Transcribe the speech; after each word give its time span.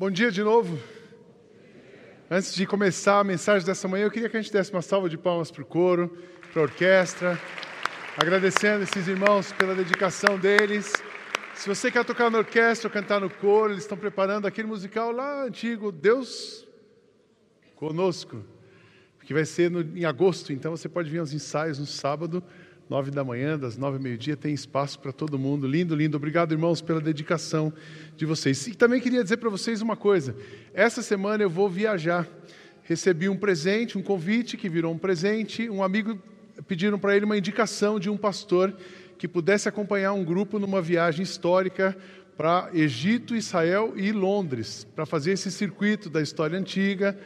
Bom 0.00 0.12
dia 0.12 0.30
de 0.30 0.44
novo. 0.44 0.78
Antes 2.30 2.54
de 2.54 2.64
começar 2.64 3.18
a 3.18 3.24
mensagem 3.24 3.66
dessa 3.66 3.88
manhã, 3.88 4.04
eu 4.04 4.12
queria 4.12 4.28
que 4.28 4.36
a 4.36 4.40
gente 4.40 4.52
desse 4.52 4.70
uma 4.70 4.80
salva 4.80 5.08
de 5.08 5.18
palmas 5.18 5.50
para 5.50 5.60
o 5.60 5.66
coro, 5.66 6.16
para 6.52 6.62
a 6.62 6.66
orquestra, 6.66 7.36
agradecendo 8.16 8.84
esses 8.84 9.08
irmãos 9.08 9.50
pela 9.50 9.74
dedicação 9.74 10.38
deles. 10.38 10.92
Se 11.56 11.68
você 11.68 11.90
quer 11.90 12.04
tocar 12.04 12.30
na 12.30 12.38
orquestra 12.38 12.86
ou 12.86 12.92
cantar 12.92 13.20
no 13.20 13.28
coro, 13.28 13.72
eles 13.72 13.82
estão 13.82 13.98
preparando 13.98 14.46
aquele 14.46 14.68
musical 14.68 15.10
lá 15.10 15.42
antigo, 15.42 15.90
Deus 15.90 16.64
Conosco, 17.74 18.44
que 19.24 19.34
vai 19.34 19.44
ser 19.44 19.68
no, 19.68 19.80
em 19.80 20.04
agosto, 20.04 20.52
então 20.52 20.76
você 20.76 20.88
pode 20.88 21.10
vir 21.10 21.18
aos 21.18 21.32
ensaios 21.32 21.80
no 21.80 21.86
sábado 21.86 22.40
nove 22.88 23.10
da 23.10 23.22
manhã, 23.22 23.58
das 23.58 23.76
nove 23.76 23.98
ao 23.98 24.02
meio-dia, 24.02 24.36
tem 24.36 24.54
espaço 24.54 24.98
para 24.98 25.12
todo 25.12 25.38
mundo. 25.38 25.66
Lindo, 25.66 25.94
lindo. 25.94 26.16
Obrigado, 26.16 26.52
irmãos, 26.52 26.80
pela 26.80 27.00
dedicação 27.00 27.72
de 28.16 28.24
vocês. 28.24 28.66
E 28.66 28.74
também 28.74 29.00
queria 29.00 29.22
dizer 29.22 29.36
para 29.36 29.50
vocês 29.50 29.82
uma 29.82 29.96
coisa: 29.96 30.34
essa 30.72 31.02
semana 31.02 31.42
eu 31.42 31.50
vou 31.50 31.68
viajar. 31.68 32.26
Recebi 32.82 33.28
um 33.28 33.36
presente, 33.36 33.98
um 33.98 34.02
convite 34.02 34.56
que 34.56 34.68
virou 34.68 34.92
um 34.94 34.98
presente. 34.98 35.68
Um 35.68 35.82
amigo 35.82 36.18
pediram 36.66 36.98
para 36.98 37.14
ele 37.14 37.26
uma 37.26 37.36
indicação 37.36 38.00
de 38.00 38.08
um 38.08 38.16
pastor 38.16 38.74
que 39.18 39.28
pudesse 39.28 39.68
acompanhar 39.68 40.14
um 40.14 40.24
grupo 40.24 40.58
numa 40.58 40.80
viagem 40.80 41.22
histórica 41.22 41.94
para 42.38 42.70
Egito, 42.72 43.34
Israel 43.36 43.92
e 43.96 44.12
Londres, 44.12 44.86
para 44.94 45.04
fazer 45.04 45.32
esse 45.32 45.50
circuito 45.50 46.08
da 46.08 46.22
história 46.22 46.56
antiga, 46.56 47.18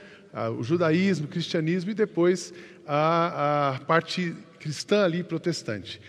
o 0.59 0.63
judaísmo, 0.63 1.27
o 1.27 1.29
cristianismo 1.29 1.91
e 1.91 1.95
depois 1.95 2.53
a, 2.87 3.75
a 3.75 3.81
parte 3.81 4.35
cristã 4.63 5.05
ali, 5.05 5.25
protestante. 5.25 6.01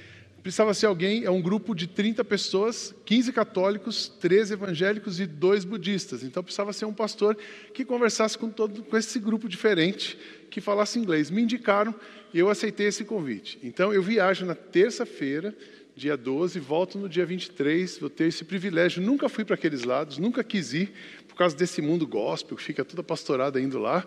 Precisava 0.43 0.73
ser 0.73 0.85
alguém, 0.85 1.23
é 1.23 1.31
um 1.31 1.41
grupo 1.41 1.73
de 1.73 1.87
30 1.87 2.23
pessoas, 2.23 2.93
15 3.05 3.31
católicos, 3.31 4.09
13 4.19 4.53
evangélicos 4.53 5.19
e 5.19 5.25
dois 5.25 5.63
budistas. 5.65 6.21
Então 6.21 6.43
precisava 6.43 6.71
ser 6.71 6.85
um 6.85 6.93
pastor 6.93 7.35
que 7.73 7.83
conversasse 7.83 8.37
com 8.37 8.49
todo 8.49 8.83
com 8.83 8.97
esse 8.97 9.17
grupo 9.19 9.49
diferente, 9.49 10.17
que 10.51 10.61
falasse 10.61 10.99
inglês. 10.99 11.31
Me 11.31 11.41
indicaram 11.41 11.95
e 12.33 12.39
eu 12.39 12.49
aceitei 12.49 12.87
esse 12.87 13.03
convite. 13.05 13.57
Então 13.63 13.93
eu 13.93 14.03
viajo 14.03 14.45
na 14.45 14.53
terça-feira, 14.53 15.55
dia 15.95 16.17
12, 16.17 16.59
volto 16.59 16.97
no 16.97 17.07
dia 17.07 17.25
23, 17.25 17.97
vou 17.99 18.09
ter 18.09 18.25
esse 18.25 18.43
privilégio. 18.43 19.01
Nunca 19.01 19.29
fui 19.29 19.45
para 19.45 19.55
aqueles 19.55 19.83
lados, 19.83 20.17
nunca 20.17 20.43
quis 20.43 20.73
ir, 20.73 20.91
por 21.27 21.35
causa 21.37 21.55
desse 21.55 21.81
mundo 21.81 22.05
gospel, 22.05 22.57
que 22.57 22.63
fica 22.63 22.83
toda 22.83 23.01
pastorada 23.01 23.61
indo 23.61 23.79
lá. 23.79 24.05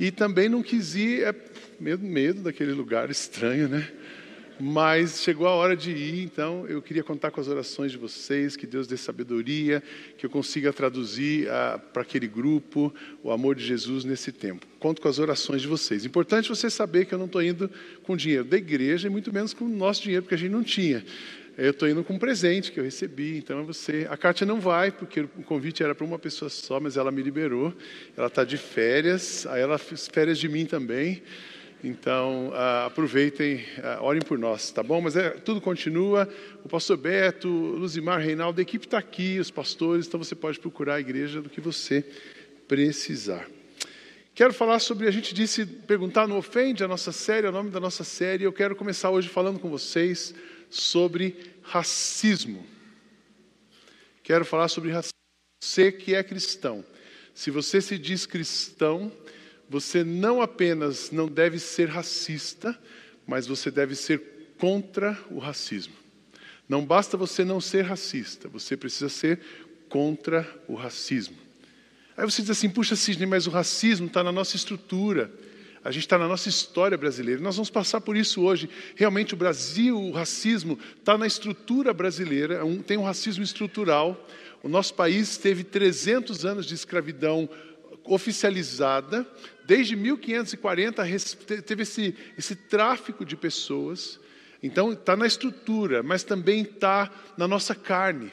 E 0.00 0.10
também 0.10 0.48
não 0.48 0.62
quis 0.62 0.94
ir, 0.94 1.22
é 1.22 1.32
medo, 1.80 2.04
medo 2.04 2.42
daquele 2.42 2.72
lugar 2.72 3.10
estranho, 3.10 3.68
né? 3.68 3.88
Mas 4.58 5.20
chegou 5.20 5.46
a 5.46 5.50
hora 5.50 5.76
de 5.76 5.90
ir, 5.90 6.24
então 6.24 6.66
eu 6.66 6.80
queria 6.80 7.04
contar 7.04 7.30
com 7.30 7.38
as 7.38 7.46
orações 7.46 7.92
de 7.92 7.98
vocês, 7.98 8.56
que 8.56 8.66
Deus 8.66 8.86
dê 8.86 8.96
sabedoria, 8.96 9.82
que 10.16 10.24
eu 10.24 10.30
consiga 10.30 10.72
traduzir 10.72 11.46
ah, 11.50 11.78
para 11.92 12.00
aquele 12.00 12.26
grupo 12.26 12.92
o 13.22 13.30
amor 13.30 13.54
de 13.54 13.62
Jesus 13.62 14.02
nesse 14.04 14.32
tempo. 14.32 14.66
Conto 14.78 15.02
com 15.02 15.08
as 15.08 15.18
orações 15.18 15.60
de 15.60 15.68
vocês. 15.68 16.06
Importante 16.06 16.48
você 16.48 16.70
saber 16.70 17.04
que 17.04 17.12
eu 17.12 17.18
não 17.18 17.26
estou 17.26 17.42
indo 17.42 17.70
com 18.02 18.16
dinheiro 18.16 18.44
da 18.44 18.56
igreja 18.56 19.08
e 19.08 19.10
muito 19.10 19.30
menos 19.30 19.52
com 19.52 19.66
o 19.66 19.68
nosso 19.68 20.02
dinheiro, 20.02 20.22
porque 20.22 20.36
a 20.36 20.38
gente 20.38 20.52
não 20.52 20.62
tinha. 20.62 21.04
Eu 21.58 21.70
estou 21.70 21.88
indo 21.88 22.04
com 22.04 22.14
um 22.14 22.18
presente 22.18 22.72
que 22.72 22.80
eu 22.80 22.84
recebi, 22.84 23.38
então 23.38 23.60
é 23.60 23.62
você. 23.62 24.06
A 24.10 24.16
Kátia 24.16 24.46
não 24.46 24.60
vai, 24.60 24.90
porque 24.90 25.20
o 25.20 25.42
convite 25.44 25.82
era 25.82 25.94
para 25.94 26.04
uma 26.04 26.18
pessoa 26.18 26.50
só, 26.50 26.78
mas 26.78 26.96
ela 26.96 27.10
me 27.10 27.22
liberou. 27.22 27.74
Ela 28.16 28.26
está 28.26 28.44
de 28.44 28.56
férias, 28.56 29.46
aí 29.46 29.60
ela 29.60 29.76
fez 29.76 30.06
férias 30.06 30.38
de 30.38 30.48
mim 30.48 30.64
também. 30.64 31.22
Então, 31.84 32.48
uh, 32.48 32.86
aproveitem, 32.86 33.56
uh, 33.78 34.02
orem 34.02 34.22
por 34.22 34.38
nós, 34.38 34.70
tá 34.70 34.82
bom? 34.82 35.00
Mas 35.00 35.14
é, 35.14 35.30
tudo 35.30 35.60
continua. 35.60 36.28
O 36.64 36.68
pastor 36.68 36.96
Beto, 36.96 37.48
Luzimar, 37.48 38.20
Reinaldo, 38.20 38.58
a 38.58 38.62
equipe 38.62 38.86
está 38.86 38.98
aqui, 38.98 39.38
os 39.38 39.50
pastores, 39.50 40.06
então 40.06 40.18
você 40.18 40.34
pode 40.34 40.58
procurar 40.58 40.94
a 40.94 41.00
igreja 41.00 41.42
do 41.42 41.50
que 41.50 41.60
você 41.60 42.04
precisar. 42.66 43.46
Quero 44.34 44.52
falar 44.52 44.78
sobre, 44.78 45.06
a 45.06 45.10
gente 45.10 45.34
disse, 45.34 45.64
perguntar 45.64 46.26
não 46.26 46.38
ofende 46.38 46.82
a 46.82 46.88
nossa 46.88 47.12
série, 47.12 47.46
o 47.46 47.52
nome 47.52 47.70
da 47.70 47.80
nossa 47.80 48.04
série. 48.04 48.44
Eu 48.44 48.52
quero 48.52 48.74
começar 48.74 49.10
hoje 49.10 49.28
falando 49.28 49.58
com 49.58 49.70
vocês 49.70 50.34
sobre 50.70 51.54
racismo. 51.62 52.66
Quero 54.22 54.44
falar 54.44 54.68
sobre 54.68 54.90
racismo. 54.90 55.12
Você 55.62 55.90
que 55.92 56.14
é 56.14 56.22
cristão, 56.22 56.84
se 57.34 57.50
você 57.50 57.80
se 57.80 57.98
diz 57.98 58.26
cristão, 58.26 59.12
você 59.68 60.04
não 60.04 60.40
apenas 60.40 61.10
não 61.10 61.26
deve 61.26 61.58
ser 61.58 61.88
racista, 61.88 62.78
mas 63.26 63.46
você 63.46 63.70
deve 63.70 63.94
ser 63.94 64.54
contra 64.58 65.18
o 65.30 65.38
racismo. 65.38 65.94
Não 66.68 66.84
basta 66.84 67.16
você 67.16 67.44
não 67.44 67.60
ser 67.60 67.82
racista, 67.82 68.48
você 68.48 68.76
precisa 68.76 69.08
ser 69.08 69.40
contra 69.88 70.48
o 70.66 70.74
racismo. 70.74 71.36
Aí 72.16 72.24
você 72.24 72.40
diz 72.42 72.50
assim, 72.50 72.68
puxa 72.68 72.96
Sidney, 72.96 73.26
mas 73.26 73.46
o 73.46 73.50
racismo 73.50 74.06
está 74.06 74.24
na 74.24 74.32
nossa 74.32 74.56
estrutura, 74.56 75.30
a 75.84 75.90
gente 75.92 76.04
está 76.04 76.18
na 76.18 76.26
nossa 76.26 76.48
história 76.48 76.96
brasileira, 76.96 77.40
nós 77.40 77.56
vamos 77.56 77.70
passar 77.70 78.00
por 78.00 78.16
isso 78.16 78.42
hoje. 78.42 78.68
Realmente 78.96 79.34
o 79.34 79.36
Brasil, 79.36 79.96
o 79.96 80.10
racismo 80.10 80.78
está 80.98 81.16
na 81.16 81.26
estrutura 81.26 81.92
brasileira, 81.92 82.54
é 82.54 82.82
tem 82.82 82.96
um 82.96 83.04
racismo 83.04 83.44
estrutural. 83.44 84.26
O 84.62 84.68
nosso 84.68 84.94
país 84.94 85.36
teve 85.36 85.62
300 85.62 86.44
anos 86.44 86.66
de 86.66 86.74
escravidão 86.74 87.48
oficializada, 88.06 89.26
desde 89.64 89.96
1540 89.96 91.04
teve 91.66 91.82
esse, 91.82 92.14
esse 92.36 92.54
tráfico 92.54 93.24
de 93.24 93.36
pessoas. 93.36 94.20
Então, 94.62 94.92
está 94.92 95.16
na 95.16 95.26
estrutura, 95.26 96.02
mas 96.02 96.24
também 96.24 96.62
está 96.62 97.10
na 97.36 97.46
nossa 97.46 97.74
carne, 97.74 98.32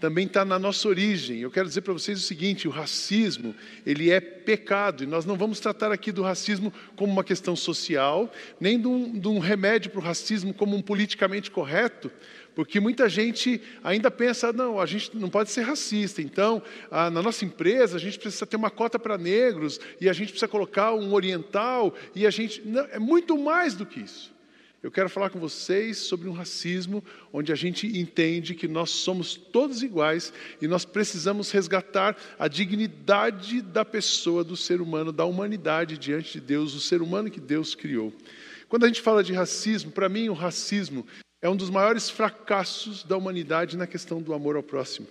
também 0.00 0.26
está 0.26 0.44
na 0.44 0.58
nossa 0.58 0.86
origem. 0.88 1.38
Eu 1.40 1.50
quero 1.50 1.66
dizer 1.66 1.80
para 1.80 1.92
vocês 1.92 2.18
o 2.18 2.22
seguinte: 2.22 2.68
o 2.68 2.70
racismo, 2.70 3.54
ele 3.84 4.10
é 4.10 4.20
pecado, 4.20 5.02
e 5.02 5.06
nós 5.06 5.24
não 5.24 5.36
vamos 5.36 5.58
tratar 5.58 5.90
aqui 5.90 6.12
do 6.12 6.22
racismo 6.22 6.72
como 6.94 7.12
uma 7.12 7.24
questão 7.24 7.56
social, 7.56 8.32
nem 8.60 8.80
de 8.80 8.86
um, 8.86 9.18
de 9.18 9.28
um 9.28 9.38
remédio 9.38 9.90
para 9.90 10.00
o 10.00 10.04
racismo 10.04 10.52
como 10.52 10.76
um 10.76 10.82
politicamente 10.82 11.50
correto, 11.50 12.10
porque 12.58 12.80
muita 12.80 13.08
gente 13.08 13.62
ainda 13.84 14.10
pensa, 14.10 14.52
não, 14.52 14.80
a 14.80 14.84
gente 14.84 15.16
não 15.16 15.30
pode 15.30 15.48
ser 15.48 15.62
racista, 15.62 16.20
então, 16.20 16.60
a, 16.90 17.08
na 17.08 17.22
nossa 17.22 17.44
empresa 17.44 17.96
a 17.96 18.00
gente 18.00 18.18
precisa 18.18 18.44
ter 18.44 18.56
uma 18.56 18.68
cota 18.68 18.98
para 18.98 19.16
negros, 19.16 19.78
e 20.00 20.08
a 20.08 20.12
gente 20.12 20.30
precisa 20.30 20.48
colocar 20.48 20.92
um 20.92 21.14
oriental, 21.14 21.94
e 22.16 22.26
a 22.26 22.30
gente. 22.30 22.60
Não, 22.66 22.84
é 22.90 22.98
muito 22.98 23.38
mais 23.38 23.76
do 23.76 23.86
que 23.86 24.00
isso. 24.00 24.34
Eu 24.82 24.90
quero 24.90 25.08
falar 25.08 25.30
com 25.30 25.38
vocês 25.38 25.98
sobre 25.98 26.28
um 26.28 26.32
racismo 26.32 27.04
onde 27.32 27.52
a 27.52 27.54
gente 27.54 27.86
entende 27.96 28.56
que 28.56 28.66
nós 28.66 28.90
somos 28.90 29.36
todos 29.36 29.80
iguais 29.80 30.32
e 30.60 30.66
nós 30.66 30.84
precisamos 30.84 31.52
resgatar 31.52 32.16
a 32.40 32.48
dignidade 32.48 33.62
da 33.62 33.84
pessoa, 33.84 34.42
do 34.42 34.56
ser 34.56 34.80
humano, 34.80 35.12
da 35.12 35.24
humanidade 35.24 35.96
diante 35.96 36.32
de 36.32 36.40
Deus, 36.40 36.74
o 36.74 36.80
ser 36.80 37.02
humano 37.02 37.30
que 37.30 37.38
Deus 37.38 37.76
criou. 37.76 38.12
Quando 38.68 38.82
a 38.82 38.88
gente 38.88 39.00
fala 39.00 39.22
de 39.22 39.32
racismo, 39.32 39.92
para 39.92 40.08
mim 40.08 40.28
o 40.28 40.34
racismo 40.34 41.06
é 41.40 41.48
um 41.48 41.56
dos 41.56 41.70
maiores 41.70 42.10
fracassos 42.10 43.04
da 43.04 43.16
humanidade 43.16 43.76
na 43.76 43.86
questão 43.86 44.20
do 44.20 44.34
amor 44.34 44.56
ao 44.56 44.62
próximo. 44.62 45.06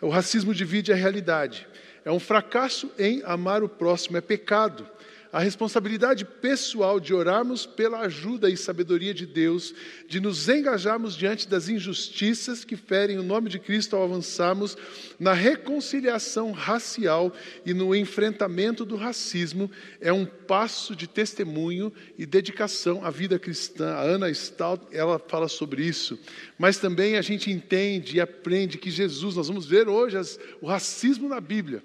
O 0.00 0.08
racismo 0.08 0.54
divide 0.54 0.92
a 0.92 0.96
realidade. 0.96 1.66
É 2.04 2.10
um 2.10 2.20
fracasso 2.20 2.90
em 2.98 3.22
amar 3.24 3.62
o 3.62 3.68
próximo, 3.68 4.16
é 4.16 4.20
pecado 4.20 4.88
a 5.36 5.40
responsabilidade 5.40 6.24
pessoal 6.24 6.98
de 6.98 7.12
orarmos 7.12 7.66
pela 7.66 8.00
ajuda 8.00 8.48
e 8.48 8.56
sabedoria 8.56 9.12
de 9.12 9.26
Deus, 9.26 9.74
de 10.08 10.18
nos 10.18 10.48
engajarmos 10.48 11.14
diante 11.14 11.46
das 11.46 11.68
injustiças 11.68 12.64
que 12.64 12.74
ferem 12.74 13.18
o 13.18 13.22
nome 13.22 13.50
de 13.50 13.58
Cristo 13.58 13.94
ao 13.94 14.04
avançarmos 14.04 14.78
na 15.20 15.34
reconciliação 15.34 16.52
racial 16.52 17.30
e 17.66 17.74
no 17.74 17.94
enfrentamento 17.94 18.82
do 18.82 18.96
racismo, 18.96 19.70
é 20.00 20.10
um 20.10 20.24
passo 20.24 20.96
de 20.96 21.06
testemunho 21.06 21.92
e 22.16 22.24
dedicação 22.24 23.04
à 23.04 23.10
vida 23.10 23.38
cristã. 23.38 23.92
A 23.92 24.00
Ana 24.04 24.32
Stout, 24.32 24.86
ela 24.90 25.18
fala 25.18 25.48
sobre 25.48 25.84
isso. 25.84 26.18
Mas 26.58 26.78
também 26.78 27.18
a 27.18 27.22
gente 27.22 27.50
entende 27.50 28.16
e 28.16 28.20
aprende 28.22 28.78
que 28.78 28.90
Jesus, 28.90 29.36
nós 29.36 29.48
vamos 29.48 29.66
ver 29.66 29.86
hoje 29.86 30.16
as, 30.16 30.40
o 30.62 30.66
racismo 30.66 31.28
na 31.28 31.42
Bíblia. 31.42 31.82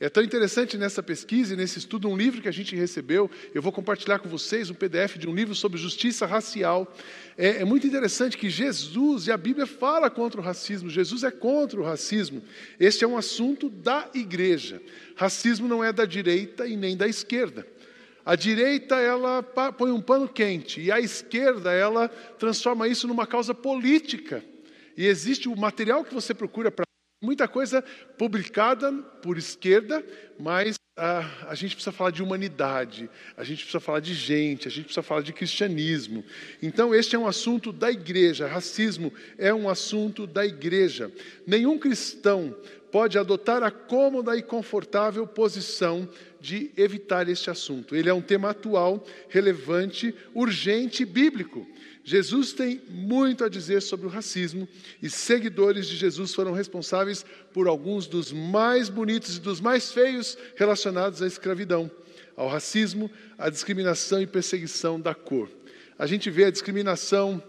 É 0.00 0.08
tão 0.08 0.22
interessante 0.22 0.78
nessa 0.78 1.02
pesquisa 1.02 1.54
e 1.54 1.56
nesse 1.56 1.80
estudo, 1.80 2.08
um 2.08 2.16
livro 2.16 2.40
que 2.40 2.48
a 2.48 2.52
gente 2.52 2.76
recebeu, 2.76 3.28
eu 3.52 3.60
vou 3.60 3.72
compartilhar 3.72 4.20
com 4.20 4.28
vocês 4.28 4.70
um 4.70 4.74
PDF 4.74 5.16
de 5.16 5.28
um 5.28 5.34
livro 5.34 5.56
sobre 5.56 5.76
justiça 5.76 6.24
racial. 6.24 6.94
É, 7.36 7.62
é, 7.62 7.64
muito 7.64 7.84
interessante 7.84 8.38
que 8.38 8.48
Jesus 8.48 9.26
e 9.26 9.32
a 9.32 9.36
Bíblia 9.36 9.66
fala 9.66 10.08
contra 10.08 10.40
o 10.40 10.44
racismo, 10.44 10.88
Jesus 10.88 11.24
é 11.24 11.32
contra 11.32 11.80
o 11.80 11.82
racismo. 11.82 12.44
Este 12.78 13.02
é 13.02 13.08
um 13.08 13.18
assunto 13.18 13.68
da 13.68 14.08
igreja. 14.14 14.80
Racismo 15.16 15.66
não 15.66 15.82
é 15.82 15.92
da 15.92 16.04
direita 16.04 16.64
e 16.64 16.76
nem 16.76 16.96
da 16.96 17.08
esquerda. 17.08 17.66
A 18.24 18.36
direita, 18.36 18.96
ela 18.96 19.42
põe 19.42 19.90
um 19.90 20.02
pano 20.02 20.28
quente, 20.28 20.80
e 20.80 20.92
a 20.92 21.00
esquerda, 21.00 21.72
ela 21.72 22.08
transforma 22.38 22.86
isso 22.86 23.08
numa 23.08 23.26
causa 23.26 23.54
política. 23.54 24.44
E 24.96 25.06
existe 25.06 25.48
o 25.48 25.56
material 25.56 26.04
que 26.04 26.14
você 26.14 26.34
procura 26.34 26.70
para 26.70 26.87
Muita 27.20 27.48
coisa 27.48 27.82
publicada 28.16 28.92
por 28.92 29.36
esquerda, 29.36 30.04
mas 30.38 30.78
a, 30.96 31.48
a 31.48 31.54
gente 31.56 31.74
precisa 31.74 31.90
falar 31.90 32.12
de 32.12 32.22
humanidade, 32.22 33.10
a 33.36 33.42
gente 33.42 33.58
precisa 33.58 33.80
falar 33.80 33.98
de 33.98 34.14
gente, 34.14 34.68
a 34.68 34.70
gente 34.70 34.84
precisa 34.84 35.02
falar 35.02 35.22
de 35.22 35.32
cristianismo. 35.32 36.24
Então, 36.62 36.94
este 36.94 37.16
é 37.16 37.18
um 37.18 37.26
assunto 37.26 37.72
da 37.72 37.90
igreja, 37.90 38.46
racismo 38.46 39.12
é 39.36 39.52
um 39.52 39.68
assunto 39.68 40.28
da 40.28 40.46
igreja. 40.46 41.10
Nenhum 41.44 41.76
cristão 41.76 42.54
pode 42.92 43.18
adotar 43.18 43.64
a 43.64 43.70
cômoda 43.70 44.36
e 44.36 44.42
confortável 44.42 45.26
posição 45.26 46.08
de 46.40 46.70
evitar 46.76 47.28
este 47.28 47.50
assunto. 47.50 47.96
Ele 47.96 48.08
é 48.08 48.14
um 48.14 48.22
tema 48.22 48.50
atual, 48.50 49.04
relevante, 49.28 50.14
urgente 50.32 51.02
e 51.02 51.06
bíblico. 51.06 51.66
Jesus 52.08 52.54
tem 52.54 52.80
muito 52.88 53.44
a 53.44 53.50
dizer 53.50 53.82
sobre 53.82 54.06
o 54.06 54.08
racismo 54.08 54.66
e 55.02 55.10
seguidores 55.10 55.86
de 55.86 55.94
Jesus 55.94 56.34
foram 56.34 56.52
responsáveis 56.52 57.22
por 57.52 57.68
alguns 57.68 58.06
dos 58.06 58.32
mais 58.32 58.88
bonitos 58.88 59.36
e 59.36 59.40
dos 59.40 59.60
mais 59.60 59.92
feios 59.92 60.38
relacionados 60.56 61.20
à 61.20 61.26
escravidão, 61.26 61.90
ao 62.34 62.48
racismo, 62.48 63.10
à 63.36 63.50
discriminação 63.50 64.22
e 64.22 64.26
perseguição 64.26 64.98
da 64.98 65.14
cor. 65.14 65.50
A 65.98 66.06
gente 66.06 66.30
vê 66.30 66.46
a 66.46 66.50
discriminação 66.50 67.42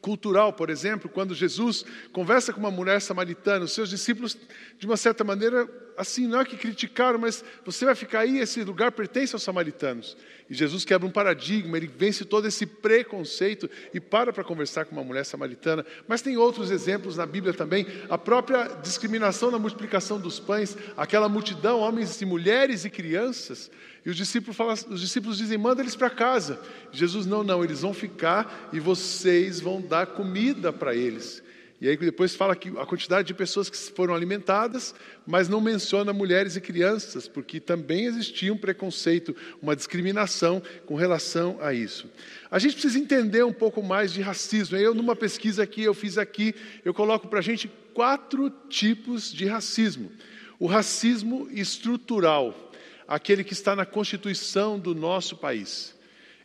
cultural, 0.00 0.54
por 0.54 0.70
exemplo, 0.70 1.10
quando 1.10 1.34
Jesus 1.34 1.84
conversa 2.10 2.54
com 2.54 2.60
uma 2.60 2.70
mulher 2.70 3.02
samaritana, 3.02 3.66
os 3.66 3.72
seus 3.72 3.90
discípulos, 3.90 4.34
de 4.78 4.86
uma 4.86 4.96
certa 4.96 5.22
maneira, 5.22 5.68
assim, 5.96 6.26
não 6.26 6.40
é 6.40 6.44
que 6.44 6.56
criticaram, 6.56 7.18
mas 7.18 7.44
você 7.64 7.84
vai 7.84 7.94
ficar 7.94 8.20
aí, 8.20 8.38
esse 8.38 8.62
lugar 8.62 8.92
pertence 8.92 9.34
aos 9.34 9.42
samaritanos. 9.42 10.16
E 10.48 10.54
Jesus 10.54 10.84
quebra 10.84 11.06
um 11.06 11.10
paradigma, 11.10 11.76
ele 11.76 11.86
vence 11.86 12.24
todo 12.24 12.46
esse 12.46 12.66
preconceito 12.66 13.68
e 13.92 14.00
para 14.00 14.32
para 14.32 14.44
conversar 14.44 14.84
com 14.84 14.92
uma 14.92 15.04
mulher 15.04 15.24
samaritana. 15.24 15.84
Mas 16.06 16.22
tem 16.22 16.36
outros 16.36 16.70
exemplos 16.70 17.16
na 17.16 17.24
Bíblia 17.24 17.54
também, 17.54 17.86
a 18.10 18.18
própria 18.18 18.64
discriminação 18.82 19.50
na 19.50 19.58
multiplicação 19.58 20.20
dos 20.20 20.38
pães, 20.38 20.76
aquela 20.96 21.28
multidão, 21.28 21.80
homens 21.80 22.20
e 22.20 22.26
mulheres 22.26 22.84
e 22.84 22.90
crianças, 22.90 23.70
e 24.04 24.10
os 24.10 24.16
discípulos, 24.16 24.56
falam, 24.56 24.74
os 24.74 25.00
discípulos 25.00 25.38
dizem: 25.38 25.56
manda 25.56 25.80
eles 25.80 25.96
para 25.96 26.10
casa. 26.10 26.60
Jesus, 26.92 27.24
não, 27.24 27.42
não, 27.42 27.64
eles 27.64 27.80
vão 27.80 27.94
ficar 27.94 28.68
e 28.72 28.78
vocês 28.78 29.60
vão 29.60 29.80
dar 29.80 30.08
comida 30.08 30.72
para 30.72 30.94
eles. 30.94 31.42
E 31.84 31.88
aí 31.90 31.98
depois 31.98 32.34
fala 32.34 32.56
que 32.56 32.70
a 32.78 32.86
quantidade 32.86 33.26
de 33.26 33.34
pessoas 33.34 33.68
que 33.68 33.76
foram 33.76 34.14
alimentadas, 34.14 34.94
mas 35.26 35.50
não 35.50 35.60
menciona 35.60 36.14
mulheres 36.14 36.56
e 36.56 36.60
crianças, 36.62 37.28
porque 37.28 37.60
também 37.60 38.06
existia 38.06 38.50
um 38.50 38.56
preconceito, 38.56 39.36
uma 39.60 39.76
discriminação 39.76 40.62
com 40.86 40.94
relação 40.94 41.58
a 41.60 41.74
isso. 41.74 42.10
A 42.50 42.58
gente 42.58 42.72
precisa 42.72 42.98
entender 42.98 43.44
um 43.44 43.52
pouco 43.52 43.82
mais 43.82 44.14
de 44.14 44.22
racismo. 44.22 44.78
Eu, 44.78 44.94
numa 44.94 45.14
pesquisa 45.14 45.62
aqui, 45.62 45.82
eu 45.82 45.92
fiz 45.92 46.16
aqui, 46.16 46.54
eu 46.86 46.94
coloco 46.94 47.28
para 47.28 47.40
a 47.40 47.42
gente 47.42 47.70
quatro 47.92 48.48
tipos 48.70 49.30
de 49.30 49.44
racismo. 49.44 50.10
O 50.58 50.66
racismo 50.66 51.50
estrutural, 51.50 52.72
aquele 53.06 53.44
que 53.44 53.52
está 53.52 53.76
na 53.76 53.84
Constituição 53.84 54.78
do 54.78 54.94
nosso 54.94 55.36
país. 55.36 55.94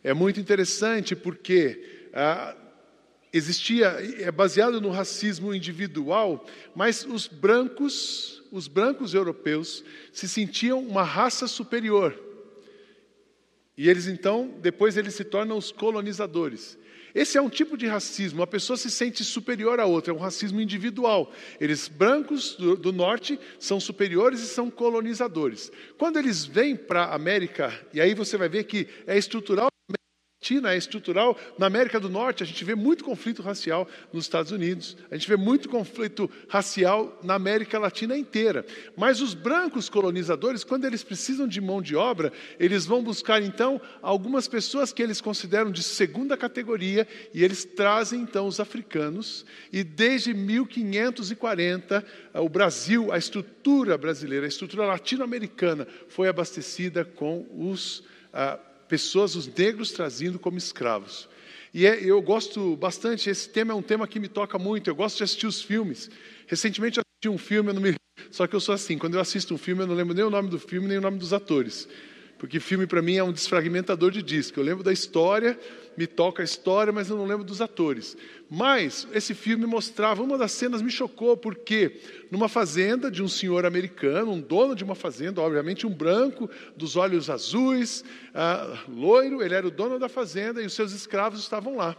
É 0.04 0.12
muito 0.12 0.38
interessante 0.38 1.16
porque 1.16 2.08
ah, 2.12 2.54
existia, 3.32 3.86
é 4.18 4.30
baseado 4.30 4.80
no 4.80 4.90
racismo 4.90 5.54
individual, 5.54 6.44
mas 6.74 7.04
os 7.04 7.26
brancos, 7.26 8.42
os 8.50 8.66
brancos 8.66 9.14
europeus, 9.14 9.84
se 10.12 10.28
sentiam 10.28 10.80
uma 10.80 11.02
raça 11.02 11.46
superior. 11.46 12.18
E 13.76 13.88
eles 13.88 14.06
então, 14.06 14.54
depois 14.60 14.96
eles 14.96 15.14
se 15.14 15.24
tornam 15.24 15.56
os 15.56 15.72
colonizadores. 15.72 16.78
Esse 17.14 17.36
é 17.36 17.42
um 17.42 17.48
tipo 17.48 17.76
de 17.76 17.86
racismo, 17.86 18.42
a 18.42 18.46
pessoa 18.46 18.76
se 18.76 18.90
sente 18.90 19.24
superior 19.24 19.80
a 19.80 19.86
outra, 19.86 20.12
é 20.12 20.16
um 20.16 20.20
racismo 20.20 20.60
individual. 20.60 21.32
Eles, 21.60 21.88
brancos 21.88 22.54
do, 22.54 22.76
do 22.76 22.92
norte, 22.92 23.38
são 23.58 23.80
superiores 23.80 24.40
e 24.40 24.46
são 24.46 24.70
colonizadores. 24.70 25.72
Quando 25.98 26.18
eles 26.18 26.44
vêm 26.44 26.76
para 26.76 27.04
a 27.04 27.14
América, 27.14 27.72
e 27.92 28.00
aí 28.00 28.14
você 28.14 28.36
vai 28.36 28.48
ver 28.48 28.64
que 28.64 28.86
é 29.06 29.18
estrutural 29.18 29.69
Latina 30.42 30.72
é 30.72 30.78
estrutural. 30.78 31.38
Na 31.58 31.66
América 31.66 32.00
do 32.00 32.08
Norte, 32.08 32.42
a 32.42 32.46
gente 32.46 32.64
vê 32.64 32.74
muito 32.74 33.04
conflito 33.04 33.42
racial 33.42 33.86
nos 34.10 34.24
Estados 34.24 34.50
Unidos, 34.50 34.96
a 35.10 35.14
gente 35.14 35.28
vê 35.28 35.36
muito 35.36 35.68
conflito 35.68 36.30
racial 36.48 37.20
na 37.22 37.34
América 37.34 37.78
Latina 37.78 38.16
inteira. 38.16 38.64
Mas 38.96 39.20
os 39.20 39.34
brancos 39.34 39.90
colonizadores, 39.90 40.64
quando 40.64 40.86
eles 40.86 41.02
precisam 41.04 41.46
de 41.46 41.60
mão 41.60 41.82
de 41.82 41.94
obra, 41.94 42.32
eles 42.58 42.86
vão 42.86 43.02
buscar 43.02 43.42
então 43.42 43.78
algumas 44.00 44.48
pessoas 44.48 44.94
que 44.94 45.02
eles 45.02 45.20
consideram 45.20 45.70
de 45.70 45.82
segunda 45.82 46.38
categoria 46.38 47.06
e 47.34 47.44
eles 47.44 47.62
trazem 47.66 48.22
então 48.22 48.46
os 48.46 48.58
africanos. 48.58 49.44
E 49.70 49.84
desde 49.84 50.32
1540, 50.32 52.02
o 52.32 52.48
Brasil, 52.48 53.12
a 53.12 53.18
estrutura 53.18 53.98
brasileira, 53.98 54.46
a 54.46 54.48
estrutura 54.48 54.86
latino-americana, 54.86 55.86
foi 56.08 56.28
abastecida 56.28 57.04
com 57.04 57.46
os. 57.54 58.02
Ah, 58.32 58.58
pessoas, 58.90 59.36
os 59.36 59.46
negros 59.46 59.92
trazindo 59.92 60.36
como 60.38 60.58
escravos. 60.58 61.28
E 61.72 61.86
é, 61.86 62.02
eu 62.04 62.20
gosto 62.20 62.76
bastante, 62.76 63.30
esse 63.30 63.48
tema 63.48 63.72
é 63.72 63.76
um 63.76 63.82
tema 63.82 64.08
que 64.08 64.18
me 64.18 64.26
toca 64.26 64.58
muito, 64.58 64.90
eu 64.90 64.94
gosto 64.94 65.18
de 65.18 65.22
assistir 65.22 65.46
os 65.46 65.62
filmes. 65.62 66.10
Recentemente 66.48 66.98
eu 66.98 67.04
assisti 67.06 67.28
um 67.28 67.38
filme, 67.38 67.70
eu 67.70 67.74
não 67.74 67.80
me... 67.80 67.94
só 68.32 68.48
que 68.48 68.56
eu 68.56 68.60
sou 68.60 68.74
assim, 68.74 68.98
quando 68.98 69.14
eu 69.14 69.20
assisto 69.20 69.54
um 69.54 69.58
filme 69.58 69.82
eu 69.82 69.86
não 69.86 69.94
lembro 69.94 70.12
nem 70.12 70.24
o 70.24 70.30
nome 70.30 70.50
do 70.50 70.58
filme, 70.58 70.88
nem 70.88 70.98
o 70.98 71.00
nome 71.00 71.18
dos 71.18 71.32
atores. 71.32 71.88
Porque 72.36 72.58
filme 72.58 72.86
para 72.86 73.00
mim 73.00 73.14
é 73.16 73.22
um 73.22 73.32
desfragmentador 73.32 74.10
de 74.10 74.22
disco. 74.22 74.58
Eu 74.58 74.64
lembro 74.64 74.82
da 74.82 74.92
história, 74.92 75.60
me 76.00 76.06
toca 76.06 76.42
a 76.42 76.44
história, 76.44 76.90
mas 76.90 77.10
eu 77.10 77.16
não 77.18 77.26
lembro 77.26 77.44
dos 77.44 77.60
atores. 77.60 78.16
Mas 78.48 79.06
esse 79.12 79.34
filme 79.34 79.66
mostrava, 79.66 80.22
uma 80.22 80.38
das 80.38 80.50
cenas 80.50 80.80
me 80.80 80.90
chocou, 80.90 81.36
porque 81.36 82.00
numa 82.30 82.48
fazenda 82.48 83.10
de 83.10 83.22
um 83.22 83.28
senhor 83.28 83.66
americano, 83.66 84.32
um 84.32 84.40
dono 84.40 84.74
de 84.74 84.82
uma 84.82 84.94
fazenda, 84.94 85.42
obviamente 85.42 85.86
um 85.86 85.92
branco, 85.92 86.48
dos 86.74 86.96
olhos 86.96 87.28
azuis, 87.28 88.02
uh, 88.30 88.90
loiro, 88.90 89.42
ele 89.42 89.54
era 89.54 89.66
o 89.66 89.70
dono 89.70 89.98
da 89.98 90.08
fazenda 90.08 90.62
e 90.62 90.64
os 90.64 90.72
seus 90.72 90.92
escravos 90.92 91.38
estavam 91.40 91.76
lá. 91.76 91.94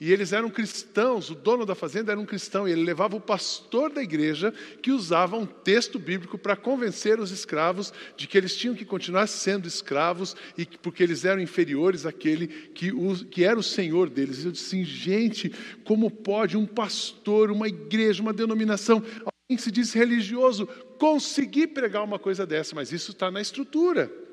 E 0.00 0.12
eles 0.12 0.32
eram 0.32 0.50
cristãos, 0.50 1.30
o 1.30 1.34
dono 1.34 1.64
da 1.64 1.74
fazenda 1.74 2.12
era 2.12 2.20
um 2.20 2.26
cristão, 2.26 2.68
e 2.68 2.72
ele 2.72 2.82
levava 2.82 3.16
o 3.16 3.20
pastor 3.20 3.92
da 3.92 4.02
igreja 4.02 4.52
que 4.82 4.90
usava 4.90 5.36
um 5.36 5.46
texto 5.46 5.98
bíblico 5.98 6.36
para 6.36 6.56
convencer 6.56 7.20
os 7.20 7.30
escravos 7.30 7.92
de 8.16 8.26
que 8.26 8.36
eles 8.36 8.56
tinham 8.56 8.74
que 8.74 8.84
continuar 8.84 9.26
sendo 9.26 9.68
escravos 9.68 10.34
e 10.58 10.66
que, 10.66 10.76
porque 10.78 11.02
eles 11.02 11.24
eram 11.24 11.40
inferiores 11.40 12.06
àquele 12.06 12.48
que, 12.48 12.92
que 13.30 13.44
era 13.44 13.58
o 13.58 13.62
senhor 13.62 14.10
deles. 14.10 14.42
E 14.42 14.46
eu 14.46 14.52
disse 14.52 14.66
assim, 14.66 14.84
gente, 14.84 15.52
como 15.84 16.10
pode 16.10 16.56
um 16.56 16.66
pastor, 16.66 17.50
uma 17.50 17.68
igreja, 17.68 18.22
uma 18.22 18.32
denominação, 18.32 18.96
alguém 18.96 19.56
que 19.56 19.62
se 19.62 19.70
diz 19.70 19.92
religioso, 19.92 20.66
conseguir 20.98 21.68
pregar 21.68 22.02
uma 22.02 22.18
coisa 22.18 22.46
dessa? 22.46 22.74
Mas 22.74 22.92
isso 22.92 23.12
está 23.12 23.30
na 23.30 23.40
estrutura. 23.40 24.23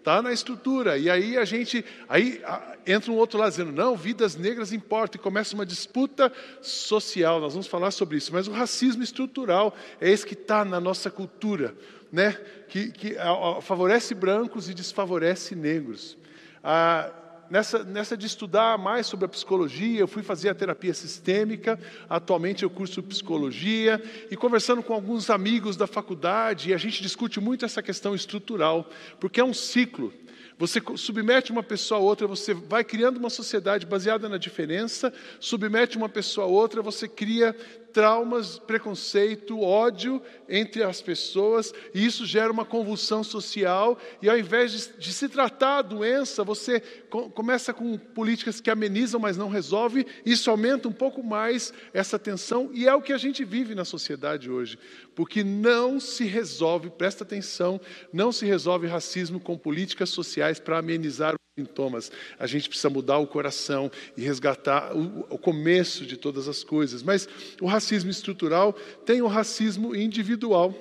Está 0.00 0.22
na 0.22 0.32
estrutura. 0.32 0.96
E 0.96 1.10
aí 1.10 1.36
a 1.36 1.44
gente. 1.44 1.84
Aí 2.08 2.42
entra 2.86 3.12
um 3.12 3.16
outro 3.16 3.38
lado 3.38 3.50
dizendo, 3.50 3.70
não, 3.70 3.94
vidas 3.94 4.34
negras 4.34 4.72
importam, 4.72 5.20
e 5.20 5.22
começa 5.22 5.54
uma 5.54 5.66
disputa 5.66 6.32
social. 6.62 7.38
Nós 7.38 7.52
vamos 7.52 7.66
falar 7.66 7.90
sobre 7.90 8.16
isso. 8.16 8.32
Mas 8.32 8.48
o 8.48 8.50
racismo 8.50 9.02
estrutural 9.02 9.76
é 10.00 10.10
esse 10.10 10.26
que 10.26 10.32
está 10.32 10.64
na 10.64 10.80
nossa 10.80 11.10
cultura, 11.10 11.74
né? 12.10 12.32
que, 12.70 12.90
que 12.90 13.16
favorece 13.60 14.14
brancos 14.14 14.70
e 14.70 14.74
desfavorece 14.74 15.54
negros. 15.54 16.16
Ah, 16.64 17.10
nessa, 17.50 17.82
nessa 17.82 18.16
de 18.16 18.26
estudar 18.26 18.78
mais 18.78 19.06
sobre 19.06 19.26
a 19.26 19.28
psicologia, 19.28 20.00
eu 20.00 20.08
fui 20.08 20.22
fazer 20.22 20.48
a 20.48 20.54
terapia 20.54 20.94
sistêmica, 20.94 21.78
atualmente 22.08 22.62
eu 22.62 22.70
curso 22.70 23.02
psicologia, 23.02 24.00
e 24.30 24.36
conversando 24.36 24.82
com 24.82 24.94
alguns 24.94 25.28
amigos 25.28 25.76
da 25.76 25.86
faculdade, 25.86 26.70
e 26.70 26.74
a 26.74 26.78
gente 26.78 27.02
discute 27.02 27.40
muito 27.40 27.64
essa 27.64 27.82
questão 27.82 28.14
estrutural, 28.14 28.88
porque 29.18 29.40
é 29.40 29.44
um 29.44 29.52
ciclo. 29.52 30.12
Você 30.56 30.80
submete 30.96 31.50
uma 31.50 31.62
pessoa 31.62 31.98
a 31.98 32.02
outra, 32.02 32.26
você 32.26 32.52
vai 32.52 32.84
criando 32.84 33.16
uma 33.16 33.30
sociedade 33.30 33.86
baseada 33.86 34.28
na 34.28 34.36
diferença, 34.36 35.10
submete 35.40 35.96
uma 35.96 36.08
pessoa 36.08 36.46
a 36.46 36.50
outra, 36.50 36.82
você 36.82 37.08
cria 37.08 37.56
traumas, 37.92 38.58
preconceito, 38.58 39.60
ódio 39.60 40.22
entre 40.48 40.82
as 40.82 41.00
pessoas, 41.00 41.72
e 41.94 42.04
isso 42.04 42.24
gera 42.26 42.52
uma 42.52 42.64
convulsão 42.64 43.22
social, 43.22 43.98
e 44.22 44.28
ao 44.28 44.38
invés 44.38 44.72
de, 44.72 44.98
de 44.98 45.12
se 45.12 45.28
tratar 45.28 45.78
a 45.78 45.82
doença, 45.82 46.44
você 46.44 46.80
co 47.08 47.30
começa 47.30 47.72
com 47.72 47.96
políticas 47.98 48.60
que 48.60 48.70
amenizam, 48.70 49.20
mas 49.20 49.36
não 49.36 49.48
resolvem, 49.48 50.06
isso 50.24 50.50
aumenta 50.50 50.88
um 50.88 50.92
pouco 50.92 51.22
mais 51.22 51.72
essa 51.92 52.18
tensão, 52.18 52.70
e 52.72 52.86
é 52.86 52.94
o 52.94 53.02
que 53.02 53.12
a 53.12 53.18
gente 53.18 53.44
vive 53.44 53.74
na 53.74 53.84
sociedade 53.84 54.50
hoje, 54.50 54.78
porque 55.14 55.42
não 55.42 55.98
se 55.98 56.24
resolve, 56.24 56.90
presta 56.90 57.24
atenção, 57.24 57.80
não 58.12 58.32
se 58.32 58.46
resolve 58.46 58.86
racismo 58.86 59.40
com 59.40 59.58
políticas 59.58 60.10
sociais 60.10 60.58
para 60.60 60.78
amenizar 60.78 61.39
sintomas. 61.60 62.10
A 62.38 62.46
gente 62.46 62.68
precisa 62.68 62.90
mudar 62.90 63.18
o 63.18 63.26
coração 63.26 63.90
e 64.16 64.22
resgatar 64.22 64.96
o, 64.96 65.26
o, 65.30 65.38
começo 65.38 66.06
de 66.06 66.16
todas 66.16 66.48
as 66.48 66.64
coisas. 66.64 67.02
Mas 67.02 67.28
o 67.60 67.66
racismo 67.66 68.10
estrutural 68.10 68.72
tem 69.04 69.22
o 69.22 69.26
racismo 69.26 69.94
individual. 69.94 70.74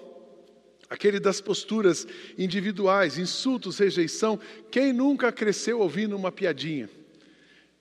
Aquele 0.89 1.19
das 1.19 1.39
posturas 1.39 2.07
individuais, 2.38 3.17
insultos, 3.17 3.77
rejeição. 3.77 4.39
Quem 4.71 4.91
nunca 4.91 5.31
cresceu 5.31 5.79
ouvindo 5.79 6.15
uma 6.15 6.31
piadinha? 6.31 6.89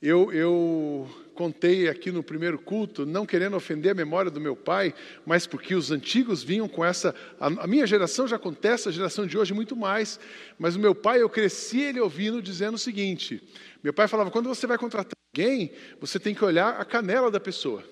Eu, 0.01 0.33
eu 0.33 1.09
contei 1.39 1.89
aqui 1.89 2.11
no 2.11 2.21
primeiro 2.21 2.59
culto, 2.59 3.07
não 3.07 3.25
querendo 3.25 3.55
ofender 3.55 3.93
a 3.93 3.95
memória 3.95 4.29
do 4.29 4.41
meu 4.41 4.57
pai, 4.57 4.93
mas 5.25 5.47
porque 5.47 5.73
os 5.73 5.93
antigos 5.93 6.43
vinham 6.43 6.69
com 6.69 6.85
essa. 6.85 7.15
A, 7.39 7.65
minha 7.65 7.87
geração 7.87 8.27
já 8.27 8.35
acontece, 8.35 8.89
a 8.89 8.91
geração 8.93 9.25
de 9.25 9.39
hoje 9.39 9.55
muito 9.55 9.77
mais. 9.77 10.19
Mas 10.59 10.75
o 10.75 10.81
meu 10.81 10.97
pai, 10.97 11.23
eu 11.23 11.29
cresci 11.29 11.81
ele 11.81 12.01
ouvindo 12.01 12.43
dizendo 12.43 12.75
o 12.75 12.79
seguinte: 12.79 13.41
meu 13.85 13.95
pai 13.95 14.09
falava, 14.09 14.33
quando 14.33 14.49
você 14.49 14.67
vai 14.67 14.77
contratar 14.77 15.17
alguém, 15.33 15.71
você 16.01 16.19
tem 16.19 16.35
que 16.35 16.45
olhar 16.45 16.71
a 16.71 16.85
canela 16.85 17.31
da 17.31 17.39
pessoa. 17.39 17.85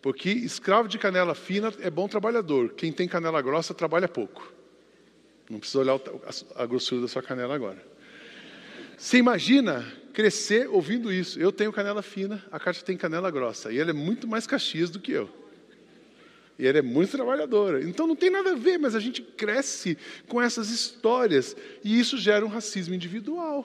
Porque 0.00 0.30
escravo 0.30 0.88
de 0.88 0.96
canela 0.96 1.34
fina 1.34 1.70
é 1.80 1.90
bom 1.90 2.08
trabalhador, 2.08 2.72
quem 2.72 2.90
tem 2.90 3.06
canela 3.06 3.42
grossa 3.42 3.74
trabalha 3.74 4.08
pouco. 4.08 4.50
Não 5.50 5.58
precisa 5.58 5.80
olhar 5.80 6.00
a 6.54 6.64
grossura 6.64 7.02
da 7.02 7.08
sua 7.08 7.22
canela 7.22 7.54
agora. 7.54 7.84
Você 8.96 9.18
imagina 9.18 9.84
crescer 10.18 10.68
ouvindo 10.68 11.12
isso. 11.12 11.38
Eu 11.38 11.52
tenho 11.52 11.72
canela 11.72 12.02
fina, 12.02 12.44
a 12.50 12.58
Kátia 12.58 12.84
tem 12.84 12.96
canela 12.96 13.30
grossa. 13.30 13.70
E 13.70 13.78
ela 13.78 13.90
é 13.90 13.92
muito 13.92 14.26
mais 14.26 14.48
caxias 14.48 14.90
do 14.90 14.98
que 14.98 15.12
eu. 15.12 15.30
E 16.58 16.66
ela 16.66 16.78
é 16.78 16.82
muito 16.82 17.12
trabalhadora. 17.12 17.84
Então 17.84 18.04
não 18.04 18.16
tem 18.16 18.28
nada 18.28 18.50
a 18.50 18.56
ver, 18.56 18.78
mas 18.78 18.96
a 18.96 18.98
gente 18.98 19.22
cresce 19.22 19.96
com 20.26 20.42
essas 20.42 20.70
histórias. 20.70 21.56
E 21.84 22.00
isso 22.00 22.18
gera 22.18 22.44
um 22.44 22.48
racismo 22.48 22.96
individual. 22.96 23.64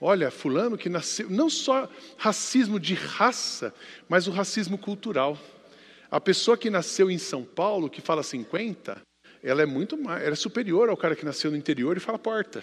Olha, 0.00 0.30
fulano 0.30 0.78
que 0.78 0.88
nasceu, 0.88 1.28
não 1.28 1.50
só 1.50 1.90
racismo 2.16 2.78
de 2.78 2.94
raça, 2.94 3.74
mas 4.08 4.28
o 4.28 4.30
racismo 4.30 4.78
cultural. 4.78 5.36
A 6.08 6.20
pessoa 6.20 6.56
que 6.56 6.70
nasceu 6.70 7.10
em 7.10 7.18
São 7.18 7.42
Paulo, 7.42 7.90
que 7.90 8.00
fala 8.00 8.22
50, 8.22 9.02
ela 9.42 9.62
é 9.62 9.66
muito 9.66 9.96
mais, 9.96 10.22
ela 10.22 10.34
é 10.34 10.36
superior 10.36 10.88
ao 10.88 10.96
cara 10.96 11.16
que 11.16 11.24
nasceu 11.24 11.50
no 11.50 11.56
interior 11.56 11.96
e 11.96 12.00
fala 12.00 12.16
porta. 12.16 12.62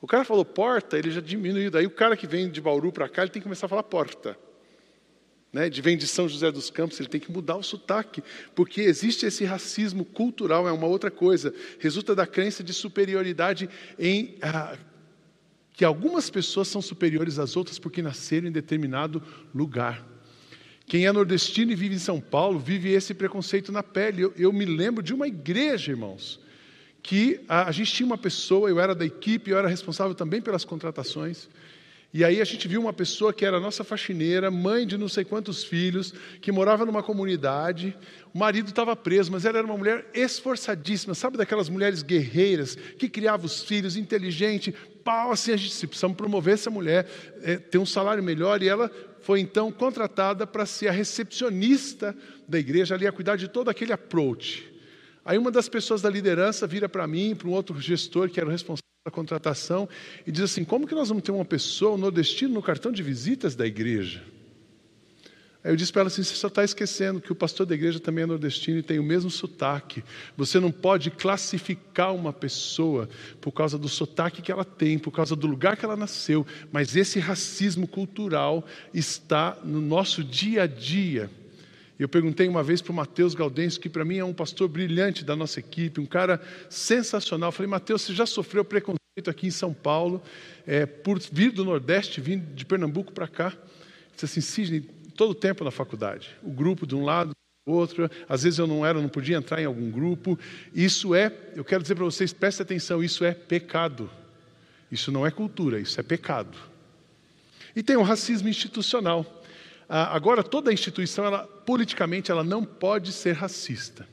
O 0.00 0.06
cara 0.06 0.24
falou 0.24 0.44
porta, 0.44 0.98
ele 0.98 1.10
já 1.10 1.20
diminuiu. 1.20 1.70
Daí 1.70 1.86
o 1.86 1.90
cara 1.90 2.16
que 2.16 2.26
vem 2.26 2.48
de 2.48 2.60
Bauru 2.60 2.90
para 2.90 3.08
cá, 3.08 3.22
ele 3.22 3.30
tem 3.30 3.40
que 3.40 3.44
começar 3.44 3.66
a 3.66 3.68
falar 3.68 3.82
porta. 3.82 4.36
Né? 5.52 5.68
De 5.68 5.82
vem 5.82 5.96
de 5.96 6.06
São 6.06 6.28
José 6.28 6.50
dos 6.50 6.70
Campos, 6.70 6.98
ele 7.00 7.08
tem 7.08 7.20
que 7.20 7.30
mudar 7.30 7.56
o 7.56 7.62
sotaque, 7.62 8.22
porque 8.54 8.82
existe 8.82 9.26
esse 9.26 9.44
racismo 9.44 10.04
cultural, 10.04 10.66
é 10.66 10.72
uma 10.72 10.86
outra 10.86 11.10
coisa. 11.10 11.52
Resulta 11.78 12.14
da 12.14 12.26
crença 12.26 12.62
de 12.62 12.72
superioridade 12.72 13.68
em 13.98 14.36
ah, 14.40 14.78
que 15.72 15.84
algumas 15.84 16.30
pessoas 16.30 16.68
são 16.68 16.80
superiores 16.80 17.38
às 17.38 17.56
outras 17.56 17.78
porque 17.78 18.00
nasceram 18.00 18.48
em 18.48 18.52
determinado 18.52 19.22
lugar. 19.54 20.06
Quem 20.86 21.06
é 21.06 21.12
nordestino 21.12 21.72
e 21.72 21.76
vive 21.76 21.94
em 21.94 21.98
São 21.98 22.20
Paulo 22.20 22.58
vive 22.58 22.90
esse 22.90 23.12
preconceito 23.12 23.70
na 23.70 23.82
pele. 23.82 24.22
Eu, 24.22 24.32
eu 24.36 24.52
me 24.52 24.64
lembro 24.64 25.02
de 25.02 25.12
uma 25.12 25.26
igreja, 25.26 25.92
irmãos, 25.92 26.40
que 27.02 27.40
a, 27.48 27.68
a 27.68 27.72
gente 27.72 27.92
tinha 27.92 28.06
uma 28.06 28.18
pessoa, 28.18 28.68
eu 28.68 28.80
era 28.80 28.94
da 28.94 29.04
equipe, 29.04 29.50
eu 29.50 29.58
era 29.58 29.68
responsável 29.68 30.14
também 30.14 30.40
pelas 30.40 30.64
contratações. 30.64 31.48
E 32.12 32.24
aí 32.24 32.40
a 32.40 32.44
gente 32.44 32.66
viu 32.66 32.80
uma 32.80 32.92
pessoa 32.92 33.32
que 33.32 33.44
era 33.44 33.60
nossa 33.60 33.84
faxineira, 33.84 34.50
mãe 34.50 34.84
de 34.84 34.98
não 34.98 35.08
sei 35.08 35.24
quantos 35.24 35.62
filhos, 35.62 36.12
que 36.40 36.50
morava 36.50 36.84
numa 36.84 37.04
comunidade. 37.04 37.96
O 38.34 38.38
marido 38.38 38.70
estava 38.70 38.96
preso, 38.96 39.30
mas 39.30 39.44
ela 39.44 39.58
era 39.58 39.66
uma 39.66 39.76
mulher 39.76 40.06
esforçadíssima, 40.12 41.14
sabe 41.14 41.36
daquelas 41.36 41.68
mulheres 41.68 42.02
guerreiras 42.02 42.74
que 42.74 43.08
criava 43.08 43.46
os 43.46 43.62
filhos, 43.62 43.96
inteligente, 43.96 44.74
pau 45.04 45.30
assim 45.30 45.52
a 45.52 45.56
gente 45.56 45.68
disse, 45.68 45.86
precisamos 45.86 46.16
promover 46.16 46.54
essa 46.54 46.68
mulher, 46.68 47.08
é, 47.42 47.56
ter 47.56 47.78
um 47.78 47.86
salário 47.86 48.24
melhor. 48.24 48.60
E 48.60 48.68
ela 48.68 48.90
foi 49.20 49.38
então 49.38 49.70
contratada 49.70 50.46
para 50.48 50.66
ser 50.66 50.88
a 50.88 50.92
recepcionista 50.92 52.16
da 52.48 52.58
igreja, 52.58 52.96
ali 52.96 53.06
a 53.06 53.12
cuidar 53.12 53.36
de 53.36 53.46
todo 53.46 53.68
aquele 53.68 53.92
approach. 53.92 54.69
Aí 55.30 55.38
uma 55.38 55.52
das 55.52 55.68
pessoas 55.68 56.02
da 56.02 56.10
liderança 56.10 56.66
vira 56.66 56.88
para 56.88 57.06
mim, 57.06 57.36
para 57.36 57.46
um 57.46 57.52
outro 57.52 57.80
gestor 57.80 58.28
que 58.28 58.40
era 58.40 58.48
o 58.48 58.50
responsável 58.50 58.82
da 59.06 59.12
contratação, 59.12 59.88
e 60.26 60.32
diz 60.32 60.42
assim: 60.42 60.64
como 60.64 60.88
que 60.88 60.94
nós 60.94 61.08
vamos 61.08 61.22
ter 61.22 61.30
uma 61.30 61.44
pessoa, 61.44 61.94
um 61.94 61.98
nordestino, 61.98 62.52
no 62.52 62.60
cartão 62.60 62.90
de 62.90 63.00
visitas 63.00 63.54
da 63.54 63.64
igreja? 63.64 64.24
Aí 65.62 65.70
eu 65.70 65.76
disse 65.76 65.92
para 65.92 66.00
ela 66.00 66.08
assim: 66.08 66.24
você 66.24 66.34
só 66.34 66.48
está 66.48 66.64
esquecendo 66.64 67.20
que 67.20 67.30
o 67.30 67.36
pastor 67.36 67.64
da 67.64 67.76
igreja 67.76 68.00
também 68.00 68.24
é 68.24 68.26
nordestino 68.26 68.80
e 68.80 68.82
tem 68.82 68.98
o 68.98 69.04
mesmo 69.04 69.30
sotaque. 69.30 70.02
Você 70.36 70.58
não 70.58 70.72
pode 70.72 71.12
classificar 71.12 72.12
uma 72.12 72.32
pessoa 72.32 73.08
por 73.40 73.52
causa 73.52 73.78
do 73.78 73.88
sotaque 73.88 74.42
que 74.42 74.50
ela 74.50 74.64
tem, 74.64 74.98
por 74.98 75.12
causa 75.12 75.36
do 75.36 75.46
lugar 75.46 75.76
que 75.76 75.84
ela 75.84 75.96
nasceu, 75.96 76.44
mas 76.72 76.96
esse 76.96 77.20
racismo 77.20 77.86
cultural 77.86 78.66
está 78.92 79.56
no 79.62 79.80
nosso 79.80 80.24
dia 80.24 80.64
a 80.64 80.66
dia. 80.66 81.30
Eu 82.00 82.08
perguntei 82.08 82.48
uma 82.48 82.62
vez 82.62 82.80
para 82.80 82.92
o 82.92 82.94
Matheus 82.94 83.34
Gaudêncio, 83.34 83.78
que 83.78 83.90
para 83.90 84.06
mim 84.06 84.16
é 84.16 84.24
um 84.24 84.32
pastor 84.32 84.66
brilhante 84.68 85.22
da 85.22 85.36
nossa 85.36 85.60
equipe, 85.60 86.00
um 86.00 86.06
cara 86.06 86.40
sensacional. 86.70 87.48
Eu 87.48 87.52
falei, 87.52 87.68
Matheus, 87.68 88.00
você 88.00 88.14
já 88.14 88.24
sofreu 88.24 88.64
preconceito 88.64 89.28
aqui 89.28 89.48
em 89.48 89.50
São 89.50 89.74
Paulo, 89.74 90.22
é, 90.66 90.86
por 90.86 91.18
vir 91.18 91.52
do 91.52 91.62
Nordeste, 91.62 92.18
vir 92.18 92.38
de 92.38 92.64
Pernambuco 92.64 93.12
para 93.12 93.28
cá? 93.28 93.48
Ele 93.48 93.58
disse 94.14 94.24
assim, 94.24 94.40
Sidney, 94.40 94.80
todo 95.14 95.32
o 95.32 95.34
tempo 95.34 95.62
na 95.62 95.70
faculdade. 95.70 96.30
O 96.42 96.50
grupo 96.50 96.86
de 96.86 96.96
um 96.96 97.04
lado, 97.04 97.32
do 97.66 97.72
outro. 97.74 98.10
Às 98.26 98.44
vezes 98.44 98.58
eu 98.58 98.66
não 98.66 98.84
era, 98.86 98.98
não 98.98 99.08
podia 99.10 99.36
entrar 99.36 99.60
em 99.60 99.66
algum 99.66 99.90
grupo. 99.90 100.38
Isso 100.74 101.14
é, 101.14 101.30
eu 101.54 101.62
quero 101.62 101.82
dizer 101.82 101.96
para 101.96 102.04
vocês, 102.04 102.32
prestem 102.32 102.64
atenção, 102.64 103.04
isso 103.04 103.26
é 103.26 103.34
pecado. 103.34 104.10
Isso 104.90 105.12
não 105.12 105.26
é 105.26 105.30
cultura, 105.30 105.78
isso 105.78 106.00
é 106.00 106.02
pecado. 106.02 106.56
E 107.76 107.82
tem 107.82 107.96
o 107.96 108.02
racismo 108.02 108.48
institucional. 108.48 109.44
Ah, 109.92 110.14
agora, 110.14 110.44
toda 110.44 110.72
instituição, 110.72 111.24
ela, 111.24 111.48
politicamente, 111.70 112.32
ela 112.32 112.42
não 112.42 112.64
pode 112.64 113.12
ser 113.12 113.30
racista. 113.30 114.04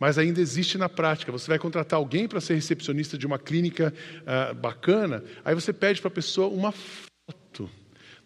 Mas 0.00 0.18
ainda 0.18 0.40
existe 0.40 0.76
na 0.76 0.88
prática. 0.88 1.30
Você 1.30 1.46
vai 1.46 1.56
contratar 1.56 1.96
alguém 1.96 2.26
para 2.26 2.40
ser 2.40 2.54
recepcionista 2.54 3.16
de 3.16 3.24
uma 3.24 3.38
clínica 3.38 3.94
ah, 4.26 4.52
bacana, 4.52 5.22
aí 5.44 5.54
você 5.54 5.72
pede 5.72 6.00
para 6.00 6.08
a 6.08 6.10
pessoa 6.10 6.48
uma 6.48 6.72
foto. 6.72 7.70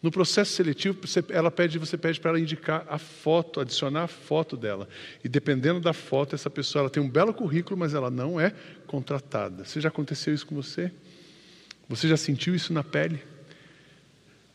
No 0.02 0.10
processo 0.10 0.52
seletivo, 0.52 1.06
você, 1.06 1.22
ela 1.28 1.50
pede, 1.50 1.78
você 1.78 1.98
pede 1.98 2.18
para 2.18 2.30
ela 2.30 2.40
indicar 2.40 2.86
a 2.88 2.96
foto, 2.96 3.60
adicionar 3.60 4.04
a 4.04 4.08
foto 4.08 4.56
dela. 4.56 4.88
E 5.22 5.28
dependendo 5.28 5.78
da 5.78 5.92
foto, 5.92 6.34
essa 6.34 6.48
pessoa 6.48 6.80
ela 6.80 6.90
tem 6.90 7.02
um 7.02 7.10
belo 7.10 7.34
currículo, 7.34 7.76
mas 7.76 7.92
ela 7.92 8.10
não 8.10 8.40
é 8.40 8.54
contratada. 8.86 9.66
Você 9.66 9.82
já 9.82 9.90
aconteceu 9.90 10.32
isso 10.32 10.46
com 10.46 10.54
você? 10.54 10.90
Você 11.90 12.08
já 12.08 12.16
sentiu 12.16 12.54
isso 12.54 12.72
na 12.72 12.82
pele? 12.82 13.22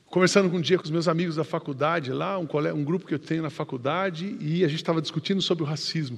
Conversando 0.09 0.55
um 0.55 0.61
dia 0.61 0.77
com 0.77 0.85
os 0.85 0.91
meus 0.91 1.07
amigos 1.07 1.35
da 1.35 1.43
faculdade, 1.43 2.11
lá, 2.13 2.39
um, 2.39 2.47
um 2.73 2.83
grupo 2.83 3.05
que 3.05 3.13
eu 3.13 3.19
tenho 3.19 3.41
na 3.41 3.49
faculdade, 3.49 4.37
e 4.39 4.63
a 4.63 4.67
gente 4.67 4.81
estava 4.81 5.01
discutindo 5.01 5.41
sobre 5.41 5.63
o 5.63 5.67
racismo. 5.67 6.17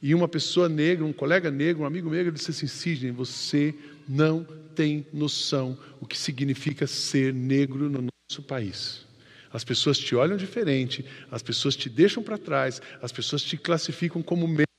E 0.00 0.14
uma 0.14 0.28
pessoa 0.28 0.68
negra, 0.68 1.04
um 1.04 1.12
colega 1.12 1.50
negro, 1.50 1.82
um 1.82 1.86
amigo 1.86 2.08
negro, 2.08 2.32
disse 2.32 2.52
assim: 2.52 2.68
Sidney, 2.68 3.10
você 3.10 3.74
não 4.08 4.46
tem 4.74 5.06
noção 5.12 5.76
o 6.00 6.06
que 6.06 6.16
significa 6.16 6.86
ser 6.86 7.34
negro 7.34 7.90
no 7.90 8.02
nosso 8.02 8.42
país. 8.42 9.04
As 9.52 9.64
pessoas 9.64 9.98
te 9.98 10.14
olham 10.14 10.36
diferente, 10.36 11.04
as 11.30 11.42
pessoas 11.42 11.74
te 11.74 11.88
deixam 11.88 12.22
para 12.22 12.38
trás, 12.38 12.80
as 13.02 13.10
pessoas 13.10 13.42
te 13.42 13.56
classificam 13.56 14.22
como 14.22 14.46
menos 14.46 14.69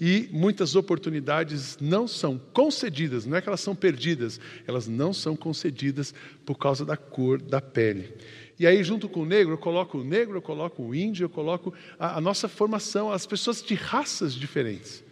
e 0.00 0.30
muitas 0.32 0.74
oportunidades 0.74 1.76
não 1.78 2.08
são 2.08 2.40
concedidas, 2.54 3.26
não 3.26 3.36
é 3.36 3.42
que 3.42 3.50
elas 3.50 3.60
são 3.60 3.74
perdidas, 3.74 4.40
elas 4.66 4.88
não 4.88 5.12
são 5.12 5.36
concedidas 5.36 6.14
por 6.46 6.56
causa 6.56 6.86
da 6.86 6.96
cor 6.96 7.38
da 7.38 7.60
pele. 7.60 8.14
E 8.58 8.66
aí, 8.66 8.82
junto 8.82 9.10
com 9.10 9.20
o 9.20 9.26
negro, 9.26 9.52
eu 9.52 9.58
coloco 9.58 9.98
o 9.98 10.04
negro, 10.04 10.38
eu 10.38 10.42
coloco 10.42 10.82
o 10.82 10.94
índio, 10.94 11.24
eu 11.24 11.28
coloco 11.28 11.74
a, 11.98 12.16
a 12.16 12.20
nossa 12.20 12.48
formação, 12.48 13.12
as 13.12 13.26
pessoas 13.26 13.62
de 13.62 13.74
raças 13.74 14.32
diferentes. 14.32 15.04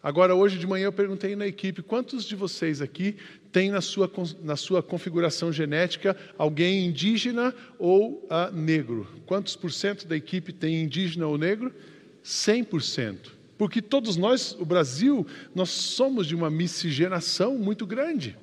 Agora, 0.00 0.36
hoje 0.36 0.56
de 0.56 0.68
manhã 0.68 0.84
eu 0.84 0.92
perguntei 0.92 1.34
na 1.34 1.46
equipe: 1.46 1.82
quantos 1.82 2.24
de 2.24 2.36
vocês 2.36 2.80
aqui 2.80 3.16
têm 3.50 3.72
na 3.72 3.80
sua, 3.80 4.08
na 4.44 4.54
sua 4.54 4.84
configuração 4.84 5.52
genética 5.52 6.16
alguém 6.38 6.86
indígena 6.86 7.52
ou 7.76 8.24
uh, 8.30 8.54
negro? 8.54 9.08
Quantos 9.26 9.56
por 9.56 9.72
cento 9.72 10.06
da 10.06 10.14
equipe 10.14 10.52
tem 10.52 10.82
indígena 10.82 11.26
ou 11.26 11.36
negro? 11.36 11.74
100%. 12.24 13.33
Porque 13.56 13.80
todos 13.80 14.16
nós, 14.16 14.56
o 14.58 14.64
Brasil, 14.64 15.26
nós 15.54 15.70
somos 15.70 16.26
de 16.26 16.34
uma 16.34 16.50
miscigenação 16.50 17.56
muito 17.56 17.86
grande. 17.86 18.36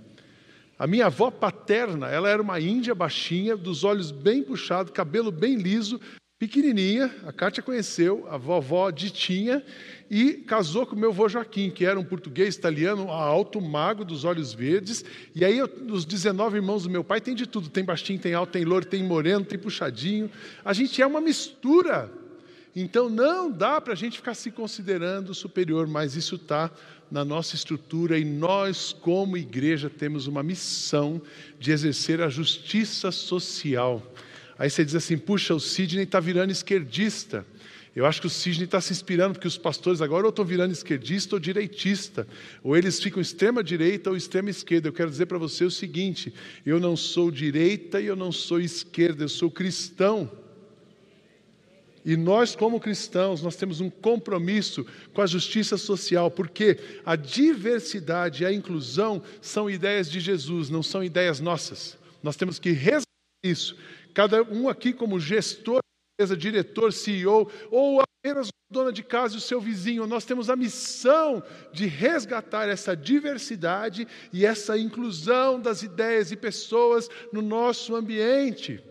A 0.79 0.87
minha 0.87 1.05
avó 1.05 1.29
paterna, 1.29 2.07
ela 2.07 2.27
era 2.27 2.41
uma 2.41 2.59
índia 2.59 2.95
baixinha, 2.95 3.55
dos 3.55 3.83
olhos 3.83 4.09
bem 4.09 4.41
puxados, 4.41 4.91
cabelo 4.91 5.31
bem 5.31 5.55
liso, 5.55 5.99
pequenininha. 6.39 7.13
A 7.23 7.31
Kátia 7.31 7.61
conheceu 7.61 8.25
a 8.27 8.35
vovó 8.35 8.89
Ditinha 8.89 9.63
e 10.09 10.33
casou 10.33 10.87
com 10.87 10.95
o 10.95 10.99
meu 10.99 11.11
avô 11.11 11.29
Joaquim, 11.29 11.69
que 11.69 11.85
era 11.85 11.99
um 11.99 12.03
português 12.03 12.55
italiano, 12.55 13.11
alto, 13.11 13.61
magro, 13.61 14.03
dos 14.03 14.25
olhos 14.25 14.51
verdes. 14.51 15.05
E 15.35 15.45
aí, 15.45 15.61
os 15.61 16.03
19 16.03 16.55
irmãos 16.55 16.81
do 16.81 16.89
meu 16.89 17.03
pai 17.03 17.21
tem 17.21 17.35
de 17.35 17.45
tudo: 17.45 17.69
tem 17.69 17.83
baixinho, 17.83 18.17
tem 18.17 18.33
alto, 18.33 18.53
tem 18.53 18.65
louro, 18.65 18.83
tem 18.83 19.03
moreno, 19.03 19.45
tem 19.45 19.59
puxadinho. 19.59 20.31
A 20.65 20.73
gente 20.73 20.99
é 20.99 21.05
uma 21.05 21.21
mistura. 21.21 22.11
Então, 22.75 23.09
não 23.09 23.51
dá 23.51 23.81
para 23.81 23.93
a 23.93 23.95
gente 23.95 24.17
ficar 24.17 24.33
se 24.33 24.49
considerando 24.49 25.33
superior, 25.33 25.87
mas 25.87 26.15
isso 26.15 26.35
está 26.35 26.71
na 27.11 27.25
nossa 27.25 27.55
estrutura 27.55 28.17
e 28.17 28.23
nós, 28.23 28.93
como 28.93 29.35
igreja, 29.35 29.89
temos 29.89 30.27
uma 30.27 30.41
missão 30.41 31.21
de 31.59 31.71
exercer 31.71 32.21
a 32.21 32.29
justiça 32.29 33.11
social. 33.11 34.01
Aí 34.57 34.69
você 34.69 34.85
diz 34.85 34.95
assim: 34.95 35.17
puxa, 35.17 35.53
o 35.53 35.59
Sidney 35.59 36.05
está 36.05 36.21
virando 36.21 36.51
esquerdista. 36.51 37.45
Eu 37.93 38.05
acho 38.05 38.21
que 38.21 38.27
o 38.27 38.29
Sidney 38.29 38.63
está 38.63 38.79
se 38.79 38.93
inspirando, 38.93 39.33
porque 39.33 39.47
os 39.47 39.57
pastores 39.57 40.01
agora 40.01 40.23
ou 40.23 40.29
estão 40.29 40.45
virando 40.45 40.71
esquerdista 40.71 41.35
ou 41.35 41.39
direitista, 41.41 42.25
ou 42.63 42.77
eles 42.77 43.01
ficam 43.03 43.21
extrema 43.21 43.61
direita 43.61 44.09
ou 44.09 44.15
extrema 44.15 44.49
esquerda. 44.49 44.87
Eu 44.87 44.93
quero 44.93 45.09
dizer 45.09 45.25
para 45.25 45.37
você 45.37 45.65
o 45.65 45.71
seguinte: 45.71 46.33
eu 46.65 46.79
não 46.79 46.95
sou 46.95 47.29
direita 47.29 47.99
e 47.99 48.05
eu 48.05 48.15
não 48.15 48.31
sou 48.31 48.61
esquerda, 48.61 49.25
eu 49.25 49.29
sou 49.29 49.51
cristão. 49.51 50.31
E 52.03 52.17
nós, 52.17 52.55
como 52.55 52.79
cristãos, 52.79 53.41
nós 53.41 53.55
temos 53.55 53.79
um 53.79 53.89
compromisso 53.89 54.85
com 55.13 55.21
a 55.21 55.27
justiça 55.27 55.77
social, 55.77 56.31
porque 56.31 56.79
a 57.05 57.15
diversidade 57.15 58.43
e 58.43 58.45
a 58.45 58.51
inclusão 58.51 59.21
são 59.39 59.69
ideias 59.69 60.09
de 60.09 60.19
Jesus, 60.19 60.69
não 60.69 60.81
são 60.81 61.03
ideias 61.03 61.39
nossas. 61.39 61.97
Nós 62.23 62.35
temos 62.35 62.57
que 62.57 62.71
resgatar 62.71 63.05
isso. 63.43 63.77
Cada 64.13 64.43
um 64.43 64.67
aqui, 64.67 64.93
como 64.93 65.19
gestor, 65.19 65.79
diretor, 66.37 66.93
CEO, 66.93 67.51
ou 67.69 68.01
apenas 68.01 68.49
dona 68.69 68.91
de 68.91 69.03
casa 69.03 69.35
e 69.35 69.37
o 69.37 69.41
seu 69.41 69.59
vizinho, 69.59 70.07
nós 70.07 70.23
temos 70.23 70.49
a 70.49 70.55
missão 70.55 71.43
de 71.73 71.87
resgatar 71.87 72.69
essa 72.69 72.95
diversidade 72.95 74.07
e 74.31 74.45
essa 74.45 74.77
inclusão 74.77 75.59
das 75.59 75.83
ideias 75.83 76.31
e 76.31 76.37
pessoas 76.37 77.09
no 77.33 77.41
nosso 77.41 77.95
ambiente. 77.95 78.81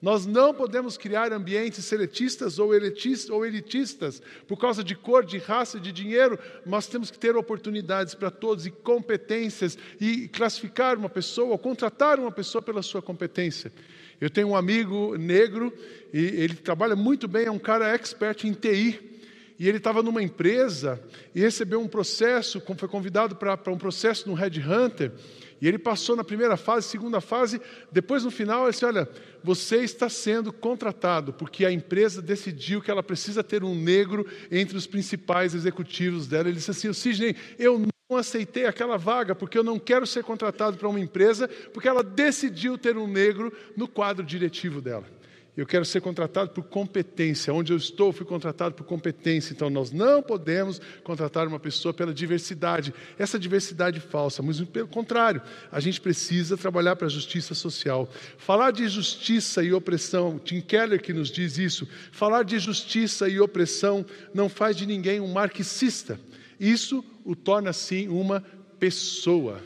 Nós 0.00 0.24
não 0.24 0.54
podemos 0.54 0.96
criar 0.96 1.30
ambientes 1.30 1.84
seletistas 1.84 2.58
ou 2.58 2.74
elitistas 2.74 4.22
por 4.48 4.58
causa 4.58 4.82
de 4.82 4.94
cor, 4.94 5.24
de 5.24 5.36
raça, 5.36 5.78
de 5.78 5.92
dinheiro. 5.92 6.38
Nós 6.64 6.86
temos 6.86 7.10
que 7.10 7.18
ter 7.18 7.36
oportunidades 7.36 8.14
para 8.14 8.30
todos 8.30 8.64
e 8.64 8.70
competências 8.70 9.76
e 10.00 10.26
classificar 10.28 10.96
uma 10.96 11.10
pessoa, 11.10 11.50
ou 11.50 11.58
contratar 11.58 12.18
uma 12.18 12.32
pessoa 12.32 12.62
pela 12.62 12.82
sua 12.82 13.02
competência. 13.02 13.70
Eu 14.18 14.30
tenho 14.30 14.48
um 14.48 14.56
amigo 14.56 15.16
negro 15.18 15.72
e 16.12 16.18
ele 16.18 16.54
trabalha 16.54 16.96
muito 16.96 17.28
bem, 17.28 17.46
é 17.46 17.50
um 17.50 17.58
cara 17.58 17.94
expert 17.94 18.44
em 18.44 18.52
TI. 18.52 19.10
E 19.58 19.68
ele 19.68 19.76
estava 19.76 20.02
numa 20.02 20.22
empresa 20.22 20.98
e 21.34 21.40
recebeu 21.40 21.78
um 21.82 21.88
processo, 21.88 22.62
foi 22.78 22.88
convidado 22.88 23.36
para 23.36 23.70
um 23.70 23.76
processo 23.76 24.26
no 24.26 24.34
Red 24.34 24.58
Hunter. 24.58 25.12
E 25.60 25.68
ele 25.68 25.78
passou 25.78 26.16
na 26.16 26.24
primeira 26.24 26.56
fase, 26.56 26.88
segunda 26.88 27.20
fase, 27.20 27.60
depois 27.92 28.24
no 28.24 28.30
final 28.30 28.62
ele 28.62 28.72
disse: 28.72 28.84
Olha, 28.84 29.08
você 29.42 29.78
está 29.78 30.08
sendo 30.08 30.52
contratado, 30.52 31.32
porque 31.32 31.66
a 31.66 31.72
empresa 31.72 32.22
decidiu 32.22 32.80
que 32.80 32.90
ela 32.90 33.02
precisa 33.02 33.44
ter 33.44 33.62
um 33.62 33.74
negro 33.74 34.26
entre 34.50 34.76
os 34.76 34.86
principais 34.86 35.54
executivos 35.54 36.26
dela. 36.26 36.48
Ele 36.48 36.56
disse 36.56 36.70
assim: 36.70 36.92
Sidney, 36.92 37.36
eu 37.58 37.78
não 37.78 38.16
aceitei 38.16 38.66
aquela 38.66 38.96
vaga, 38.96 39.34
porque 39.34 39.58
eu 39.58 39.64
não 39.64 39.78
quero 39.78 40.06
ser 40.06 40.24
contratado 40.24 40.78
para 40.78 40.88
uma 40.88 40.98
empresa, 40.98 41.46
porque 41.72 41.88
ela 41.88 42.02
decidiu 42.02 42.78
ter 42.78 42.96
um 42.96 43.06
negro 43.06 43.52
no 43.76 43.86
quadro 43.86 44.24
diretivo 44.24 44.80
dela. 44.80 45.19
Eu 45.60 45.66
quero 45.66 45.84
ser 45.84 46.00
contratado 46.00 46.52
por 46.52 46.64
competência. 46.64 47.52
Onde 47.52 47.70
eu 47.70 47.76
estou, 47.76 48.14
fui 48.14 48.24
contratado 48.24 48.74
por 48.74 48.84
competência. 48.84 49.52
Então, 49.52 49.68
nós 49.68 49.92
não 49.92 50.22
podemos 50.22 50.80
contratar 51.04 51.46
uma 51.46 51.60
pessoa 51.60 51.92
pela 51.92 52.14
diversidade, 52.14 52.94
essa 53.18 53.38
diversidade 53.38 54.00
falsa, 54.00 54.42
mas 54.42 54.58
pelo 54.62 54.88
contrário, 54.88 55.42
a 55.70 55.78
gente 55.78 56.00
precisa 56.00 56.56
trabalhar 56.56 56.96
para 56.96 57.08
a 57.08 57.10
justiça 57.10 57.54
social. 57.54 58.08
Falar 58.38 58.70
de 58.70 58.88
justiça 58.88 59.62
e 59.62 59.70
opressão, 59.70 60.38
Tim 60.38 60.62
Keller 60.62 61.02
que 61.02 61.12
nos 61.12 61.30
diz 61.30 61.58
isso, 61.58 61.86
falar 62.10 62.42
de 62.42 62.58
justiça 62.58 63.28
e 63.28 63.38
opressão 63.38 64.06
não 64.32 64.48
faz 64.48 64.74
de 64.74 64.86
ninguém 64.86 65.20
um 65.20 65.30
marxista. 65.30 66.18
Isso 66.58 67.04
o 67.22 67.36
torna, 67.36 67.74
sim, 67.74 68.08
uma 68.08 68.42
pessoa. 68.78 69.60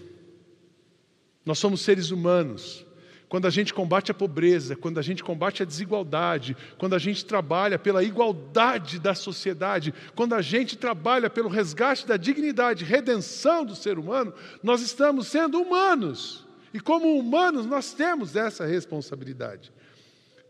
Nós 1.47 1.61
somos 1.61 1.83
seres 1.83 2.11
humanos 2.11 2.85
quando 3.29 3.47
a 3.47 3.51
gente 3.51 3.75
combate 3.75 4.11
a 4.11 4.15
pobreza, 4.15 4.77
quando 4.77 4.99
a 4.99 5.03
gente 5.03 5.25
combate 5.25 5.63
a 5.63 5.67
desigualdade, 5.67 6.57
quando 6.79 6.95
a 6.95 6.99
gente 6.99 7.25
trabalha 7.25 7.79
pela 7.79 8.03
igualdade 8.03 8.99
da 8.99 9.15
sociedade, 9.15 9.93
quando 10.15 10.35
a 10.35 10.43
gente 10.43 10.77
trabalha 10.77 11.29
pelo 11.29 11.49
resgate 11.49 12.07
da 12.07 12.17
dignidade, 12.17 12.85
redenção 12.85 13.65
do 13.65 13.75
ser 13.75 13.99
humano, 13.99 14.33
nós 14.63 14.83
estamos 14.83 15.29
sendo 15.29 15.61
humanos. 15.61 16.47
E 16.73 16.81
como 16.81 17.19
humanos, 17.19 17.67
nós 17.67 17.93
temos 17.95 18.35
essa 18.35 18.67
responsabilidade. 18.67 19.73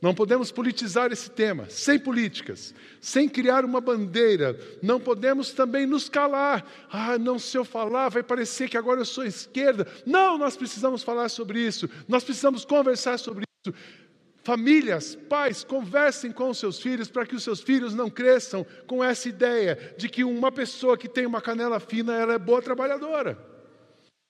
Não 0.04 0.14
podemos 0.14 0.52
politizar 0.52 1.10
esse 1.12 1.30
tema, 1.30 1.64
sem 1.70 1.98
políticas, 1.98 2.74
sem 3.00 3.26
criar 3.26 3.64
uma 3.64 3.80
bandeira. 3.80 4.54
Não 4.82 5.00
podemos 5.00 5.52
também 5.52 5.86
nos 5.86 6.10
calar. 6.10 6.62
Ah, 6.90 7.16
não, 7.16 7.38
se 7.38 7.56
eu 7.56 7.64
falar, 7.64 8.10
vai 8.10 8.22
parecer 8.22 8.68
que 8.68 8.76
agora 8.76 9.00
eu 9.00 9.06
sou 9.06 9.24
esquerda. 9.24 9.86
Não, 10.04 10.36
nós 10.36 10.58
precisamos 10.58 11.02
falar 11.02 11.30
sobre 11.30 11.58
isso. 11.58 11.88
Nós 12.06 12.22
precisamos 12.22 12.66
conversar 12.66 13.18
sobre 13.18 13.44
isso. 13.66 13.74
Famílias, 14.42 15.14
pais, 15.14 15.64
conversem 15.64 16.30
com 16.32 16.50
os 16.50 16.58
seus 16.58 16.78
filhos 16.78 17.08
para 17.08 17.24
que 17.24 17.34
os 17.34 17.42
seus 17.42 17.62
filhos 17.62 17.94
não 17.94 18.10
cresçam 18.10 18.66
com 18.86 19.02
essa 19.02 19.26
ideia 19.26 19.94
de 19.96 20.10
que 20.10 20.22
uma 20.22 20.52
pessoa 20.52 20.98
que 20.98 21.08
tem 21.08 21.24
uma 21.24 21.40
canela 21.40 21.80
fina, 21.80 22.14
ela 22.14 22.34
é 22.34 22.38
boa 22.38 22.60
trabalhadora. 22.60 23.38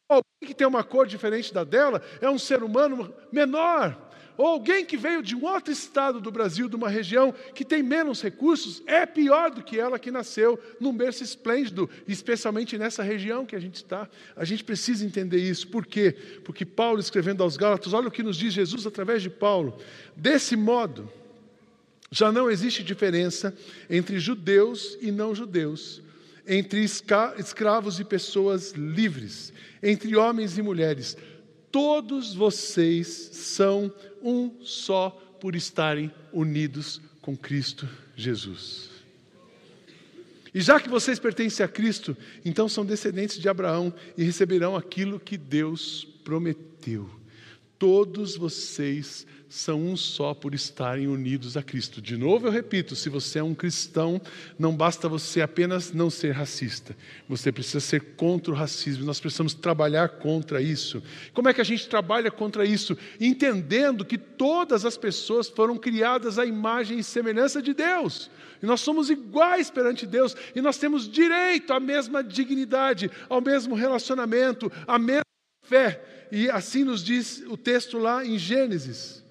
Alguém 0.09 0.47
que 0.47 0.55
tem 0.55 0.69
uma 0.69 0.85
cor 0.85 1.05
diferente 1.05 1.53
da 1.53 1.65
dela 1.65 2.01
é 2.21 2.31
um 2.31 2.39
ser 2.39 2.63
humano 2.63 3.13
menor 3.33 4.04
ou 4.37 4.47
alguém 4.47 4.85
que 4.85 4.97
veio 4.97 5.23
de 5.23 5.37
um 5.37 5.45
outro 5.45 5.73
estado 5.73 6.21
do 6.21 6.31
Brasil, 6.31 6.69
de 6.69 6.75
uma 6.75 6.89
região 6.89 7.33
que 7.55 7.65
tem 7.65 7.83
menos 7.83 8.21
recursos, 8.21 8.83
é 8.87 9.07
pior 9.07 9.51
do 9.51 9.63
que 9.63 9.79
ela 9.79 9.99
que 9.99 10.11
nasceu 10.11 10.59
num 10.81 10.93
berço 10.93 11.23
esplêndido, 11.23 11.89
especialmente 12.09 12.77
nessa 12.77 13.03
região 13.03 13.47
que 13.47 13.55
a 13.55 13.61
gente 13.61 13.77
está. 13.77 14.09
A 14.35 14.45
gente 14.45 14.65
precisa 14.65 15.05
entender 15.05 15.39
isso. 15.39 15.69
Por 15.69 15.87
quê? 15.87 16.17
Porque 16.45 16.65
Paulo, 16.65 16.99
escrevendo 16.99 17.43
aos 17.43 17.57
Gálatas, 17.57 17.93
olha 17.93 18.09
o 18.09 18.11
que 18.11 18.23
nos 18.23 18.37
diz 18.37 18.53
Jesus 18.53 18.87
através 18.87 19.23
de 19.23 19.31
Paulo. 19.31 19.79
Desse 20.17 20.57
modo, 20.57 21.11
já 22.11 22.33
não 22.33 22.51
existe 22.51 22.83
diferença 22.83 23.57
entre 23.89 24.19
judeus 24.19 24.99
e 25.01 25.13
não 25.13 25.35
judeus, 25.35 26.03
entre 26.47 26.85
escravos 26.85 28.01
e 28.01 28.05
pessoas 28.05 28.73
livres, 28.73 29.53
entre 29.83 30.17
homens 30.17 30.59
e 30.59 30.63
mulheres 30.63 31.17
todos 31.75 32.33
vocês 32.33 33.09
são 33.33 33.93
um 34.23 34.49
só 34.63 35.11
por 35.41 35.57
estarem 35.57 36.09
unidos 36.33 37.01
com 37.21 37.37
Cristo 37.37 37.89
Jesus. 38.15 38.91
E 40.55 40.61
já 40.61 40.79
que 40.79 40.89
vocês 40.89 41.19
pertencem 41.19 41.67
a 41.67 41.69
Cristo, 41.69 42.17
então 42.45 42.69
são 42.69 42.87
descendentes 42.87 43.41
de 43.41 43.49
Abraão 43.49 43.93
e 44.17 44.23
receberão 44.23 44.77
aquilo 44.77 45.19
que 45.19 45.37
Deus 45.37 46.07
prometeu. 46.23 47.11
Todos 47.77 48.37
vocês 48.37 49.27
são 49.55 49.81
um 49.81 49.97
só 49.97 50.35
por 50.35 50.53
estarem 50.53 51.07
unidos 51.07 51.57
a 51.57 51.63
Cristo. 51.63 52.03
De 52.03 52.17
novo 52.17 52.49
eu 52.49 52.51
repito: 52.51 52.97
se 52.97 53.09
você 53.09 53.39
é 53.39 53.43
um 53.43 53.55
cristão, 53.55 54.21
não 54.59 54.75
basta 54.75 55.09
você 55.09 55.41
apenas 55.41 55.93
não 55.93 56.11
ser 56.11 56.33
racista, 56.33 56.97
você 57.29 57.53
precisa 57.53 57.79
ser 57.79 58.01
contra 58.17 58.53
o 58.53 58.57
racismo. 58.57 59.05
Nós 59.05 59.21
precisamos 59.21 59.55
trabalhar 59.55 60.09
contra 60.09 60.61
isso. 60.61 61.01
Como 61.33 61.49
é 61.49 61.55
que 61.55 61.61
a 61.61 61.65
gente 61.65 61.89
trabalha 61.89 62.33
contra 62.33 62.65
isso? 62.65 62.99
Entendendo 63.21 64.05
que 64.05 64.19
todas 64.19 64.85
as 64.85 64.97
pessoas 64.97 65.49
foram 65.49 65.79
criadas 65.79 66.37
à 66.37 66.45
imagem 66.45 66.99
e 66.99 67.05
semelhança 67.05 67.63
de 67.63 67.73
Deus. 67.73 68.31
E 68.61 68.67
nós 68.67 68.81
somos 68.81 69.09
iguais 69.09 69.71
perante 69.71 70.05
Deus, 70.05 70.37
e 70.55 70.61
nós 70.61 70.79
temos 70.79 71.09
direito 71.09 71.73
à 71.73 71.79
mesma 71.79 72.25
dignidade, 72.25 73.09
ao 73.29 73.41
mesmo 73.41 73.77
relacionamento, 73.77 74.71
à 74.85 74.99
mesma 74.99 75.23
fé. 75.63 76.03
E 76.33 76.51
assim 76.51 76.83
nos 76.83 77.05
diz 77.05 77.45
o 77.47 77.57
texto 77.57 77.99
lá 77.99 78.25
em 78.25 78.37
Gênesis. 78.37 79.24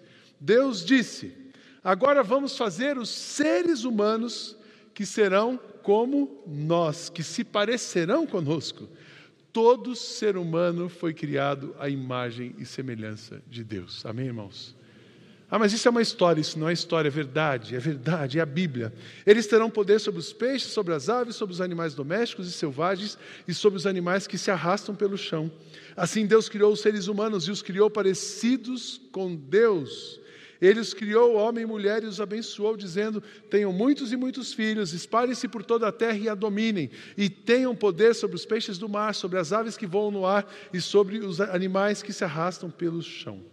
Deus 0.43 0.84
disse: 0.84 1.34
agora 1.82 2.21
vamos 2.21 2.58
fazer 2.58 2.97
os 2.97 3.08
seres 3.08 3.86
humanos 3.86 4.58
que 4.93 5.06
serão 5.06 5.58
como 5.82 6.43
nós, 6.45 7.08
que 7.08 7.23
se 7.23 7.45
parecerão 7.45 8.27
conosco. 8.27 8.89
Todo 9.53 9.95
ser 9.95 10.36
humano 10.36 10.89
foi 10.89 11.13
criado 11.13 11.73
à 11.79 11.88
imagem 11.88 12.53
e 12.58 12.65
semelhança 12.65 13.41
de 13.47 13.63
Deus. 13.63 14.06
Amém, 14.06 14.25
irmãos? 14.25 14.75
Ah, 15.49 15.58
mas 15.58 15.71
isso 15.71 15.88
é 15.88 15.91
uma 15.91 16.01
história, 16.01 16.41
isso 16.41 16.60
não 16.60 16.67
é 16.67 16.73
história, 16.73 17.08
é 17.08 17.12
verdade, 17.12 17.75
é 17.75 17.79
verdade, 17.79 18.39
é 18.39 18.41
a 18.41 18.45
Bíblia. 18.45 18.91
Eles 19.25 19.47
terão 19.47 19.69
poder 19.69 19.99
sobre 19.99 20.19
os 20.19 20.34
peixes, 20.34 20.73
sobre 20.73 20.93
as 20.93 21.08
aves, 21.08 21.36
sobre 21.36 21.53
os 21.53 21.62
animais 21.62 21.93
domésticos 21.93 22.49
e 22.49 22.51
selvagens 22.51 23.17
e 23.47 23.53
sobre 23.53 23.77
os 23.77 23.86
animais 23.86 24.27
que 24.27 24.38
se 24.38 24.51
arrastam 24.51 24.93
pelo 24.93 25.17
chão. 25.17 25.49
Assim 25.95 26.25
Deus 26.25 26.49
criou 26.49 26.73
os 26.73 26.82
seres 26.82 27.08
humanos 27.08 27.47
e 27.47 27.51
os 27.51 27.62
criou 27.62 27.89
parecidos 27.89 28.99
com 29.12 29.36
Deus. 29.36 30.22
Ele 30.63 30.80
os 30.80 30.93
criou, 30.93 31.36
homem 31.36 31.65
e 31.65 31.67
mulher, 31.67 32.04
e 32.04 32.08
os 32.08 32.21
abençoou, 32.21 32.78
dizendo: 32.78 33.21
Tenham 33.49 33.73
muitos 33.73 34.13
e 34.13 34.15
muitos 34.15 34.54
filhos, 34.54 34.93
espalhem-se 34.93 35.45
por 35.49 35.62
toda 35.62 35.89
a 35.89 35.91
terra 35.91 36.17
e 36.17 36.30
a 36.30 36.34
dominem, 36.34 36.89
e 37.17 37.30
tenham 37.30 37.76
poder 37.76 38.15
sobre 38.15 38.38
os 38.38 38.45
peixes 38.45 38.78
do 38.78 38.88
mar, 38.88 39.13
sobre 39.13 39.38
as 39.38 39.52
aves 39.52 39.76
que 39.76 39.86
voam 39.86 40.10
no 40.10 40.26
ar 40.26 40.49
e 40.71 40.80
sobre 40.80 41.17
os 41.17 41.41
animais 41.41 42.02
que 42.02 42.13
se 42.13 42.23
arrastam 42.23 42.71
pelo 42.71 43.02
chão. 43.02 43.43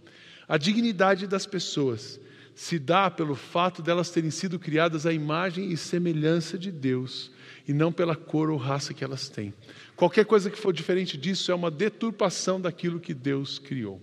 A 0.46 0.57
dignidade 0.57 1.27
das 1.27 1.46
pessoas 1.46 2.20
se 2.55 2.79
dá 2.79 3.11
pelo 3.11 3.35
fato 3.35 3.83
delas 3.83 4.11
terem 4.11 4.31
sido 4.31 4.57
criadas 4.57 5.05
à 5.05 5.12
imagem 5.12 5.73
e 5.73 5.77
semelhança 5.77 6.57
de 6.57 6.70
Deus, 6.70 7.33
e 7.66 7.73
não 7.73 7.90
pela 7.90 8.14
cor 8.14 8.51
ou 8.51 8.57
raça 8.57 8.94
que 8.94 9.03
elas 9.03 9.29
têm. 9.29 9.53
Qualquer 9.96 10.27
coisa 10.27 10.49
que 10.49 10.59
for 10.59 10.73
diferente 10.73 11.18
disso 11.18 11.51
é 11.51 11.55
uma 11.57 11.73
deturpação 11.73 12.61
daquilo 12.61 13.01
que 13.01 13.12
Deus 13.12 13.59
criou. 13.59 14.01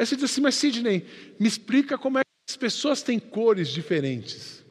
Aí 0.00 0.06
você 0.06 0.16
diz 0.16 0.24
assim, 0.24 0.40
mas 0.40 0.54
Sidney, 0.54 1.04
me 1.38 1.46
explica 1.46 1.98
como 1.98 2.16
é 2.16 2.22
que 2.22 2.30
as 2.48 2.56
pessoas 2.56 3.02
têm 3.02 3.18
cores 3.18 3.68
diferentes. 3.68 4.64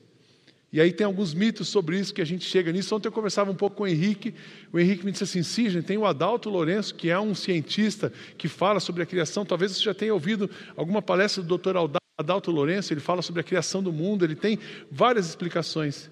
E 0.74 0.82
aí 0.82 0.92
tem 0.92 1.06
alguns 1.06 1.36
mitos 1.36 1.68
sobre 1.68 2.00
isso 2.00 2.12
que 2.12 2.22
a 2.22 2.26
gente 2.26 2.44
chega 2.44 2.72
nisso. 2.72 2.96
Ontem 2.96 3.10
eu 3.10 3.12
conversava 3.12 3.52
um 3.52 3.56
pouco 3.56 3.76
com 3.76 3.84
o 3.84 3.88
Henrique. 3.88 4.34
O 4.74 4.80
Henrique 4.80 5.06
me 5.06 5.12
disse 5.12 5.26
assim: 5.26 5.44
Sim, 5.44 5.84
tem 5.84 6.00
o 6.00 6.08
Adalto 6.08 6.50
Lourenço, 6.50 6.96
que 6.96 7.12
é 7.12 7.20
um 7.20 7.36
cientista 7.36 8.12
que 8.39 8.48
fala 8.48 8.80
sobre 8.80 9.04
a 9.04 9.06
criação. 9.06 9.46
Talvez 9.46 9.74
você 9.74 9.84
já 9.84 9.94
tenha 9.94 10.15
ouvido 10.15 10.50
alguma 10.76 11.00
palestra 11.00 11.44
do 11.44 11.58
Dr. 11.60 11.78
Adalto 12.18 12.50
Lourenço. 12.50 12.92
Ele 12.92 13.00
fala 13.00 13.22
sobre 13.22 13.42
a 13.42 13.44
criação 13.44 13.84
do 13.84 13.94
mundo. 13.94 14.26
Ele 14.26 14.36
tem 14.36 14.58
várias 14.92 15.30
explicações. 15.30 16.10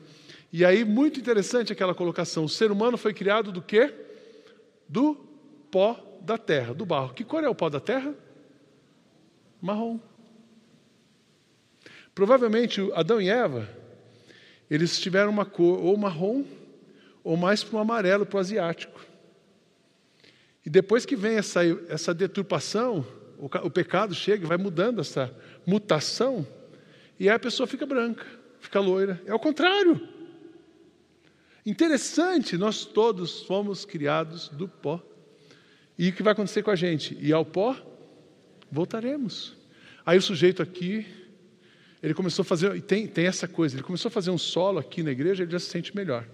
E 0.54 0.64
aí, 0.64 0.86
muito 0.86 1.20
interessante 1.20 1.74
aquela 1.74 1.96
colocação: 1.96 2.44
o 2.44 2.50
ser 2.50 2.72
humano 2.72 3.00
foi 3.00 3.16
criado 3.16 3.52
do 3.52 3.64
quê? 3.64 3.92
Do 4.88 5.16
pó 5.72 6.20
da 6.22 6.38
terra, 6.38 6.72
do 6.72 6.86
barro. 6.86 7.16
Que 7.16 7.24
cor 7.24 7.44
é 7.44 7.50
o 7.50 7.56
pó 7.56 7.68
da 7.68 7.80
terra? 7.80 8.14
Marrom. 9.68 10.00
Provavelmente 12.16 12.82
Adão 12.96 13.22
e 13.22 13.30
Eva, 13.30 13.70
eles 14.72 14.98
tiveram 14.98 15.30
uma 15.30 15.46
cor 15.46 15.80
ou 15.84 15.98
marrom, 15.98 16.46
ou 17.22 17.36
mais 17.36 17.66
para 17.66 17.76
o 17.76 17.80
amarelo, 17.80 18.26
para 18.26 18.38
o 18.38 18.40
asiático. 18.40 19.06
E 20.66 20.70
depois 20.70 21.06
que 21.06 21.18
vem 21.18 21.36
essa, 21.36 21.62
essa 21.90 22.14
deturpação, 22.14 23.06
o, 23.38 23.46
o 23.46 23.70
pecado 23.70 24.16
chega 24.16 24.46
e 24.46 24.48
vai 24.48 24.58
mudando 24.58 25.02
essa 25.02 25.36
mutação, 25.66 26.48
e 27.20 27.28
aí 27.28 27.36
a 27.36 27.40
pessoa 27.40 27.68
fica 27.68 27.86
branca, 27.86 28.26
fica 28.62 28.80
loira. 28.80 29.22
É 29.26 29.34
o 29.34 29.40
contrário. 29.40 30.00
Interessante, 31.66 32.58
nós 32.58 32.86
todos 32.86 33.42
fomos 33.44 33.84
criados 33.84 34.48
do 34.48 34.70
pó. 34.70 35.04
E 36.00 36.08
o 36.08 36.14
que 36.14 36.24
vai 36.24 36.32
acontecer 36.32 36.64
com 36.64 36.72
a 36.72 36.76
gente? 36.76 37.18
E 37.20 37.34
ao 37.34 37.44
pó, 37.44 37.76
voltaremos. 38.72 39.57
Aí 40.08 40.18
o 40.18 40.22
sujeito 40.22 40.64
aqui, 40.64 41.06
ele 42.02 42.14
começou 42.14 42.44
a 42.44 42.46
fazer, 42.46 42.74
e 42.74 42.80
tem, 42.80 43.06
tem 43.06 43.26
essa 43.28 43.46
coisa, 43.46 43.76
ele 43.76 43.84
começou 43.84 44.08
a 44.08 44.12
fazer 44.12 44.32
um 44.32 44.38
solo 44.38 44.80
aqui 44.80 45.04
na 45.04 45.12
igreja, 45.12 45.44
ele 45.44 45.52
já 45.52 45.60
se 45.60 45.66
sente 45.66 45.94
melhor. 45.94 46.26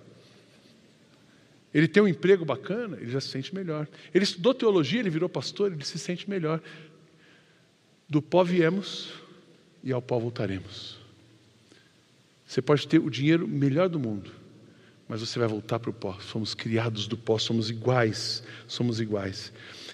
Ele 1.74 1.88
tem 1.88 2.04
um 2.04 2.08
emprego 2.08 2.46
bacana, 2.46 2.98
ele 2.98 3.10
já 3.10 3.20
se 3.20 3.30
sente 3.30 3.56
melhor. 3.56 3.88
Ele 4.14 4.24
estudou 4.24 4.54
teologia, 4.54 5.00
ele 5.00 5.10
virou 5.10 5.28
pastor, 5.28 5.72
ele 5.72 5.84
se 5.84 5.98
sente 5.98 6.30
melhor. 6.30 6.62
Do 8.08 8.22
pó 8.22 8.44
viemos 8.44 9.12
e 9.84 9.92
ao 9.92 10.04
pó 10.04 10.20
voltaremos. 10.20 11.00
Você 12.46 12.62
pode 12.62 12.88
ter 12.88 13.00
o 13.00 13.10
dinheiro 13.10 13.48
melhor 13.48 13.90
do 13.90 14.00
mundo, 14.00 14.30
mas 15.10 15.22
você 15.22 15.40
vai 15.40 15.48
voltar 15.48 15.80
para 15.80 15.90
o 15.90 15.94
pó. 15.94 16.20
Somos 16.20 16.54
criados 16.54 17.08
do 17.08 17.18
pó, 17.18 17.40
somos 17.40 17.72
iguais, 17.72 18.44
somos 18.68 19.02
iguais. 19.02 19.52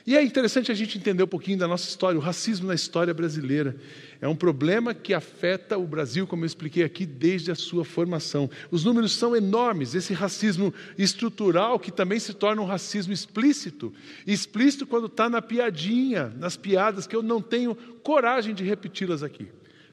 E 0.10 0.18
é 0.18 0.24
interessante 0.24 0.72
a 0.72 0.74
gente 0.74 0.98
entender 0.98 1.22
um 1.22 1.28
pouquinho 1.28 1.60
da 1.60 1.68
nossa 1.68 1.88
história. 1.88 2.18
O 2.18 2.20
racismo 2.20 2.66
na 2.66 2.74
história 2.74 3.14
brasileira 3.14 3.76
é 4.20 4.28
um 4.28 4.36
problema 4.36 4.92
que 4.92 5.14
afeta 5.14 5.78
o 5.78 5.86
Brasil, 5.86 6.26
como 6.26 6.44
eu 6.44 6.48
expliquei 6.48 6.84
aqui, 6.84 7.06
desde 7.06 7.52
a 7.52 7.56
sua 7.56 7.86
formação. 7.86 8.50
Os 8.72 8.84
números 8.84 9.12
são 9.12 9.36
enormes. 9.36 9.94
Esse 9.94 10.12
racismo 10.12 10.74
estrutural, 10.98 11.78
que 11.78 11.92
também 11.92 12.20
se 12.20 12.34
torna 12.34 12.60
um 12.60 12.66
racismo 12.66 13.14
explícito. 13.14 13.94
Explícito 14.26 14.88
quando 14.88 15.06
está 15.06 15.30
na 15.30 15.44
piadinha, 15.44 16.34
nas 16.40 16.58
piadas, 16.58 17.06
que 17.06 17.16
eu 17.16 17.22
não 17.22 17.40
tenho 17.40 17.76
coragem 18.02 18.56
de 18.56 18.64
repeti-las 18.64 19.22
aqui. 19.22 19.48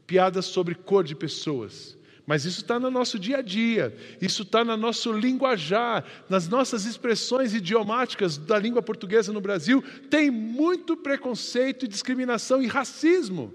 Piadas 0.06 0.46
sobre 0.46 0.74
cor 0.74 1.04
de 1.04 1.14
pessoas 1.14 1.95
mas 2.26 2.44
isso 2.44 2.60
está 2.60 2.80
no 2.80 2.90
nosso 2.90 3.18
dia 3.18 3.38
a 3.38 3.42
dia, 3.42 3.96
isso 4.20 4.42
está 4.42 4.64
no 4.64 4.76
nosso 4.76 5.12
linguajar, 5.12 6.04
nas 6.28 6.48
nossas 6.48 6.84
expressões 6.84 7.54
idiomáticas 7.54 8.36
da 8.36 8.58
língua 8.58 8.82
portuguesa 8.82 9.32
no 9.32 9.40
Brasil. 9.40 9.82
Tem 10.10 10.28
muito 10.30 10.96
preconceito 10.96 11.86
discriminação 11.86 12.60
e 12.60 12.66
racismo, 12.66 13.54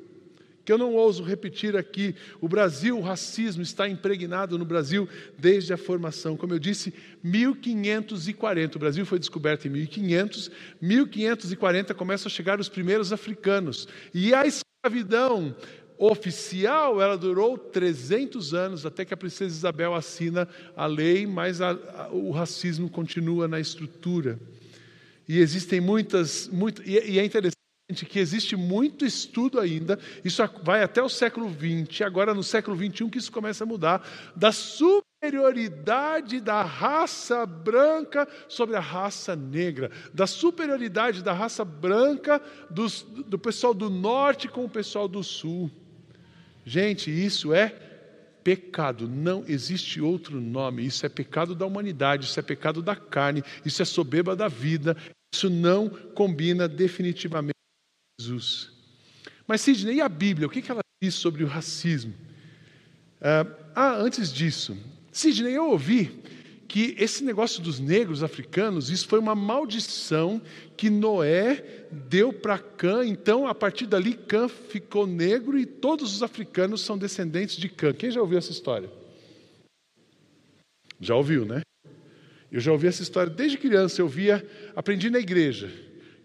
que 0.64 0.72
eu 0.72 0.78
não 0.78 0.94
ouso 0.94 1.22
repetir 1.22 1.76
aqui. 1.76 2.16
O 2.40 2.48
Brasil, 2.48 2.98
o 2.98 3.02
racismo 3.02 3.62
está 3.62 3.90
impregnado 3.90 4.58
no 4.58 4.64
Brasil 4.64 5.10
desde 5.38 5.74
a 5.74 5.78
formação. 5.78 6.38
Como 6.38 6.54
eu 6.54 6.60
disse, 6.60 6.94
1540. 7.24 8.78
O 8.78 8.80
Brasil 8.80 9.06
foi 9.06 9.20
descoberto 9.20 9.66
em 9.66 9.72
1500. 9.72 10.52
1540 10.80 11.94
começam 11.94 12.28
a 12.28 12.32
chegar 12.32 12.60
os 12.60 12.70
primeiros 12.70 13.12
africanos. 13.12 13.88
E 14.14 14.34
a 14.34 14.46
escravidão 14.46 15.56
oficial, 16.02 17.00
ela 17.00 17.16
durou 17.16 17.56
300 17.60 18.56
anos, 18.56 18.86
até 18.88 19.06
que 19.06 19.14
a 19.14 19.18
princesa 19.18 19.56
Isabel 19.56 19.94
assina 19.94 20.50
a 20.76 20.88
lei, 20.88 21.28
mas 21.28 21.62
a, 21.62 21.72
a, 21.72 22.10
o 22.12 22.32
racismo 22.32 22.90
continua 22.90 23.48
na 23.48 23.60
estrutura. 23.60 24.40
E 25.30 25.38
existem 25.38 25.80
muitas, 25.80 26.48
muito, 26.48 26.82
e, 26.84 27.12
e 27.12 27.20
é 27.20 27.24
interessante 27.24 27.56
que 28.10 28.18
existe 28.18 28.56
muito 28.56 29.06
estudo 29.06 29.60
ainda, 29.60 30.00
isso 30.26 30.42
vai 30.64 30.82
até 30.82 31.04
o 31.04 31.10
século 31.10 31.48
XX, 31.48 32.02
agora 32.02 32.34
no 32.34 32.44
século 32.44 32.76
XXI 32.76 33.08
que 33.08 33.20
isso 33.20 33.32
começa 33.32 33.64
a 33.64 33.68
mudar, 33.68 34.04
da 34.36 34.52
superioridade 34.52 36.42
da 36.42 36.64
raça 36.64 37.46
branca 37.46 38.28
sobre 38.48 38.76
a 38.76 38.80
raça 38.80 39.36
negra, 39.36 39.92
da 40.12 40.26
superioridade 40.26 41.22
da 41.22 41.34
raça 41.34 41.64
branca 41.64 42.42
dos, 42.72 43.04
do 43.04 43.38
pessoal 43.38 43.74
do 43.74 43.88
norte 43.88 44.48
com 44.48 44.66
o 44.66 44.70
pessoal 44.70 45.08
do 45.08 45.24
sul. 45.24 45.70
Gente, 46.72 47.12
isso 47.12 47.54
é 47.54 47.68
pecado, 48.46 49.06
não 49.06 49.44
existe 49.46 50.00
outro 50.00 50.40
nome. 50.40 50.86
Isso 50.86 51.06
é 51.06 51.10
pecado 51.10 51.54
da 51.54 51.66
humanidade, 51.66 52.28
isso 52.28 52.40
é 52.40 52.42
pecado 52.42 52.82
da 52.82 52.96
carne, 52.96 53.44
isso 53.66 53.82
é 53.82 53.86
soberba 53.86 54.38
da 54.38 54.48
vida. 54.48 54.96
Isso 55.36 55.50
não 55.50 55.90
combina 55.90 56.70
definitivamente 56.70 57.58
com 57.58 58.24
Jesus. 58.24 58.72
Mas, 59.46 59.60
Sidney, 59.60 59.96
e 59.96 60.02
a 60.02 60.08
Bíblia? 60.08 60.48
O 60.48 60.50
que 60.50 60.72
ela 60.72 60.80
diz 61.04 61.14
sobre 61.14 61.44
o 61.44 61.48
racismo? 61.48 62.14
Ah, 63.20 63.46
ah 63.76 63.96
antes 63.98 64.32
disso, 64.32 64.78
Sidney, 65.12 65.52
eu 65.52 65.72
ouvi 65.72 66.21
que 66.72 66.96
esse 66.98 67.22
negócio 67.22 67.62
dos 67.62 67.82
negros 67.82 68.24
africanos, 68.24 68.90
isso 68.90 69.06
foi 69.06 69.20
uma 69.20 69.36
maldição 69.36 70.42
que 70.78 70.90
Noé 70.90 71.86
deu 71.92 72.32
para 72.32 72.58
Cã. 72.58 73.06
Então, 73.06 73.46
a 73.46 73.54
partir 73.54 73.86
dali, 73.86 74.14
Cã 74.14 74.48
ficou 74.48 75.06
negro 75.06 75.60
e 75.60 75.66
todos 75.66 76.16
os 76.16 76.24
africanos 76.24 76.80
são 76.80 76.98
descendentes 76.98 77.58
de 77.58 77.68
Cã. 77.68 77.92
Quem 77.92 78.10
já 78.10 78.22
ouviu 78.22 78.38
essa 78.38 78.54
história? 78.54 78.90
Já 80.98 81.14
ouviu, 81.14 81.44
né? 81.44 81.60
Eu 82.50 82.62
já 82.62 82.72
ouvi 82.72 82.88
essa 82.88 83.04
história 83.04 83.30
desde 83.30 83.58
criança. 83.58 84.02
Eu 84.02 84.08
via, 84.08 84.48
aprendi 84.74 85.10
na 85.10 85.20
igreja, 85.20 85.70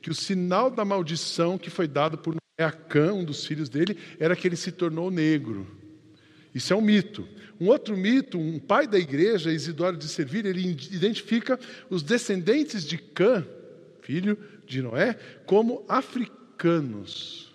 que 0.01 0.11
o 0.11 0.15
sinal 0.15 0.71
da 0.71 0.85
maldição 0.85 1.59
que 1.59 1.71
foi 1.71 1.89
dado 1.89 2.19
por 2.19 2.35
Noé 2.35 2.69
a 2.69 2.71
Cã, 2.71 3.13
um 3.13 3.25
dos 3.25 3.45
filhos 3.45 3.69
dele, 3.69 3.99
era 4.21 4.37
que 4.37 4.47
ele 4.47 4.55
se 4.55 4.71
tornou 4.71 5.11
negro. 5.11 5.67
Isso 6.57 6.73
é 6.73 6.77
um 6.77 6.81
mito. 6.81 7.29
Um 7.61 7.67
outro 7.67 7.95
mito, 7.95 8.39
um 8.39 8.59
pai 8.59 8.87
da 8.87 8.99
igreja, 8.99 9.53
Isidoro 9.53 9.95
de 9.95 10.09
Servir, 10.09 10.47
ele 10.47 10.71
identifica 10.91 11.61
os 11.91 12.03
descendentes 12.03 12.83
de 12.83 12.97
Cã, 12.97 13.47
filho 14.01 14.39
de 14.67 14.81
Noé, 14.81 15.19
como 15.45 15.85
africanos. 15.87 17.53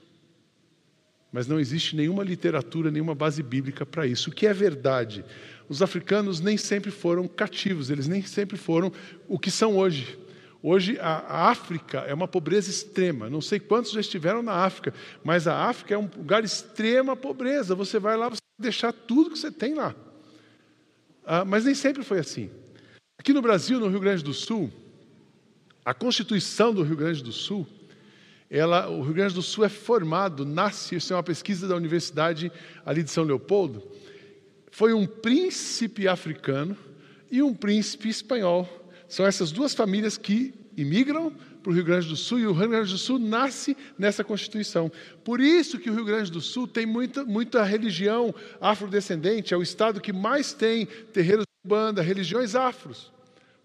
Mas 1.31 1.47
não 1.47 1.59
existe 1.59 1.95
nenhuma 1.95 2.23
literatura, 2.23 2.91
nenhuma 2.91 3.15
base 3.15 3.41
bíblica 3.41 3.87
para 3.87 4.05
isso. 4.05 4.29
O 4.29 4.33
que 4.33 4.45
é 4.45 4.53
verdade? 4.53 5.25
Os 5.67 5.81
africanos 5.81 6.39
nem 6.39 6.55
sempre 6.55 6.91
foram 6.91 7.27
cativos, 7.27 7.89
eles 7.89 8.07
nem 8.07 8.21
sempre 8.21 8.55
foram 8.55 8.93
o 9.27 9.39
que 9.39 9.49
são 9.49 9.77
hoje. 9.77 10.15
Hoje 10.61 10.99
a 10.99 11.49
África 11.49 12.01
é 12.01 12.13
uma 12.13 12.27
pobreza 12.27 12.69
extrema. 12.69 13.31
Não 13.31 13.41
sei 13.41 13.59
quantos 13.59 13.93
já 13.93 13.99
estiveram 13.99 14.43
na 14.43 14.53
África, 14.53 14.93
mas 15.23 15.47
a 15.47 15.57
África 15.57 15.95
é 15.95 15.97
um 15.97 16.07
lugar 16.15 16.43
extrema 16.43 17.15
pobreza. 17.15 17.73
Você 17.73 17.97
vai 17.97 18.15
lá, 18.15 18.29
deixar 18.61 18.93
tudo 18.93 19.31
que 19.31 19.37
você 19.37 19.51
tem 19.51 19.73
lá. 19.73 19.95
Ah, 21.25 21.43
mas 21.43 21.65
nem 21.65 21.75
sempre 21.75 22.03
foi 22.03 22.19
assim. 22.19 22.49
Aqui 23.17 23.33
no 23.33 23.41
Brasil, 23.41 23.79
no 23.79 23.87
Rio 23.87 23.99
Grande 23.99 24.23
do 24.23 24.33
Sul, 24.33 24.71
a 25.83 25.93
Constituição 25.93 26.73
do 26.73 26.83
Rio 26.83 26.95
Grande 26.95 27.23
do 27.23 27.31
Sul, 27.31 27.67
ela, 28.49 28.89
o 28.89 29.01
Rio 29.01 29.13
Grande 29.13 29.33
do 29.33 29.41
Sul 29.41 29.63
é 29.63 29.69
formado, 29.69 30.45
nasce, 30.45 30.95
isso 30.95 31.13
é 31.13 31.15
uma 31.15 31.23
pesquisa 31.23 31.67
da 31.67 31.75
Universidade 31.75 32.51
ali 32.85 33.03
de 33.03 33.11
São 33.11 33.23
Leopoldo, 33.23 33.83
foi 34.71 34.93
um 34.93 35.05
príncipe 35.05 36.07
africano 36.07 36.77
e 37.29 37.41
um 37.41 37.53
príncipe 37.53 38.09
espanhol. 38.09 38.67
São 39.07 39.25
essas 39.25 39.51
duas 39.51 39.73
famílias 39.73 40.17
que 40.17 40.53
imigram 40.75 41.33
para 41.61 41.71
o 41.71 41.73
Rio 41.73 41.83
Grande 41.83 42.07
do 42.07 42.15
Sul 42.15 42.39
e 42.39 42.47
o 42.47 42.53
Rio 42.53 42.69
Grande 42.69 42.91
do 42.91 42.97
Sul 42.97 43.19
nasce 43.19 43.77
nessa 43.97 44.23
Constituição. 44.23 44.91
Por 45.23 45.39
isso 45.39 45.79
que 45.79 45.89
o 45.89 45.93
Rio 45.93 46.05
Grande 46.05 46.31
do 46.31 46.41
Sul 46.41 46.67
tem 46.67 46.85
muita, 46.85 47.23
muita 47.23 47.63
religião 47.63 48.33
afrodescendente, 48.59 49.53
é 49.53 49.57
o 49.57 49.61
estado 49.61 50.01
que 50.01 50.11
mais 50.11 50.53
tem 50.53 50.85
terreiros 51.13 51.45
de 51.45 51.69
banda, 51.69 52.01
religiões 52.01 52.55
afros, 52.55 53.11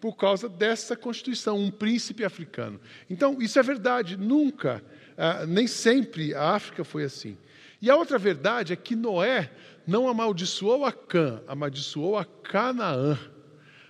por 0.00 0.16
causa 0.16 0.48
dessa 0.48 0.94
Constituição, 0.94 1.58
um 1.58 1.70
príncipe 1.70 2.24
africano. 2.24 2.78
Então, 3.08 3.40
isso 3.40 3.58
é 3.58 3.62
verdade, 3.62 4.16
nunca, 4.16 4.84
ah, 5.16 5.46
nem 5.46 5.66
sempre 5.66 6.34
a 6.34 6.50
África 6.50 6.84
foi 6.84 7.04
assim. 7.04 7.36
E 7.80 7.90
a 7.90 7.96
outra 7.96 8.18
verdade 8.18 8.72
é 8.72 8.76
que 8.76 8.94
Noé 8.94 9.50
não 9.86 10.08
amaldiçoou 10.08 10.84
a 10.84 10.92
Cã, 10.92 11.42
amaldiçoou 11.46 12.18
a 12.18 12.24
Canaã. 12.24 13.18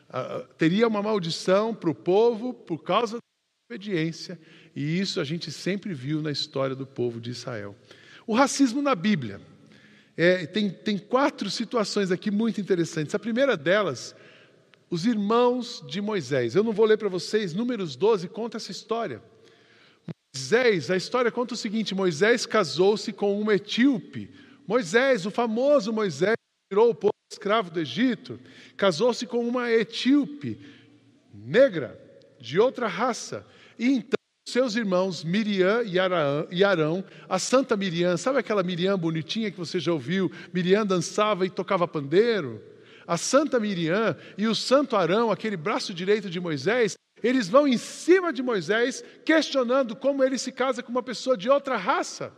Ah, 0.08 0.44
teria 0.56 0.86
uma 0.86 1.02
maldição 1.02 1.74
para 1.74 1.90
o 1.90 1.94
povo 1.94 2.54
por 2.54 2.78
causa 2.82 3.18
obediência, 3.68 4.38
e 4.76 5.00
isso 5.00 5.20
a 5.20 5.24
gente 5.24 5.50
sempre 5.50 5.92
viu 5.92 6.22
na 6.22 6.30
história 6.30 6.76
do 6.76 6.86
povo 6.86 7.20
de 7.20 7.30
Israel. 7.30 7.74
O 8.24 8.32
racismo 8.32 8.80
na 8.80 8.94
Bíblia. 8.94 9.40
É, 10.16 10.46
tem, 10.46 10.70
tem 10.70 10.96
quatro 10.96 11.50
situações 11.50 12.12
aqui 12.12 12.30
muito 12.30 12.60
interessantes. 12.60 13.14
A 13.14 13.18
primeira 13.18 13.56
delas, 13.56 14.14
os 14.88 15.04
irmãos 15.04 15.84
de 15.88 16.00
Moisés. 16.00 16.54
Eu 16.54 16.62
não 16.62 16.72
vou 16.72 16.86
ler 16.86 16.96
para 16.96 17.08
vocês, 17.08 17.52
Números 17.52 17.96
12 17.96 18.28
conta 18.28 18.56
essa 18.56 18.70
história. 18.70 19.20
Moisés, 20.32 20.88
a 20.88 20.96
história 20.96 21.32
conta 21.32 21.54
o 21.54 21.56
seguinte: 21.56 21.94
Moisés 21.94 22.46
casou-se 22.46 23.12
com 23.12 23.38
uma 23.38 23.56
etíope. 23.56 24.30
Moisés, 24.66 25.26
o 25.26 25.30
famoso 25.30 25.92
Moisés, 25.92 26.36
tirou 26.70 26.90
o 26.90 26.94
povo 26.94 27.12
escravo 27.30 27.70
do 27.70 27.80
Egito, 27.80 28.38
casou-se 28.76 29.26
com 29.26 29.46
uma 29.46 29.70
etíope 29.72 30.60
negra, 31.34 32.05
de 32.46 32.60
outra 32.60 32.86
raça. 32.86 33.44
E 33.76 33.88
então 33.88 34.16
seus 34.48 34.76
irmãos 34.76 35.24
Miriam 35.24 35.82
e 35.82 36.62
Arão, 36.64 37.04
a 37.28 37.36
santa 37.36 37.76
Miriam, 37.76 38.16
sabe 38.16 38.38
aquela 38.38 38.62
Miriam 38.62 38.96
bonitinha 38.96 39.50
que 39.50 39.58
você 39.58 39.80
já 39.80 39.92
ouviu? 39.92 40.30
Miriam 40.54 40.86
dançava 40.86 41.44
e 41.44 41.50
tocava 41.50 41.88
pandeiro. 41.88 42.62
A 43.04 43.16
santa 43.16 43.58
Miriam 43.58 44.16
e 44.38 44.46
o 44.46 44.54
santo 44.54 44.94
Arão, 44.94 45.32
aquele 45.32 45.56
braço 45.56 45.92
direito 45.92 46.30
de 46.30 46.38
Moisés, 46.38 46.94
eles 47.20 47.48
vão 47.48 47.66
em 47.66 47.76
cima 47.76 48.32
de 48.32 48.42
Moisés, 48.42 49.02
questionando 49.24 49.96
como 49.96 50.22
ele 50.22 50.38
se 50.38 50.52
casa 50.52 50.82
com 50.84 50.92
uma 50.92 51.02
pessoa 51.02 51.36
de 51.36 51.50
outra 51.50 51.76
raça. 51.76 52.32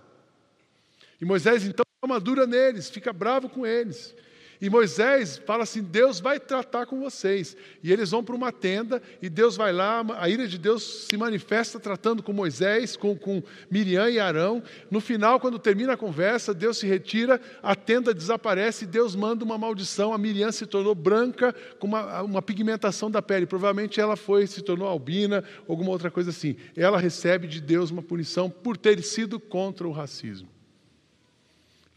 E 1.20 1.26
Moisés 1.26 1.66
então 1.66 1.84
toma 2.00 2.18
dura 2.18 2.46
neles, 2.46 2.88
fica 2.88 3.12
bravo 3.12 3.50
com 3.50 3.66
eles. 3.66 4.14
E 4.60 4.68
Moisés 4.68 5.38
fala 5.38 5.62
assim: 5.62 5.82
Deus 5.82 6.20
vai 6.20 6.40
tratar 6.40 6.86
com 6.86 7.00
vocês. 7.00 7.56
E 7.82 7.92
eles 7.92 8.10
vão 8.10 8.24
para 8.24 8.34
uma 8.34 8.50
tenda 8.50 9.00
e 9.22 9.28
Deus 9.28 9.56
vai 9.56 9.72
lá, 9.72 10.04
a 10.18 10.28
ira 10.28 10.46
de 10.48 10.58
Deus 10.58 11.06
se 11.08 11.16
manifesta 11.16 11.78
tratando 11.78 12.22
com 12.22 12.32
Moisés, 12.32 12.96
com, 12.96 13.16
com 13.16 13.42
Miriam 13.70 14.08
e 14.10 14.18
Arão. 14.18 14.62
No 14.90 15.00
final, 15.00 15.38
quando 15.38 15.58
termina 15.58 15.92
a 15.92 15.96
conversa, 15.96 16.52
Deus 16.52 16.78
se 16.78 16.86
retira, 16.86 17.40
a 17.62 17.74
tenda 17.74 18.12
desaparece 18.12 18.84
e 18.84 18.88
Deus 18.88 19.14
manda 19.14 19.44
uma 19.44 19.56
maldição. 19.56 20.12
A 20.12 20.18
Miriam 20.18 20.50
se 20.50 20.66
tornou 20.66 20.94
branca 20.94 21.54
com 21.78 21.86
uma, 21.86 22.22
uma 22.22 22.42
pigmentação 22.42 23.10
da 23.10 23.22
pele. 23.22 23.46
Provavelmente 23.46 24.00
ela 24.00 24.16
foi, 24.16 24.46
se 24.46 24.62
tornou 24.62 24.88
albina, 24.88 25.44
alguma 25.68 25.90
outra 25.90 26.10
coisa 26.10 26.30
assim. 26.30 26.56
Ela 26.76 26.98
recebe 26.98 27.46
de 27.46 27.60
Deus 27.60 27.90
uma 27.90 28.02
punição 28.02 28.50
por 28.50 28.76
ter 28.76 29.02
sido 29.02 29.38
contra 29.38 29.86
o 29.86 29.92
racismo. 29.92 30.57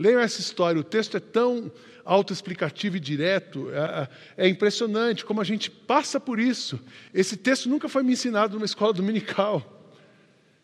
Leiam 0.02 0.20
essa 0.20 0.42
história, 0.42 0.82
o 0.82 0.84
texto 0.84 1.16
é 1.16 1.20
tão 1.20 1.72
autoexplicativo 2.04 2.98
e 2.98 3.00
direto, 3.00 3.70
é, 3.70 4.46
é, 4.46 4.48
impressionante 4.48 5.24
como 5.24 5.40
a 5.40 5.44
gente 5.44 5.70
passa 5.70 6.20
por 6.20 6.40
isso. 6.40 6.80
Esse 7.14 7.38
texto 7.38 7.70
nunca 7.70 7.88
foi 7.88 8.02
me 8.02 8.14
ensinado 8.14 8.56
numa 8.56 8.66
escola 8.66 8.92
dominical. 8.94 9.94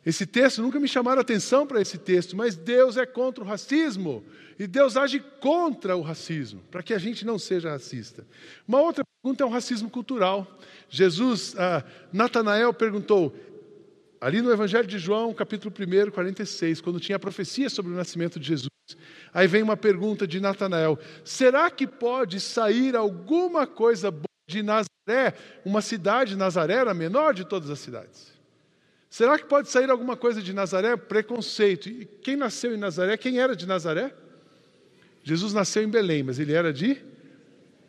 Esse 0.04 0.26
texto, 0.26 0.60
nunca 0.60 0.80
me 0.80 0.88
chamaram 0.88 1.22
atenção 1.22 1.68
para 1.68 1.80
esse 1.80 2.00
texto, 2.00 2.36
mas 2.36 2.56
Deus 2.56 2.98
é 2.98 3.06
contra 3.06 3.44
o 3.44 3.48
racismo 3.48 4.26
e 4.58 4.66
Deus 4.66 4.98
age 4.98 5.20
contra 5.40 5.96
o 5.96 6.02
racismo, 6.02 6.60
para 6.72 6.82
que 6.82 6.92
a 6.92 6.98
gente 6.98 7.24
não 7.24 7.38
seja 7.38 7.70
racista. 7.70 8.26
Uma 8.68 8.82
outra 8.82 9.04
pergunta 9.22 9.44
é 9.44 9.46
o 9.46 9.50
racismo 9.50 9.88
cultural. 9.88 10.60
Jesus, 10.90 11.54
ah, 11.60 11.84
Natanael 12.12 12.74
perguntou, 12.74 13.36
ali 14.20 14.42
no 14.42 14.52
Evangelho 14.52 14.88
de 14.88 14.98
João, 14.98 15.32
capítulo 15.32 15.72
1, 15.72 16.10
46, 16.10 16.82
quando 16.82 17.00
tinha 17.00 17.18
a 17.18 17.20
profecia 17.20 17.70
sobre 17.70 17.92
o 17.92 17.96
nascimento 17.96 18.40
de 18.40 18.48
Jesus, 18.48 18.70
Aí 19.38 19.46
vem 19.46 19.62
uma 19.62 19.78
pergunta 19.78 20.26
de 20.26 20.40
Natanael: 20.40 20.98
será 21.24 21.70
que 21.70 21.86
pode 21.86 22.40
sair 22.40 22.96
alguma 22.96 23.68
coisa 23.68 24.10
boa 24.10 24.26
de 24.48 24.64
Nazaré? 24.64 25.36
Uma 25.64 25.80
cidade, 25.80 26.36
Nazaré 26.36 26.74
era 26.74 26.90
a 26.90 26.96
menor 26.96 27.36
de 27.36 27.46
todas 27.46 27.70
as 27.70 27.78
cidades. 27.78 28.34
Será 29.12 29.38
que 29.38 29.46
pode 29.46 29.70
sair 29.70 29.92
alguma 29.92 30.18
coisa 30.18 30.42
de 30.42 30.52
Nazaré? 30.54 30.98
Preconceito. 30.98 31.88
E 31.88 32.06
quem 32.06 32.36
nasceu 32.36 32.74
em 32.74 32.78
Nazaré? 32.80 33.16
Quem 33.16 33.38
era 33.38 33.56
de 33.56 33.68
Nazaré? 33.68 34.12
Jesus 35.24 35.54
nasceu 35.54 35.84
em 35.84 35.88
Belém, 35.88 36.24
mas 36.24 36.40
ele 36.40 36.54
era 36.54 36.74
de 36.74 36.98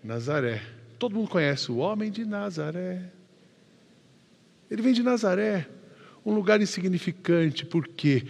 Nazaré. 0.05 0.61
Todo 0.99 1.15
mundo 1.15 1.31
conhece 1.31 1.73
o 1.73 1.79
homem 1.79 2.11
de 2.11 2.27
Nazaré. 2.27 3.11
Ele 4.71 4.83
vem 4.83 4.93
de 4.93 5.03
Nazaré, 5.03 5.67
um 6.27 6.35
lugar 6.35 6.61
insignificante, 6.61 7.65
por 7.65 7.89
quê? 7.89 8.27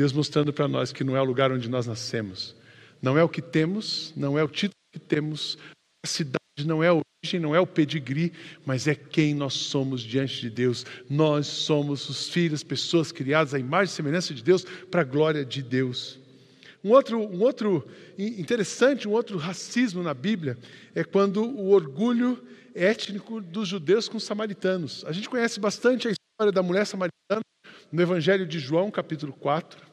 Deus 0.00 0.14
mostrando 0.14 0.50
para 0.50 0.66
nós 0.66 0.92
que 0.92 1.04
não 1.04 1.14
é 1.14 1.20
o 1.20 1.24
lugar 1.24 1.52
onde 1.52 1.68
nós 1.68 1.86
nascemos, 1.86 2.56
não 3.02 3.18
é 3.18 3.22
o 3.22 3.28
que 3.28 3.42
temos, 3.42 4.14
não 4.16 4.38
é 4.38 4.42
o 4.42 4.48
título 4.48 4.72
que 4.90 4.98
temos, 4.98 5.58
a 6.02 6.08
cidade 6.08 6.40
não 6.64 6.82
é 6.82 6.88
a 6.88 6.94
origem, 6.94 7.38
não 7.38 7.54
é 7.54 7.60
o 7.60 7.66
pedigree, 7.66 8.32
mas 8.64 8.88
é 8.88 8.94
quem 8.94 9.34
nós 9.34 9.52
somos 9.52 10.00
diante 10.00 10.40
de 10.40 10.48
Deus. 10.48 10.86
Nós 11.06 11.46
somos 11.46 12.08
os 12.08 12.30
filhos, 12.30 12.64
pessoas 12.64 13.12
criadas 13.12 13.52
à 13.52 13.58
imagem 13.58 13.92
e 13.92 13.94
semelhança 13.94 14.32
de 14.32 14.42
Deus, 14.42 14.64
para 14.90 15.02
a 15.02 15.04
glória 15.04 15.44
de 15.44 15.62
Deus. 15.62 16.18
Um 16.82 16.92
outro, 16.92 17.18
um 17.20 17.42
outro 17.42 17.86
interessante, 18.16 19.06
um 19.06 19.12
outro 19.12 19.36
racismo 19.36 20.02
na 20.02 20.14
Bíblia 20.14 20.56
é 20.94 21.04
quando 21.04 21.44
o 21.44 21.72
orgulho 21.72 22.42
étnico 22.74 23.38
dos 23.38 23.68
judeus 23.68 24.08
com 24.08 24.16
os 24.16 24.24
samaritanos. 24.24 25.04
A 25.06 25.12
gente 25.12 25.28
conhece 25.28 25.60
bastante 25.60 26.08
a 26.08 26.10
história 26.10 26.50
da 26.50 26.62
mulher 26.62 26.86
samaritana 26.86 27.42
no 27.92 28.00
Evangelho 28.00 28.46
de 28.46 28.58
João, 28.58 28.90
capítulo 28.90 29.34
4, 29.34 29.89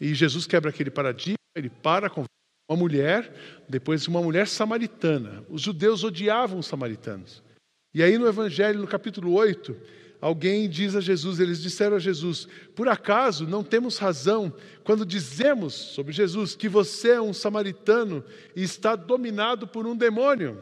e 0.00 0.14
Jesus 0.14 0.46
quebra 0.46 0.70
aquele 0.70 0.90
paradigma, 0.90 1.36
ele 1.54 1.70
para 1.70 2.10
com 2.10 2.24
uma 2.68 2.78
mulher, 2.78 3.32
depois 3.68 4.06
uma 4.08 4.20
mulher 4.20 4.46
samaritana. 4.48 5.44
Os 5.48 5.62
judeus 5.62 6.04
odiavam 6.04 6.58
os 6.58 6.66
samaritanos. 6.66 7.42
E 7.94 8.02
aí 8.02 8.18
no 8.18 8.26
Evangelho, 8.26 8.80
no 8.80 8.86
capítulo 8.86 9.32
8, 9.32 9.74
alguém 10.20 10.68
diz 10.68 10.94
a 10.94 11.00
Jesus, 11.00 11.40
eles 11.40 11.62
disseram 11.62 11.96
a 11.96 12.00
Jesus: 12.00 12.46
Por 12.74 12.88
acaso 12.88 13.46
não 13.46 13.64
temos 13.64 13.98
razão 13.98 14.52
quando 14.84 15.06
dizemos 15.06 15.74
sobre 15.74 16.12
Jesus 16.12 16.54
que 16.54 16.68
você 16.68 17.12
é 17.12 17.20
um 17.20 17.32
samaritano 17.32 18.22
e 18.54 18.62
está 18.62 18.96
dominado 18.96 19.66
por 19.66 19.86
um 19.86 19.96
demônio? 19.96 20.60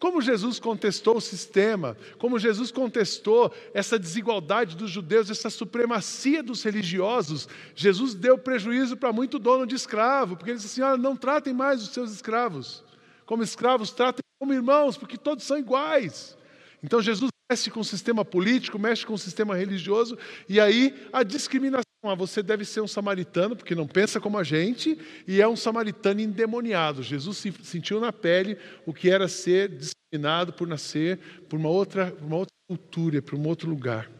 Como 0.00 0.20
Jesus 0.20 0.58
contestou 0.58 1.18
o 1.18 1.20
sistema, 1.20 1.96
como 2.18 2.38
Jesus 2.38 2.72
contestou 2.72 3.52
essa 3.72 3.98
desigualdade 3.98 4.74
dos 4.76 4.90
judeus, 4.90 5.30
essa 5.30 5.50
supremacia 5.50 6.42
dos 6.42 6.62
religiosos, 6.64 7.48
Jesus 7.74 8.14
deu 8.14 8.36
prejuízo 8.36 8.96
para 8.96 9.12
muito 9.12 9.38
dono 9.38 9.66
de 9.66 9.76
escravo, 9.76 10.36
porque 10.36 10.50
ele 10.50 10.58
disse 10.58 10.82
assim: 10.82 11.00
não 11.00 11.14
tratem 11.14 11.52
mais 11.52 11.82
os 11.82 11.90
seus 11.90 12.10
escravos 12.10 12.82
como 13.30 13.44
escravos, 13.44 13.92
tratem 13.92 14.24
como 14.40 14.52
irmãos, 14.52 14.96
porque 14.96 15.16
todos 15.16 15.44
são 15.44 15.56
iguais. 15.56 16.36
Então 16.82 17.00
Jesus 17.00 17.30
mexe 17.48 17.70
com 17.70 17.78
o 17.78 17.84
sistema 17.84 18.24
político, 18.24 18.76
mexe 18.76 19.06
com 19.06 19.14
o 19.14 19.18
sistema 19.18 19.54
religioso, 19.54 20.18
e 20.48 20.58
aí 20.58 21.06
a 21.12 21.22
discriminação 21.22 21.89
você 22.16 22.42
deve 22.42 22.64
ser 22.64 22.80
um 22.80 22.88
samaritano, 22.88 23.54
porque 23.54 23.74
não 23.74 23.86
pensa 23.86 24.18
como 24.18 24.38
a 24.38 24.42
gente, 24.42 24.98
e 25.28 25.40
é 25.40 25.46
um 25.46 25.56
samaritano 25.56 26.20
endemoniado. 26.20 27.02
Jesus 27.02 27.44
sentiu 27.62 28.00
na 28.00 28.12
pele 28.12 28.56
o 28.86 28.94
que 28.94 29.10
era 29.10 29.28
ser 29.28 29.68
discriminado 29.68 30.52
por 30.52 30.66
nascer 30.66 31.18
por 31.48 31.58
uma 31.58 31.68
outra, 31.68 32.16
uma 32.22 32.36
outra 32.36 32.54
cultura, 32.66 33.20
por 33.20 33.34
um 33.34 33.46
outro 33.46 33.68
lugar. 33.68 34.10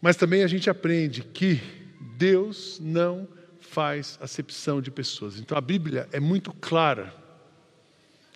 Mas 0.00 0.16
também 0.16 0.42
a 0.42 0.46
gente 0.46 0.70
aprende 0.70 1.22
que 1.22 1.60
Deus 2.16 2.80
não 2.80 3.28
faz 3.60 4.18
acepção 4.20 4.80
de 4.80 4.90
pessoas. 4.90 5.38
Então 5.38 5.58
a 5.58 5.60
Bíblia 5.60 6.08
é 6.10 6.18
muito 6.18 6.52
clara. 6.54 7.14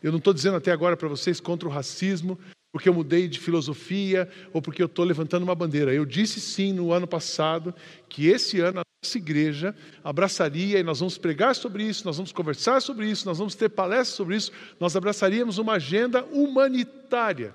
Eu 0.02 0.12
não 0.12 0.18
estou 0.18 0.34
dizendo 0.34 0.58
até 0.58 0.70
agora 0.70 0.94
para 0.94 1.08
vocês 1.08 1.40
contra 1.40 1.66
o 1.66 1.72
racismo, 1.72 2.38
porque 2.74 2.88
eu 2.88 2.94
mudei 2.94 3.28
de 3.28 3.38
filosofia 3.38 4.28
ou 4.52 4.60
porque 4.60 4.82
eu 4.82 4.86
estou 4.86 5.04
levantando 5.04 5.44
uma 5.44 5.54
bandeira. 5.54 5.94
Eu 5.94 6.04
disse 6.04 6.40
sim 6.40 6.72
no 6.72 6.92
ano 6.92 7.06
passado 7.06 7.72
que 8.08 8.26
esse 8.26 8.58
ano 8.58 8.80
a 8.80 8.82
nossa 9.00 9.16
igreja 9.16 9.76
abraçaria, 10.02 10.80
e 10.80 10.82
nós 10.82 10.98
vamos 10.98 11.16
pregar 11.16 11.54
sobre 11.54 11.84
isso, 11.84 12.04
nós 12.04 12.16
vamos 12.16 12.32
conversar 12.32 12.82
sobre 12.82 13.08
isso, 13.08 13.26
nós 13.26 13.38
vamos 13.38 13.54
ter 13.54 13.68
palestras 13.68 14.16
sobre 14.16 14.34
isso, 14.34 14.50
nós 14.80 14.96
abraçaríamos 14.96 15.56
uma 15.58 15.74
agenda 15.74 16.24
humanitária. 16.24 17.54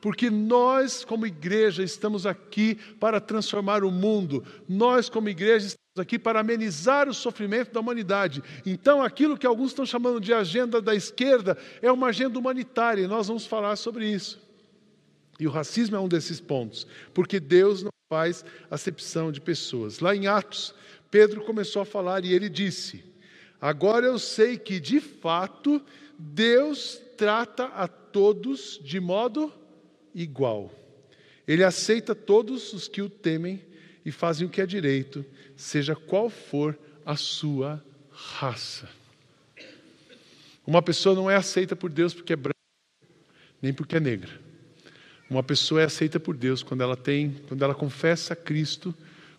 Porque 0.00 0.30
nós, 0.30 1.04
como 1.04 1.26
igreja, 1.26 1.82
estamos 1.82 2.24
aqui 2.24 2.78
para 3.00 3.20
transformar 3.20 3.82
o 3.82 3.90
mundo. 3.90 4.44
Nós, 4.68 5.08
como 5.08 5.28
igreja, 5.28 5.66
estamos 5.66 5.98
aqui 5.98 6.16
para 6.16 6.38
amenizar 6.38 7.08
o 7.08 7.12
sofrimento 7.12 7.72
da 7.72 7.80
humanidade. 7.80 8.40
Então, 8.64 9.02
aquilo 9.02 9.36
que 9.36 9.48
alguns 9.48 9.72
estão 9.72 9.84
chamando 9.84 10.20
de 10.20 10.32
agenda 10.32 10.80
da 10.80 10.94
esquerda 10.94 11.58
é 11.82 11.90
uma 11.90 12.06
agenda 12.06 12.38
humanitária, 12.38 13.02
e 13.02 13.08
nós 13.08 13.26
vamos 13.26 13.46
falar 13.46 13.74
sobre 13.74 14.06
isso. 14.06 14.48
E 15.40 15.46
o 15.46 15.50
racismo 15.50 15.96
é 15.96 16.00
um 16.00 16.06
desses 16.06 16.38
pontos, 16.38 16.86
porque 17.14 17.40
Deus 17.40 17.82
não 17.82 17.90
faz 18.10 18.44
acepção 18.70 19.32
de 19.32 19.40
pessoas. 19.40 19.98
Lá 19.98 20.14
em 20.14 20.26
Atos, 20.26 20.74
Pedro 21.10 21.42
começou 21.42 21.80
a 21.80 21.86
falar 21.86 22.26
e 22.26 22.34
ele 22.34 22.50
disse: 22.50 23.02
Agora 23.58 24.04
eu 24.04 24.18
sei 24.18 24.58
que, 24.58 24.78
de 24.78 25.00
fato, 25.00 25.82
Deus 26.18 27.00
trata 27.16 27.64
a 27.64 27.88
todos 27.88 28.78
de 28.84 29.00
modo 29.00 29.50
igual. 30.14 30.70
Ele 31.48 31.64
aceita 31.64 32.14
todos 32.14 32.74
os 32.74 32.86
que 32.86 33.00
o 33.00 33.08
temem 33.08 33.64
e 34.04 34.12
fazem 34.12 34.46
o 34.46 34.50
que 34.50 34.60
é 34.60 34.66
direito, 34.66 35.24
seja 35.56 35.96
qual 35.96 36.28
for 36.28 36.78
a 37.04 37.16
sua 37.16 37.82
raça. 38.10 38.88
Uma 40.66 40.82
pessoa 40.82 41.14
não 41.14 41.30
é 41.30 41.36
aceita 41.36 41.74
por 41.74 41.90
Deus 41.90 42.12
porque 42.12 42.34
é 42.34 42.36
branca, 42.36 42.54
nem 43.62 43.72
porque 43.72 43.96
é 43.96 44.00
negra. 44.00 44.49
Uma 45.30 45.44
pessoa 45.44 45.80
é 45.80 45.84
aceita 45.84 46.18
por 46.18 46.36
Deus 46.36 46.60
quando 46.60 46.80
ela 46.80 46.96
tem, 46.96 47.36
quando 47.46 47.62
ela 47.62 47.74
confessa 47.74 48.34
Cristo 48.34 48.92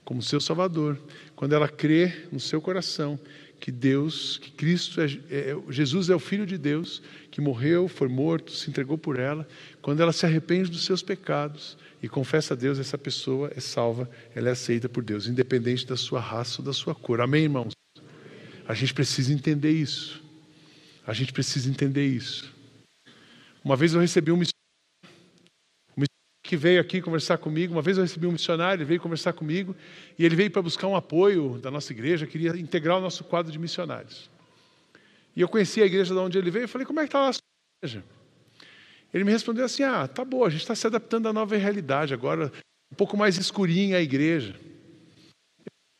como 0.05 0.21
seu 0.21 0.39
Salvador, 0.39 0.97
quando 1.35 1.53
ela 1.53 1.67
crê 1.67 2.25
no 2.31 2.39
seu 2.39 2.61
coração 2.61 3.19
que 3.59 3.71
Deus, 3.71 4.39
que 4.39 4.51
Cristo, 4.51 4.99
é, 5.01 5.05
é, 5.29 5.55
Jesus 5.69 6.09
é 6.09 6.15
o 6.15 6.19
Filho 6.19 6.47
de 6.47 6.57
Deus, 6.57 7.03
que 7.29 7.39
morreu, 7.39 7.87
foi 7.87 8.07
morto, 8.07 8.51
se 8.51 8.69
entregou 8.69 8.97
por 8.97 9.19
ela. 9.19 9.47
Quando 9.83 10.01
ela 10.01 10.11
se 10.11 10.25
arrepende 10.25 10.71
dos 10.71 10.83
seus 10.83 11.03
pecados 11.03 11.77
e 12.01 12.09
confessa 12.09 12.55
a 12.55 12.57
Deus, 12.57 12.79
essa 12.79 12.97
pessoa 12.97 13.51
é 13.55 13.59
salva, 13.59 14.09
ela 14.33 14.49
é 14.49 14.53
aceita 14.53 14.89
por 14.89 15.03
Deus, 15.03 15.27
independente 15.27 15.85
da 15.85 15.95
sua 15.95 16.19
raça 16.19 16.61
ou 16.61 16.65
da 16.65 16.73
sua 16.73 16.95
cor. 16.95 17.21
Amém, 17.21 17.43
irmãos? 17.43 17.73
A 18.67 18.73
gente 18.73 18.95
precisa 18.95 19.31
entender 19.31 19.71
isso. 19.71 20.23
A 21.05 21.13
gente 21.13 21.31
precisa 21.31 21.69
entender 21.69 22.07
isso. 22.07 22.51
Uma 23.63 23.75
vez 23.75 23.93
eu 23.93 24.01
recebi 24.01 24.31
um 24.31 24.37
missionário 24.37 24.60
que 26.51 26.57
veio 26.57 26.81
aqui 26.81 27.01
conversar 27.01 27.37
comigo. 27.37 27.71
Uma 27.71 27.81
vez 27.81 27.97
eu 27.97 28.03
recebi 28.03 28.27
um 28.27 28.33
missionário, 28.33 28.81
ele 28.81 28.83
veio 28.83 28.99
conversar 28.99 29.31
comigo 29.31 29.73
e 30.19 30.25
ele 30.25 30.35
veio 30.35 30.51
para 30.51 30.61
buscar 30.61 30.85
um 30.85 30.97
apoio 30.97 31.57
da 31.59 31.71
nossa 31.71 31.93
igreja, 31.93 32.27
queria 32.27 32.49
integrar 32.57 32.97
o 32.97 32.99
nosso 32.99 33.23
quadro 33.23 33.49
de 33.49 33.57
missionários. 33.57 34.29
E 35.33 35.39
eu 35.39 35.47
conheci 35.47 35.81
a 35.81 35.85
igreja 35.85 36.13
de 36.13 36.19
onde 36.19 36.37
ele 36.37 36.51
veio 36.51 36.65
e 36.65 36.67
falei: 36.67 36.85
Como 36.85 36.99
é 36.99 37.03
que 37.03 37.07
está 37.07 37.21
lá 37.21 37.29
a 37.29 37.33
sua 37.33 37.41
igreja? 37.81 38.03
Ele 39.13 39.23
me 39.23 39.31
respondeu 39.31 39.63
assim: 39.63 39.83
Ah, 39.83 40.05
tá 40.09 40.25
boa, 40.25 40.47
a 40.47 40.49
gente 40.49 40.59
está 40.59 40.75
se 40.75 40.85
adaptando 40.85 41.29
à 41.29 41.31
nova 41.31 41.55
realidade 41.55 42.13
agora, 42.13 42.51
um 42.91 42.95
pouco 42.97 43.15
mais 43.15 43.37
escurinha 43.37 43.95
a 43.95 44.01
igreja. 44.01 44.53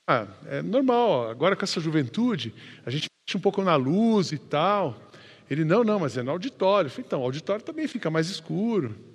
Ah, 0.10 0.28
é 0.48 0.62
normal, 0.62 1.30
agora 1.30 1.56
com 1.56 1.64
essa 1.64 1.80
juventude, 1.80 2.54
a 2.86 2.90
gente 2.90 3.06
mexe 3.26 3.38
um 3.38 3.42
pouco 3.42 3.62
na 3.62 3.78
luz 3.78 4.34
e 4.34 4.38
tal. 4.38 5.02
Ele, 5.50 5.64
não, 5.64 5.82
não, 5.82 5.98
mas 5.98 6.18
é 6.18 6.22
no 6.22 6.32
auditório. 6.32 6.88
Eu 6.88 6.92
falei, 6.92 7.06
então, 7.08 7.22
o 7.22 7.24
auditório 7.24 7.64
também 7.64 7.88
fica 7.88 8.10
mais 8.10 8.30
escuro. 8.30 9.11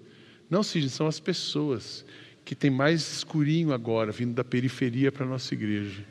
Não, 0.48 0.62
Sidney, 0.62 0.90
são 0.90 1.06
as 1.06 1.18
pessoas 1.18 2.04
que 2.44 2.54
têm 2.54 2.70
mais 2.70 3.00
escurinho 3.00 3.72
agora, 3.72 4.12
vindo 4.12 4.34
da 4.34 4.44
periferia 4.44 5.10
para 5.10 5.24
a 5.24 5.28
nossa 5.28 5.52
igreja. 5.52 6.04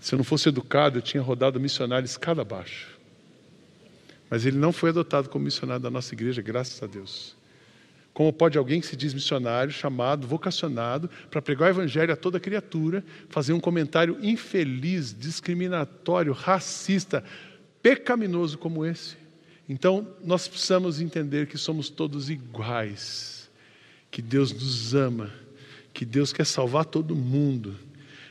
Se 0.00 0.14
eu 0.14 0.16
não 0.16 0.24
fosse 0.24 0.48
educado, 0.48 0.98
eu 0.98 1.02
tinha 1.02 1.22
rodado 1.22 1.60
missionário 1.60 2.04
escada 2.04 2.42
abaixo. 2.42 2.98
Mas 4.28 4.44
ele 4.44 4.58
não 4.58 4.72
foi 4.72 4.90
adotado 4.90 5.28
como 5.28 5.44
missionário 5.44 5.80
da 5.82 5.90
nossa 5.90 6.12
igreja, 6.12 6.42
graças 6.42 6.82
a 6.82 6.86
Deus. 6.88 7.36
Como 8.12 8.32
pode 8.32 8.58
alguém 8.58 8.80
que 8.80 8.86
se 8.86 8.96
diz 8.96 9.14
missionário, 9.14 9.72
chamado, 9.72 10.26
vocacionado, 10.26 11.08
para 11.30 11.40
pregar 11.40 11.68
o 11.68 11.70
evangelho 11.70 12.12
a 12.12 12.16
toda 12.16 12.40
criatura, 12.40 13.04
fazer 13.28 13.52
um 13.52 13.60
comentário 13.60 14.18
infeliz, 14.20 15.16
discriminatório, 15.16 16.32
racista, 16.32 17.22
pecaminoso 17.80 18.58
como 18.58 18.84
esse? 18.84 19.21
Então, 19.72 20.06
nós 20.22 20.46
precisamos 20.46 21.00
entender 21.00 21.46
que 21.46 21.56
somos 21.56 21.88
todos 21.88 22.28
iguais, 22.28 23.50
que 24.10 24.20
Deus 24.20 24.52
nos 24.52 24.94
ama, 24.94 25.32
que 25.94 26.04
Deus 26.04 26.30
quer 26.30 26.44
salvar 26.44 26.84
todo 26.84 27.16
mundo. 27.16 27.74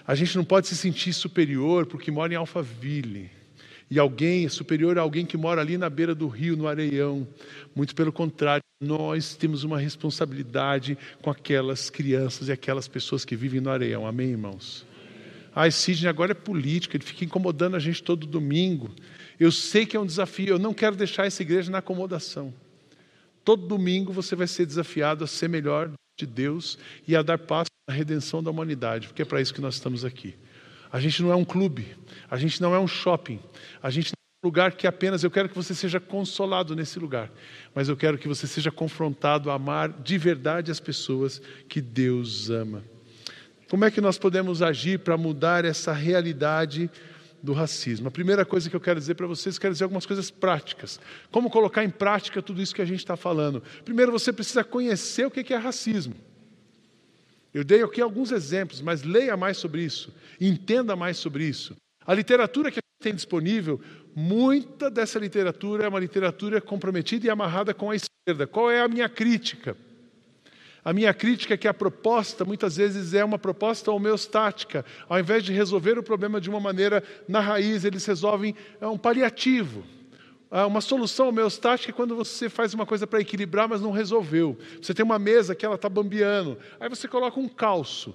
A 0.05 0.13
gente 0.13 0.37
não 0.37 0.45
pode 0.45 0.67
se 0.67 0.77
sentir 0.77 1.13
superior 1.13 1.87
porque 1.87 2.11
mora 2.11 2.31
em 2.31 2.35
Alphaville. 2.35 3.31
E 3.89 3.97
alguém 3.97 4.45
é 4.45 4.49
superior 4.49 4.99
a 4.99 5.01
alguém 5.01 5.25
que 5.25 5.35
mora 5.35 5.61
ali 5.61 5.79
na 5.79 5.89
beira 5.89 6.13
do 6.13 6.27
rio, 6.27 6.55
no 6.55 6.67
areião. 6.67 7.27
Muito 7.75 7.95
pelo 7.95 8.11
contrário, 8.11 8.61
nós 8.79 9.33
temos 9.33 9.63
uma 9.63 9.79
responsabilidade 9.79 10.95
com 11.23 11.31
aquelas 11.31 11.89
crianças 11.89 12.49
e 12.49 12.51
aquelas 12.51 12.87
pessoas 12.87 13.25
que 13.25 13.35
vivem 13.35 13.59
no 13.59 13.71
areião. 13.71 14.05
Amém, 14.05 14.29
irmãos? 14.29 14.85
Ah, 15.55 15.69
Sidney 15.71 16.07
agora 16.07 16.33
é 16.33 16.35
político, 16.35 16.95
ele 16.95 17.03
fica 17.03 17.25
incomodando 17.25 17.75
a 17.75 17.79
gente 17.79 18.03
todo 18.03 18.27
domingo. 18.27 18.91
Eu 19.41 19.51
sei 19.51 19.87
que 19.87 19.97
é 19.97 19.99
um 19.99 20.05
desafio, 20.05 20.49
eu 20.49 20.59
não 20.59 20.71
quero 20.71 20.95
deixar 20.95 21.25
essa 21.25 21.41
igreja 21.41 21.71
na 21.71 21.79
acomodação. 21.79 22.53
Todo 23.43 23.65
domingo 23.65 24.13
você 24.13 24.35
vai 24.35 24.45
ser 24.45 24.67
desafiado 24.67 25.23
a 25.23 25.27
ser 25.27 25.49
melhor 25.49 25.89
de 26.15 26.27
Deus 26.27 26.77
e 27.07 27.15
a 27.15 27.23
dar 27.23 27.39
passo 27.39 27.71
à 27.89 27.91
redenção 27.91 28.43
da 28.43 28.51
humanidade, 28.51 29.07
porque 29.07 29.23
é 29.23 29.25
para 29.25 29.41
isso 29.41 29.51
que 29.51 29.59
nós 29.59 29.73
estamos 29.73 30.05
aqui. 30.05 30.35
A 30.91 30.99
gente 30.99 31.23
não 31.23 31.31
é 31.31 31.35
um 31.35 31.43
clube, 31.43 31.97
a 32.29 32.37
gente 32.37 32.61
não 32.61 32.75
é 32.75 32.79
um 32.79 32.87
shopping, 32.87 33.39
a 33.81 33.89
gente 33.89 34.09
não 34.09 34.13
é 34.13 34.45
um 34.45 34.47
lugar 34.47 34.73
que 34.73 34.85
apenas 34.85 35.23
eu 35.23 35.31
quero 35.31 35.49
que 35.49 35.55
você 35.55 35.73
seja 35.73 35.99
consolado 35.99 36.75
nesse 36.75 36.99
lugar, 36.99 37.31
mas 37.73 37.89
eu 37.89 37.97
quero 37.97 38.19
que 38.19 38.27
você 38.27 38.45
seja 38.45 38.69
confrontado 38.69 39.49
a 39.49 39.55
amar 39.55 39.89
de 39.89 40.19
verdade 40.19 40.69
as 40.69 40.79
pessoas 40.79 41.41
que 41.67 41.81
Deus 41.81 42.51
ama. 42.51 42.83
Como 43.67 43.85
é 43.85 43.89
que 43.89 44.01
nós 44.01 44.19
podemos 44.19 44.61
agir 44.61 44.99
para 44.99 45.17
mudar 45.17 45.65
essa 45.65 45.93
realidade 45.93 46.91
do 47.41 47.53
racismo. 47.53 48.07
A 48.07 48.11
primeira 48.11 48.45
coisa 48.45 48.69
que 48.69 48.75
eu 48.75 48.79
quero 48.79 48.99
dizer 48.99 49.15
para 49.15 49.27
vocês, 49.27 49.57
quero 49.57 49.73
dizer 49.73 49.83
algumas 49.83 50.05
coisas 50.05 50.29
práticas. 50.29 50.99
Como 51.31 51.49
colocar 51.49 51.83
em 51.83 51.89
prática 51.89 52.41
tudo 52.41 52.61
isso 52.61 52.75
que 52.75 52.81
a 52.81 52.85
gente 52.85 52.99
está 52.99 53.17
falando? 53.17 53.63
Primeiro, 53.83 54.11
você 54.11 54.31
precisa 54.31 54.63
conhecer 54.63 55.25
o 55.25 55.31
que 55.31 55.53
é 55.53 55.57
racismo. 55.57 56.15
Eu 57.53 57.63
dei 57.63 57.83
aqui 57.83 57.99
alguns 57.99 58.31
exemplos, 58.31 58.81
mas 58.81 59.03
leia 59.03 59.35
mais 59.35 59.57
sobre 59.57 59.83
isso, 59.83 60.13
entenda 60.39 60.95
mais 60.95 61.17
sobre 61.17 61.43
isso. 61.45 61.75
A 62.05 62.13
literatura 62.13 62.71
que 62.71 62.79
a 62.79 62.81
gente 62.81 63.03
tem 63.03 63.13
disponível, 63.13 63.79
muita 64.15 64.89
dessa 64.89 65.19
literatura 65.19 65.85
é 65.85 65.87
uma 65.89 65.99
literatura 65.99 66.61
comprometida 66.61 67.27
e 67.27 67.29
amarrada 67.29 67.73
com 67.73 67.91
a 67.91 67.95
esquerda. 67.95 68.47
Qual 68.47 68.71
é 68.71 68.81
a 68.81 68.87
minha 68.87 69.09
crítica? 69.09 69.75
A 70.83 70.93
minha 70.93 71.13
crítica 71.13 71.53
é 71.53 71.57
que 71.57 71.67
a 71.67 71.73
proposta 71.73 72.43
muitas 72.43 72.75
vezes 72.75 73.13
é 73.13 73.23
uma 73.23 73.37
proposta 73.37 73.91
homeostática. 73.91 74.83
Ao 75.07 75.19
invés 75.19 75.43
de 75.43 75.53
resolver 75.53 75.97
o 75.97 76.03
problema 76.03 76.41
de 76.41 76.49
uma 76.49 76.59
maneira 76.59 77.03
na 77.27 77.39
raiz, 77.39 77.85
eles 77.85 78.05
resolvem 78.05 78.55
é 78.79 78.87
um 78.87 78.97
paliativo. 78.97 79.83
É 80.49 80.65
uma 80.65 80.81
solução 80.81 81.29
homeostática 81.29 81.91
é 81.91 81.93
quando 81.93 82.15
você 82.15 82.49
faz 82.49 82.73
uma 82.73 82.85
coisa 82.85 83.07
para 83.07 83.21
equilibrar, 83.21 83.69
mas 83.69 83.79
não 83.79 83.91
resolveu. 83.91 84.57
Você 84.81 84.93
tem 84.93 85.05
uma 85.05 85.19
mesa 85.19 85.55
que 85.55 85.65
ela 85.65 85.75
está 85.75 85.87
bambeando, 85.87 86.57
aí 86.79 86.89
você 86.89 87.07
coloca 87.07 87.39
um 87.39 87.47
calço. 87.47 88.13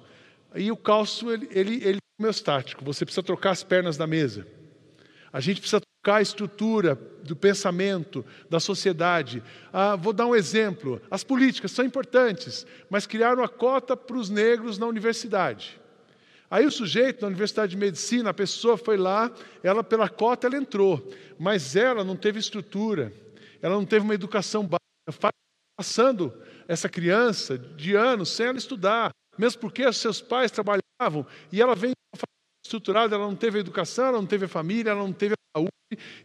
E 0.54 0.70
o 0.70 0.76
calço 0.76 1.30
ele, 1.30 1.48
ele, 1.50 1.74
ele 1.84 1.96
é 1.96 2.22
homeostático. 2.22 2.84
Você 2.84 3.04
precisa 3.04 3.22
trocar 3.22 3.52
as 3.52 3.62
pernas 3.62 3.96
da 3.96 4.06
mesa. 4.06 4.46
A 5.36 5.40
gente 5.40 5.60
precisa 5.60 5.82
a 6.06 6.22
estrutura 6.22 6.94
do 6.94 7.36
pensamento, 7.36 8.24
da 8.48 8.58
sociedade. 8.58 9.42
Ah, 9.70 9.94
vou 9.94 10.14
dar 10.14 10.24
um 10.24 10.34
exemplo. 10.34 10.98
As 11.10 11.22
políticas 11.22 11.72
são 11.72 11.84
importantes, 11.84 12.66
mas 12.88 13.06
criaram 13.06 13.44
a 13.44 13.48
cota 13.48 13.94
para 13.94 14.16
os 14.16 14.30
negros 14.30 14.78
na 14.78 14.86
universidade. 14.86 15.78
Aí 16.50 16.64
o 16.64 16.70
sujeito 16.72 17.20
na 17.20 17.28
Universidade 17.28 17.72
de 17.72 17.76
Medicina, 17.76 18.30
a 18.30 18.34
pessoa 18.34 18.78
foi 18.78 18.96
lá, 18.96 19.30
ela 19.62 19.84
pela 19.84 20.08
cota 20.08 20.46
ela 20.46 20.56
entrou, 20.56 21.06
mas 21.38 21.76
ela 21.76 22.02
não 22.02 22.16
teve 22.16 22.38
estrutura, 22.38 23.12
ela 23.60 23.74
não 23.74 23.84
teve 23.84 24.06
uma 24.06 24.14
educação 24.14 24.62
básica, 24.62 25.34
passando 25.76 26.32
essa 26.66 26.88
criança 26.88 27.58
de 27.58 27.94
anos 27.94 28.30
sem 28.30 28.46
ela 28.46 28.56
estudar, 28.56 29.10
mesmo 29.36 29.60
porque 29.60 29.92
seus 29.92 30.22
pais 30.22 30.50
trabalhavam, 30.50 31.26
e 31.52 31.60
ela 31.60 31.74
vem 31.74 31.92
estruturada, 32.66 33.14
ela 33.14 33.26
não 33.26 33.36
teve 33.36 33.58
educação, 33.58 34.06
ela 34.06 34.18
não 34.18 34.26
teve 34.26 34.46
família, 34.46 34.90
ela 34.90 35.00
não 35.00 35.12
teve 35.12 35.34
saúde, 35.56 35.70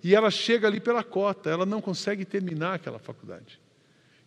e 0.04 0.14
ela 0.14 0.30
chega 0.30 0.68
ali 0.68 0.80
pela 0.80 1.04
cota, 1.04 1.50
ela 1.50 1.66
não 1.66 1.80
consegue 1.80 2.26
terminar 2.26 2.76
aquela 2.76 3.00
faculdade. 3.00 3.60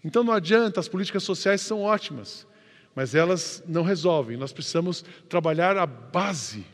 Então 0.05 0.23
não 0.23 0.33
adianta, 0.33 0.81
as 0.81 0.89
políticas 0.89 1.23
sociais 1.23 1.61
são 1.61 1.83
ótimas, 1.83 2.47
mas 2.95 3.15
elas 3.15 3.63
não 3.67 3.83
resolvem. 3.83 4.37
Nós 4.37 4.53
precisamos 4.53 5.05
trabalhar 5.29 5.77
a 5.77 5.87
base, 5.87 6.65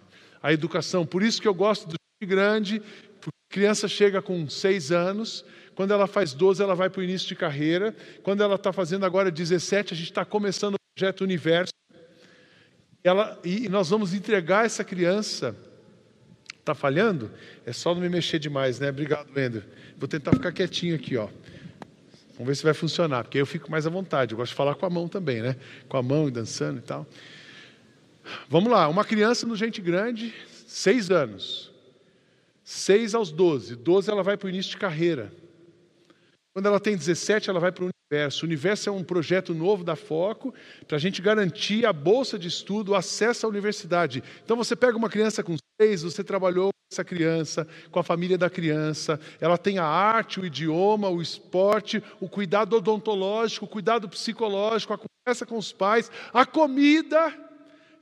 a 0.42 0.52
educação. 0.52 1.06
Por 1.06 1.22
isso 1.22 1.40
que 1.40 1.48
eu 1.48 1.54
gosto 1.54 1.88
do 1.88 1.94
grande, 2.22 2.80
porque 3.20 3.38
a 3.50 3.54
criança 3.54 3.88
chega 3.88 4.20
com 4.20 4.48
seis 4.48 4.92
anos, 4.92 5.44
quando 5.74 5.92
ela 5.92 6.06
faz 6.06 6.34
12, 6.34 6.62
ela 6.62 6.74
vai 6.74 6.90
para 6.90 7.00
o 7.00 7.02
início 7.02 7.26
de 7.26 7.34
carreira. 7.34 7.96
Quando 8.22 8.42
ela 8.42 8.56
está 8.56 8.72
fazendo 8.72 9.06
agora 9.06 9.30
17, 9.30 9.94
a 9.94 9.96
gente 9.96 10.10
está 10.10 10.24
começando 10.24 10.74
o 10.74 10.78
projeto 10.94 11.22
Universo. 11.22 11.72
Ela, 13.02 13.38
e 13.44 13.68
nós 13.68 13.88
vamos 13.88 14.12
entregar 14.14 14.66
essa 14.66 14.84
criança 14.84 15.56
Está 16.60 16.74
falhando? 16.74 17.30
É 17.64 17.72
só 17.72 17.94
não 17.94 18.02
me 18.02 18.08
mexer 18.08 18.38
demais, 18.38 18.78
né? 18.78 18.90
Obrigado, 18.90 19.28
Wender. 19.34 19.66
Vou 19.98 20.06
tentar 20.06 20.32
ficar 20.32 20.52
quietinho 20.52 20.94
aqui, 20.94 21.16
ó. 21.16 21.28
Vamos 22.34 22.46
ver 22.46 22.54
se 22.54 22.62
vai 22.62 22.74
funcionar, 22.74 23.24
porque 23.24 23.38
eu 23.38 23.46
fico 23.46 23.70
mais 23.70 23.86
à 23.86 23.90
vontade. 23.90 24.32
Eu 24.32 24.38
gosto 24.38 24.52
de 24.52 24.56
falar 24.56 24.74
com 24.74 24.86
a 24.86 24.90
mão 24.90 25.08
também, 25.08 25.42
né? 25.42 25.56
Com 25.88 25.96
a 25.96 26.02
mão 26.02 26.28
e 26.28 26.30
dançando 26.30 26.78
e 26.78 26.82
tal. 26.82 27.06
Vamos 28.48 28.70
lá, 28.70 28.86
uma 28.88 29.04
criança 29.04 29.46
no 29.46 29.56
Gente 29.56 29.80
Grande, 29.80 30.32
seis 30.66 31.10
anos. 31.10 31.72
Seis 32.62 33.14
aos 33.14 33.32
doze. 33.32 33.74
Doze 33.74 34.10
ela 34.10 34.22
vai 34.22 34.36
para 34.36 34.46
o 34.46 34.50
início 34.50 34.70
de 34.70 34.76
carreira. 34.76 35.32
Quando 36.52 36.66
ela 36.66 36.80
tem 36.80 36.96
17, 36.96 37.48
ela 37.48 37.60
vai 37.60 37.70
para 37.70 37.84
o 37.84 37.90
Universo. 38.10 38.44
O 38.44 38.48
Universo 38.48 38.88
é 38.88 38.92
um 38.92 39.04
projeto 39.04 39.54
novo 39.54 39.84
da 39.84 39.94
Foco 39.94 40.52
para 40.86 40.96
a 40.96 41.00
gente 41.00 41.22
garantir 41.22 41.86
a 41.86 41.92
bolsa 41.92 42.36
de 42.36 42.48
estudo, 42.48 42.90
o 42.90 42.94
acesso 42.96 43.46
à 43.46 43.48
universidade. 43.48 44.22
Então 44.44 44.56
você 44.56 44.74
pega 44.74 44.96
uma 44.96 45.08
criança 45.08 45.44
com 45.44 45.56
seis, 45.80 46.02
você 46.02 46.24
trabalhou 46.24 46.70
com 46.70 46.80
essa 46.92 47.04
criança, 47.04 47.68
com 47.92 48.00
a 48.00 48.02
família 48.02 48.36
da 48.36 48.50
criança, 48.50 49.20
ela 49.40 49.56
tem 49.56 49.78
a 49.78 49.84
arte, 49.84 50.40
o 50.40 50.44
idioma, 50.44 51.08
o 51.08 51.22
esporte, 51.22 52.02
o 52.20 52.28
cuidado 52.28 52.76
odontológico, 52.76 53.64
o 53.64 53.68
cuidado 53.68 54.08
psicológico, 54.08 54.92
a 54.92 54.98
conversa 54.98 55.46
com 55.46 55.56
os 55.56 55.72
pais, 55.72 56.10
a 56.32 56.44
comida. 56.44 57.32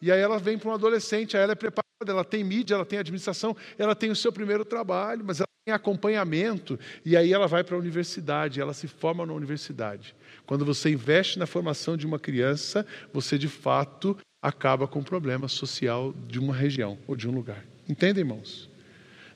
E 0.01 0.11
aí 0.11 0.21
ela 0.21 0.39
vem 0.39 0.57
para 0.57 0.71
um 0.71 0.75
adolescente, 0.75 1.37
aí 1.37 1.43
ela 1.43 1.53
é 1.53 1.57
preparada, 1.57 1.85
ela 2.07 2.25
tem 2.25 2.43
mídia, 2.43 2.77
ela 2.77 2.87
tem 2.87 2.99
administração, 2.99 3.55
ela 3.77 3.95
tem 3.95 4.11
o 4.11 4.17
seu 4.17 4.33
primeiro 4.33 4.65
trabalho, 4.65 5.23
mas 5.23 5.41
ela 5.41 5.48
acompanhamento, 5.71 6.79
e 7.05 7.17
aí 7.17 7.33
ela 7.33 7.47
vai 7.47 7.63
para 7.63 7.77
a 7.77 7.79
universidade, 7.79 8.61
ela 8.61 8.75
se 8.75 8.87
forma 8.87 9.25
na 9.25 9.33
universidade. 9.33 10.15
Quando 10.47 10.65
você 10.65 10.91
investe 10.91 11.39
na 11.39 11.47
formação 11.47 11.97
de 11.97 12.07
uma 12.07 12.19
criança, 12.19 12.87
você 13.13 13.39
de 13.39 13.49
fato 13.49 14.17
acaba 14.41 14.87
com 14.87 15.01
o 15.01 15.05
problema 15.05 15.49
social 15.49 16.15
de 16.27 16.39
uma 16.39 16.55
região 16.55 16.99
ou 17.07 17.17
de 17.17 17.29
um 17.29 17.33
lugar. 17.33 17.65
Entendem, 17.89 18.23
irmãos? 18.23 18.69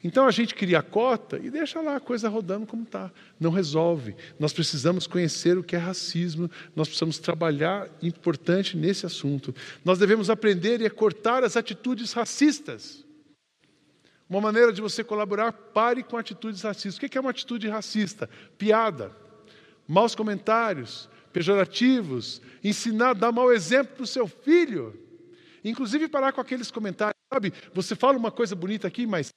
Então 0.05 0.27
a 0.27 0.31
gente 0.33 0.55
cria 0.55 0.81
a 0.81 0.83
cota 0.83 1.39
e 1.43 1.49
deixa 1.49 1.81
lá 1.81 1.97
a 1.97 2.01
coisa 2.01 2.29
rodando 2.29 2.67
como 2.67 2.83
está. 2.83 3.11
Não 3.39 3.51
resolve. 3.51 4.17
Nós 4.39 4.53
precisamos 4.53 5.07
conhecer 5.07 5.57
o 5.57 5.63
que 5.63 5.77
é 5.77 5.79
racismo, 5.79 6.51
nós 6.75 6.89
precisamos 6.89 7.19
trabalhar 7.19 7.89
importante 8.03 8.77
nesse 8.77 9.07
assunto. 9.07 9.55
Nós 9.85 9.99
devemos 9.99 10.29
aprender 10.29 10.81
e 10.81 10.91
cortar 10.91 11.45
as 11.45 11.57
atitudes 11.57 12.13
racistas. 12.13 13.02
Uma 14.33 14.41
maneira 14.41 14.73
de 14.73 14.81
você 14.81 15.05
colaborar, 15.05 15.53
pare 15.53 16.03
com 16.03 16.17
atitudes 16.17 16.63
racistas. 16.63 16.97
O 16.97 17.01
que 17.01 17.19
é 17.19 17.21
uma 17.21 17.29
atitude 17.29 17.69
racista? 17.69 18.31
Piada, 18.57 19.15
maus 19.87 20.15
comentários, 20.15 21.07
pejorativos, 21.35 22.41
ensinar, 22.65 23.13
dar 23.13 23.31
mau 23.31 23.53
exemplo 23.53 23.97
para 23.97 24.05
o 24.05 24.07
seu 24.07 24.27
filho. 24.27 24.99
Inclusive 25.63 26.09
parar 26.09 26.33
com 26.33 26.41
aqueles 26.41 26.71
comentários, 26.71 27.15
sabe? 27.31 27.53
Você 27.75 27.95
fala 27.95 28.17
uma 28.17 28.31
coisa 28.31 28.57
bonita 28.57 28.89
aqui, 28.89 29.07
mas 29.07 29.29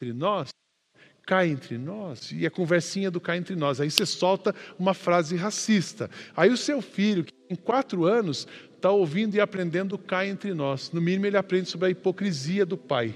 entre 0.00 0.16
nós, 0.16 0.50
cai 1.26 1.48
entre 1.48 1.76
nós, 1.76 2.30
e 2.30 2.46
a 2.46 2.50
conversinha 2.50 3.10
do 3.10 3.20
cai 3.20 3.38
entre 3.38 3.56
nós. 3.56 3.80
Aí 3.80 3.90
você 3.90 4.06
solta 4.06 4.54
uma 4.78 4.94
frase 4.94 5.34
racista. 5.34 6.08
Aí 6.36 6.50
o 6.50 6.56
seu 6.56 6.80
filho, 6.80 7.24
que 7.24 7.32
tem 7.48 7.56
quatro 7.56 8.04
anos, 8.04 8.46
está 8.76 8.88
ouvindo 8.88 9.34
e 9.34 9.40
aprendendo 9.40 9.98
cai 9.98 10.28
entre 10.28 10.54
nós. 10.54 10.92
No 10.92 11.00
mínimo, 11.00 11.26
ele 11.26 11.36
aprende 11.36 11.68
sobre 11.68 11.88
a 11.88 11.90
hipocrisia 11.90 12.64
do 12.64 12.78
pai. 12.78 13.12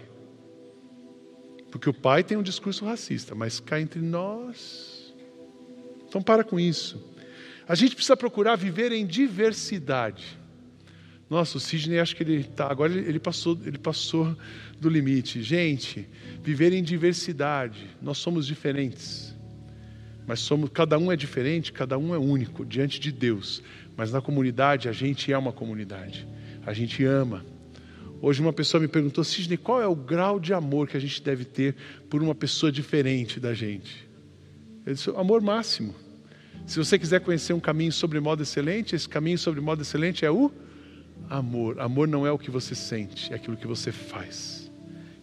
Porque 1.76 1.90
o 1.90 1.94
pai 1.94 2.24
tem 2.24 2.38
um 2.38 2.42
discurso 2.42 2.86
racista, 2.86 3.34
mas 3.34 3.60
cai 3.60 3.82
entre 3.82 4.00
nós. 4.00 5.14
Então, 6.08 6.22
para 6.22 6.42
com 6.42 6.58
isso. 6.58 7.06
A 7.68 7.74
gente 7.74 7.94
precisa 7.94 8.16
procurar 8.16 8.56
viver 8.56 8.92
em 8.92 9.04
diversidade. 9.04 10.38
Nossa, 11.28 11.58
o 11.58 11.60
Sidney 11.60 11.98
acho 11.98 12.16
que 12.16 12.22
ele 12.22 12.44
tá, 12.44 12.70
agora 12.70 12.94
ele 12.94 13.18
passou, 13.18 13.60
ele 13.66 13.76
passou 13.76 14.34
do 14.80 14.88
limite. 14.88 15.42
Gente, 15.42 16.08
viver 16.42 16.72
em 16.72 16.82
diversidade. 16.82 17.86
Nós 18.00 18.16
somos 18.16 18.46
diferentes. 18.46 19.36
Mas 20.26 20.40
somos, 20.40 20.70
cada 20.70 20.96
um 20.96 21.12
é 21.12 21.16
diferente, 21.16 21.74
cada 21.74 21.98
um 21.98 22.14
é 22.14 22.18
único 22.18 22.64
diante 22.64 22.98
de 22.98 23.12
Deus. 23.12 23.62
Mas 23.94 24.10
na 24.10 24.22
comunidade 24.22 24.88
a 24.88 24.92
gente 24.92 25.30
é 25.30 25.36
uma 25.36 25.52
comunidade. 25.52 26.26
A 26.64 26.72
gente 26.72 27.04
ama. 27.04 27.44
Hoje 28.26 28.40
uma 28.40 28.52
pessoa 28.52 28.80
me 28.80 28.88
perguntou, 28.88 29.22
Sidney, 29.22 29.56
qual 29.56 29.80
é 29.80 29.86
o 29.86 29.94
grau 29.94 30.40
de 30.40 30.52
amor 30.52 30.88
que 30.88 30.96
a 30.96 31.00
gente 31.00 31.22
deve 31.22 31.44
ter 31.44 31.76
por 32.10 32.20
uma 32.20 32.34
pessoa 32.34 32.72
diferente 32.72 33.38
da 33.38 33.54
gente? 33.54 34.04
Eu 34.84 34.94
disse, 34.94 35.08
amor 35.10 35.40
máximo. 35.40 35.94
Se 36.66 36.76
você 36.76 36.98
quiser 36.98 37.20
conhecer 37.20 37.52
um 37.52 37.60
caminho 37.60 37.92
sobre 37.92 38.18
modo 38.18 38.42
excelente, 38.42 38.96
esse 38.96 39.08
caminho 39.08 39.38
sobre 39.38 39.60
modo 39.60 39.82
excelente 39.82 40.24
é 40.24 40.30
o 40.32 40.50
amor. 41.30 41.78
Amor 41.78 42.08
não 42.08 42.26
é 42.26 42.32
o 42.32 42.36
que 42.36 42.50
você 42.50 42.74
sente, 42.74 43.32
é 43.32 43.36
aquilo 43.36 43.56
que 43.56 43.64
você 43.64 43.92
faz. 43.92 44.72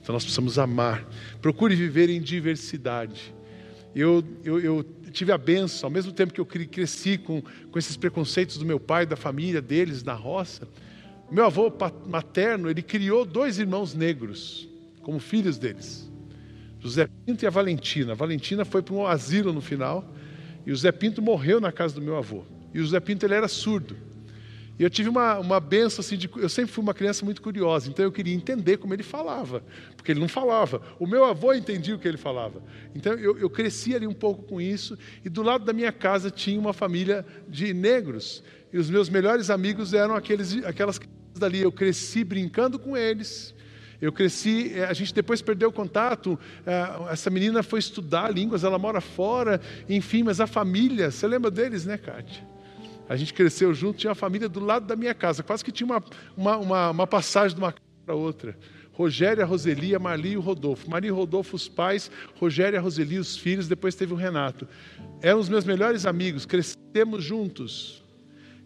Então 0.02 0.14
nós 0.14 0.24
precisamos 0.24 0.58
amar. 0.58 1.06
Procure 1.42 1.76
viver 1.76 2.10
em 2.10 2.22
diversidade. 2.22 3.36
Eu, 3.94 4.24
eu, 4.46 4.62
eu 4.62 4.86
tive 5.12 5.34
a 5.34 5.38
benção, 5.38 5.88
ao 5.88 5.92
mesmo 5.92 6.14
tempo 6.14 6.32
que 6.32 6.40
eu 6.40 6.46
cresci 6.46 7.18
com, 7.18 7.42
com 7.70 7.78
esses 7.78 7.98
preconceitos 7.98 8.58
do 8.58 8.66
meu 8.66 8.80
pai, 8.80 9.06
da 9.06 9.18
família 9.18 9.62
deles, 9.62 10.06
na 10.06 10.14
roça, 10.14 10.66
meu 11.32 11.46
avô 11.46 11.72
materno, 12.06 12.70
ele 12.70 12.82
criou 12.82 13.26
dois 13.26 13.58
irmãos 13.58 13.94
negros, 13.94 14.68
como 15.02 15.20
filhos 15.20 15.58
deles. 15.58 16.12
José 16.80 17.08
Pinto 17.26 17.46
e 17.46 17.48
a 17.48 17.50
Valentina. 17.50 18.12
A 18.12 18.16
Valentina 18.16 18.66
foi 18.66 18.82
para 18.82 18.94
um 18.94 19.08
asilo 19.08 19.54
no 19.54 19.62
final, 19.62 20.06
e 20.66 20.72
o 20.72 20.94
Pinto 20.94 21.22
morreu 21.22 21.60
na 21.60 21.72
casa 21.72 21.96
do 21.96 22.02
meu 22.02 22.18
avô. 22.18 22.44
E 22.74 22.80
o 22.80 22.88
Zé 22.88 23.00
Pinto 23.00 23.26
ele 23.26 23.36
era 23.36 23.48
surdo. 23.48 23.96
E 24.78 24.84
eu 24.84 24.90
tive 24.90 25.08
uma, 25.08 25.38
uma 25.38 25.60
benção 25.60 26.00
assim, 26.00 26.18
de, 26.18 26.30
eu 26.36 26.50
sempre 26.50 26.72
fui 26.72 26.84
uma 26.84 26.94
criança 26.94 27.24
muito 27.24 27.42
curiosa, 27.42 27.90
então 27.90 28.04
eu 28.04 28.12
queria 28.12 28.34
entender 28.34 28.78
como 28.78 28.94
ele 28.94 29.04
falava, 29.04 29.64
porque 29.96 30.12
ele 30.12 30.20
não 30.20 30.28
falava. 30.28 30.82
O 31.00 31.06
meu 31.06 31.24
avô 31.26 31.54
entendia 31.54 31.96
o 31.96 32.00
que 32.00 32.08
ele 32.08 32.18
falava. 32.18 32.62
Então 32.96 33.14
eu, 33.14 33.38
eu 33.38 33.50
cresci 33.50 33.96
ali 33.96 34.08
um 34.08 34.14
pouco 34.14 34.44
com 34.44 34.60
isso, 34.60 34.98
e 35.24 35.30
do 35.30 35.44
lado 35.44 35.64
da 35.64 35.74
minha 35.74 35.92
casa 35.92 36.32
tinha 36.32 36.60
uma 36.60 36.74
família 36.74 37.26
de 37.48 37.74
negros, 37.74 38.44
e 38.72 38.78
os 38.80 38.90
meus 38.90 39.10
melhores 39.10 39.52
amigos 39.52 39.94
eram 39.94 40.16
aqueles, 40.16 40.64
aquelas 40.66 40.98
crianças 40.98 41.40
dali. 41.40 41.62
Eu 41.62 41.72
cresci 41.72 42.24
brincando 42.24 42.80
com 42.80 42.98
eles, 42.98 43.54
eu 44.02 44.12
cresci, 44.12 44.74
eh, 44.74 44.86
a 44.86 44.94
gente 44.94 45.14
depois 45.14 45.42
perdeu 45.42 45.70
o 45.70 45.72
contato. 45.72 46.38
Eh, 46.66 47.12
essa 47.12 47.30
menina 47.30 47.62
foi 47.62 47.78
estudar 47.78 48.34
línguas, 48.34 48.64
ela 48.64 48.80
mora 48.80 49.00
fora, 49.00 49.62
enfim, 49.88 50.24
mas 50.24 50.42
a 50.42 50.48
família, 50.48 51.12
você 51.12 51.28
lembra 51.28 51.52
deles, 51.52 51.86
né, 51.86 51.98
Kátia? 51.98 52.53
A 53.08 53.16
gente 53.16 53.34
cresceu 53.34 53.74
junto, 53.74 54.00
tinha 54.00 54.12
a 54.12 54.16
família 54.16 54.48
do 54.48 54.60
lado 54.60 54.86
da 54.86 54.96
minha 54.96 55.14
casa, 55.14 55.44
quase 55.44 55.64
que 55.64 55.72
tinha 55.72 55.86
uma, 55.86 56.04
uma, 56.36 56.58
uma, 56.58 56.90
uma 56.92 57.08
passagem 57.08 57.56
de 57.56 57.62
uma 57.62 57.72
casa 57.72 57.84
para 58.06 58.16
outra. 58.16 58.58
Rogério, 58.94 59.42
a 59.42 59.46
Roseli, 59.46 59.96
a 59.96 60.00
Marli 60.00 60.34
e 60.34 60.38
o 60.38 60.42
Rodolfo. 60.42 60.90
Maria 60.90 61.10
e 61.10 61.12
Rodolfo, 61.12 61.56
os 61.56 61.68
pais, 61.68 62.12
Rogério 62.36 62.76
e 62.76 62.80
a 62.80 62.82
Roseli, 62.82 63.18
os 63.18 63.36
filhos, 63.36 63.68
depois 63.68 63.96
teve 63.96 64.14
o 64.14 64.16
Renato. 64.16 64.68
Eram 65.22 65.40
os 65.40 65.50
meus 65.50 65.66
melhores 65.66 66.06
amigos, 66.06 66.46
crescemos 66.46 67.24
juntos. 67.24 68.04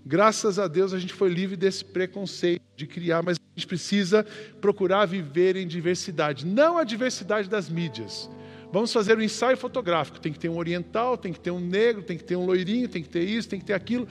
Graças 0.05 0.59
a 0.59 0.67
Deus 0.67 0.93
a 0.93 0.99
gente 0.99 1.13
foi 1.13 1.29
livre 1.29 1.55
desse 1.55 1.83
preconceito 1.83 2.61
de 2.75 2.85
criar, 2.85 3.23
mas 3.23 3.38
a 3.38 3.59
gente 3.59 3.67
precisa 3.67 4.25
procurar 4.61 5.05
viver 5.05 5.55
em 5.55 5.67
diversidade, 5.67 6.45
não 6.45 6.77
a 6.77 6.83
diversidade 6.83 7.49
das 7.49 7.69
mídias, 7.69 8.29
Vamos 8.78 8.93
fazer 8.93 9.17
um 9.17 9.21
ensaio 9.21 9.57
fotográfico. 9.57 10.19
Tem 10.19 10.32
que 10.32 10.38
ter 10.38 10.49
um 10.49 10.57
oriental, 10.57 11.17
tem 11.17 11.34
que 11.34 11.39
ter 11.39 11.49
um 11.49 11.59
negro, 11.59 12.03
tem 12.03 12.15
que 12.15 12.23
ter 12.23 12.36
um 12.36 12.45
loirinho, 12.45 12.88
tem 12.88 13.01
que 13.01 13.09
ter 13.09 13.23
isso, 13.23 13.49
tem 13.49 13.57
que 13.57 13.65
ter 13.65 13.73
aquilo. 13.73 14.07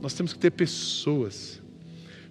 Nós 0.00 0.14
temos 0.14 0.32
que 0.32 0.38
ter 0.38 0.52
pessoas. 0.52 1.60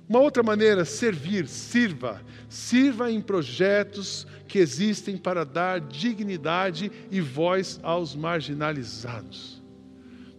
Uma 0.09 0.17
outra 0.19 0.41
maneira, 0.41 0.83
servir, 0.83 1.47
sirva. 1.47 2.23
Sirva 2.49 3.11
em 3.11 3.21
projetos 3.21 4.25
que 4.47 4.57
existem 4.57 5.15
para 5.15 5.45
dar 5.45 5.79
dignidade 5.79 6.91
e 7.11 7.21
voz 7.21 7.79
aos 7.83 8.15
marginalizados. 8.15 9.61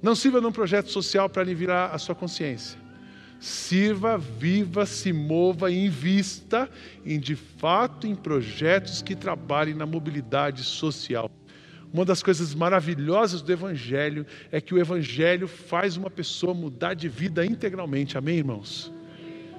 Não 0.02 0.16
sirva 0.16 0.40
num 0.40 0.50
projeto 0.50 0.90
social 0.90 1.30
para 1.30 1.42
aliviar 1.42 1.94
a 1.94 1.98
sua 1.98 2.16
consciência. 2.16 2.83
Sirva, 3.44 4.16
viva, 4.16 4.86
se 4.86 5.12
mova 5.12 5.70
e 5.70 5.84
invista 5.84 6.66
em 7.04 7.20
de 7.20 7.36
fato 7.36 8.06
em 8.06 8.14
projetos 8.14 9.02
que 9.02 9.14
trabalhem 9.14 9.74
na 9.74 9.84
mobilidade 9.84 10.64
social. 10.64 11.30
Uma 11.92 12.06
das 12.06 12.22
coisas 12.22 12.54
maravilhosas 12.54 13.42
do 13.42 13.52
Evangelho 13.52 14.24
é 14.50 14.62
que 14.62 14.72
o 14.72 14.78
Evangelho 14.78 15.46
faz 15.46 15.98
uma 15.98 16.08
pessoa 16.08 16.54
mudar 16.54 16.94
de 16.94 17.06
vida 17.06 17.44
integralmente. 17.44 18.16
Amém, 18.16 18.38
irmãos? 18.38 18.90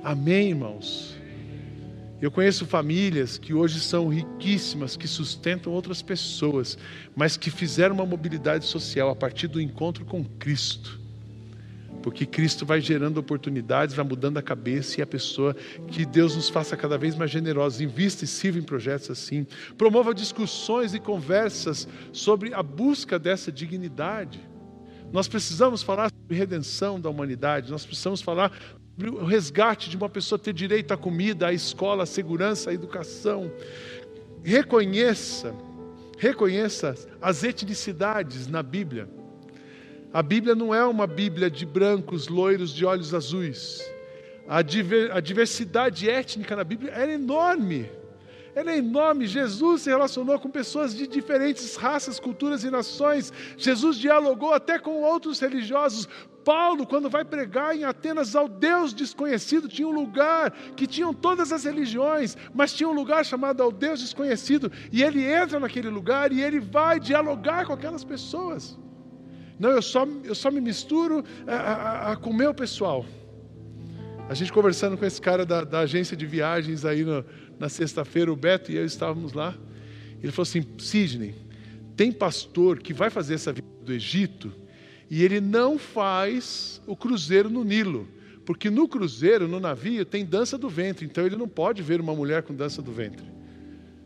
Amém, 0.04 0.50
irmãos? 0.50 1.16
Eu 2.20 2.32
conheço 2.32 2.66
famílias 2.66 3.38
que 3.38 3.54
hoje 3.54 3.80
são 3.80 4.08
riquíssimas, 4.08 4.98
que 4.98 5.08
sustentam 5.08 5.72
outras 5.72 6.02
pessoas, 6.02 6.76
mas 7.16 7.38
que 7.38 7.52
fizeram 7.52 7.94
uma 7.94 8.06
mobilidade 8.08 8.66
social 8.66 9.12
a 9.12 9.16
partir 9.16 9.48
do 9.48 9.62
encontro 9.62 10.04
com 10.06 10.26
Cristo 10.26 11.05
porque 12.06 12.24
Cristo 12.24 12.68
vai 12.68 12.80
gerando 12.80 13.18
oportunidades, 13.18 13.96
vai 13.96 14.06
mudando 14.06 14.38
a 14.38 14.42
cabeça 14.44 15.00
e 15.00 15.02
a 15.02 15.08
pessoa, 15.08 15.56
que 15.88 16.06
Deus 16.06 16.36
nos 16.36 16.50
faça 16.50 16.78
cada 16.78 17.00
vez 17.00 17.16
mais 17.16 17.32
generosos, 17.32 17.82
invista 17.82 18.26
e 18.26 18.28
sirva 18.28 18.60
em 18.60 18.62
projetos 18.62 19.10
assim, 19.10 19.48
promova 19.76 20.14
discussões 20.14 20.94
e 20.94 21.00
conversas 21.00 21.88
sobre 22.14 22.54
a 22.54 22.62
busca 22.62 23.18
dessa 23.18 23.52
dignidade. 23.52 24.40
Nós 25.12 25.28
precisamos 25.28 25.82
falar 25.82 26.12
sobre 26.12 26.38
redenção 26.38 27.02
da 27.02 27.10
humanidade, 27.10 27.72
nós 27.72 27.84
precisamos 27.84 28.22
falar 28.22 28.52
sobre 28.92 29.10
o 29.10 29.26
resgate 29.26 29.90
de 29.90 29.98
uma 29.98 30.08
pessoa 30.08 30.38
ter 30.38 30.54
direito 30.54 30.94
à 30.94 30.98
comida, 30.98 31.48
à 31.48 31.54
escola, 31.54 32.04
à 32.04 32.06
segurança, 32.06 32.70
à 32.70 32.74
educação. 32.76 33.52
Reconheça, 34.44 35.56
reconheça 36.20 36.94
as 37.20 37.44
etnicidades 37.44 38.48
na 38.48 38.62
Bíblia. 38.62 39.10
A 40.16 40.24
Bíblia 40.24 40.56
não 40.56 40.74
é 40.74 40.82
uma 40.86 41.06
Bíblia 41.06 41.52
de 41.52 41.66
brancos, 41.66 42.30
loiros, 42.30 42.74
de 42.74 42.86
olhos 42.86 43.14
azuis. 43.14 43.84
A, 44.48 44.62
diver, 44.62 45.12
a 45.12 45.20
diversidade 45.20 46.10
étnica 46.10 46.56
na 46.56 46.64
Bíblia 46.64 46.94
era 46.94 47.12
enorme. 47.12 47.92
É 48.56 48.78
enorme. 48.78 49.28
Jesus 49.28 49.82
se 49.82 49.90
relacionou 49.90 50.40
com 50.40 50.50
pessoas 50.50 50.96
de 50.96 51.06
diferentes 51.06 51.76
raças, 51.76 52.18
culturas 52.18 52.64
e 52.64 52.72
nações. 52.72 53.34
Jesus 53.58 53.98
dialogou 53.98 54.54
até 54.54 54.80
com 54.80 55.02
outros 55.02 55.42
religiosos. 55.42 56.08
Paulo, 56.46 56.88
quando 56.88 57.10
vai 57.10 57.26
pregar 57.26 57.76
em 57.76 57.84
Atenas 57.84 58.38
ao 58.38 58.48
Deus 58.48 58.94
desconhecido, 58.94 59.68
tinha 59.68 59.86
um 59.86 59.92
lugar 59.92 60.50
que 60.78 60.88
tinham 60.88 61.14
todas 61.14 61.52
as 61.52 61.66
religiões, 61.66 62.38
mas 62.54 62.72
tinha 62.72 62.88
um 62.88 62.94
lugar 62.94 63.26
chamado 63.26 63.62
ao 63.62 63.70
Deus 63.70 64.00
desconhecido, 64.00 64.72
e 64.94 65.04
ele 65.04 65.26
entra 65.26 65.60
naquele 65.60 65.90
lugar 65.90 66.32
e 66.32 66.42
ele 66.42 66.62
vai 66.62 67.02
dialogar 67.02 67.66
com 67.66 67.74
aquelas 67.74 68.06
pessoas. 68.06 68.80
Não, 69.60 69.70
eu 69.70 69.82
só, 69.82 70.08
eu 70.24 70.36
só 70.36 70.52
me 70.52 70.60
misturo 70.60 71.24
a, 71.48 71.56
a, 71.56 72.12
a, 72.12 72.16
com 72.16 72.30
o 72.30 72.34
meu 72.34 72.54
pessoal. 72.54 73.06
A 74.28 74.34
gente 74.34 74.52
conversando 74.52 74.98
com 74.98 75.06
esse 75.06 75.22
cara 75.22 75.46
da, 75.46 75.64
da 75.64 75.80
agência 75.82 76.18
de 76.18 76.26
viagens 76.26 76.84
aí 76.84 77.04
no, 77.04 77.24
na 77.60 77.70
sexta-feira, 77.70 78.32
o 78.32 78.36
Beto 78.36 78.72
e 78.72 78.76
eu 78.76 78.86
estávamos 78.86 79.34
lá. 79.34 79.56
Ele 80.22 80.32
falou 80.32 80.44
assim: 80.44 80.64
Sidney, 80.78 81.36
tem 81.96 82.12
pastor 82.12 82.80
que 82.80 82.94
vai 82.94 83.10
fazer 83.10 83.36
essa 83.36 83.54
viagem 83.54 83.84
do 83.84 83.94
Egito 83.94 84.52
e 85.10 85.24
ele 85.24 85.40
não 85.40 85.78
faz 85.78 86.82
o 86.88 86.96
cruzeiro 86.96 87.50
no 87.50 87.64
Nilo. 87.64 88.08
Porque 88.46 88.70
no 88.70 88.88
cruzeiro, 88.88 89.48
no 89.48 89.60
navio, 89.60 90.06
tem 90.06 90.24
dança 90.24 90.58
do 90.58 90.70
ventre, 90.70 91.06
então 91.06 91.26
ele 91.26 91.36
não 91.36 91.48
pode 91.48 91.82
ver 91.82 92.00
uma 92.00 92.14
mulher 92.14 92.44
com 92.44 92.54
dança 92.54 92.82
do 92.82 92.92
ventre. 92.92 93.26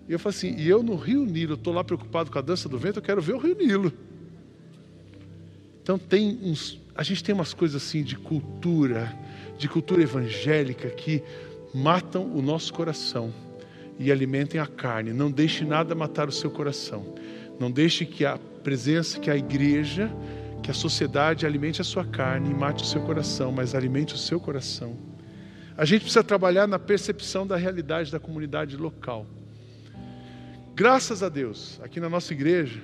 E 0.08 0.14
eu 0.14 0.20
falei 0.20 0.38
assim, 0.38 0.56
e 0.58 0.68
eu 0.68 0.82
no 0.82 0.96
Rio 0.96 1.26
Nilo, 1.26 1.56
estou 1.56 1.74
lá 1.74 1.84
preocupado 1.84 2.32
com 2.32 2.40
a 2.40 2.42
dança 2.42 2.70
do 2.70 2.78
vento, 2.78 3.00
eu 3.00 3.04
quero 3.04 3.22
ver 3.22 3.36
o 3.36 3.38
Rio 3.38 3.56
Nilo. 3.56 3.94
Então 5.82 5.98
tem 5.98 6.40
uns, 6.44 6.80
a 6.96 7.04
gente 7.04 7.24
tem 7.24 7.34
umas 7.34 7.54
coisas 7.54 7.82
assim 7.82 8.04
de 8.04 8.16
cultura, 8.16 9.14
de 9.58 9.68
cultura 9.68 10.02
evangélica 10.02 10.90
que 10.90 11.24
matam 11.74 12.26
o 12.36 12.42
nosso 12.42 12.74
coração 12.74 13.34
e 13.98 14.12
alimentem 14.12 14.60
a 14.60 14.68
carne. 14.68 15.12
Não 15.12 15.30
deixe 15.30 15.66
nada 15.66 15.94
matar 15.94 16.28
o 16.30 16.32
seu 16.32 16.50
coração. 16.50 17.16
Não 17.60 17.70
deixe 17.70 18.06
que 18.06 18.26
a 18.26 18.40
presença, 18.64 19.20
que 19.20 19.30
a 19.30 19.36
igreja, 19.36 20.10
que 20.64 20.72
a 20.72 20.74
sociedade 20.74 21.46
alimente 21.46 21.82
a 21.82 21.84
sua 21.84 22.06
carne 22.06 22.50
e 22.50 22.54
mate 22.54 22.84
o 22.84 22.88
seu 22.88 23.02
coração, 23.02 23.52
mas 23.52 23.76
alimente 23.76 24.14
o 24.14 24.18
seu 24.18 24.40
coração. 24.40 24.96
A 25.78 25.86
gente 25.86 26.02
precisa 26.02 26.24
trabalhar 26.24 26.68
na 26.68 26.78
percepção 26.78 27.48
da 27.48 27.56
realidade 27.56 28.12
da 28.12 28.20
comunidade 28.20 28.76
local. 28.76 29.26
Graças 30.76 31.24
a 31.24 31.30
Deus, 31.30 31.80
aqui 31.84 32.00
na 32.00 32.10
nossa 32.10 32.34
igreja, 32.34 32.82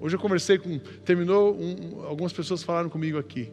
hoje 0.00 0.16
eu 0.16 0.20
conversei 0.20 0.58
com, 0.58 0.78
terminou, 1.04 1.56
um, 1.56 2.02
algumas 2.04 2.32
pessoas 2.32 2.62
falaram 2.62 2.88
comigo 2.88 3.18
aqui. 3.18 3.52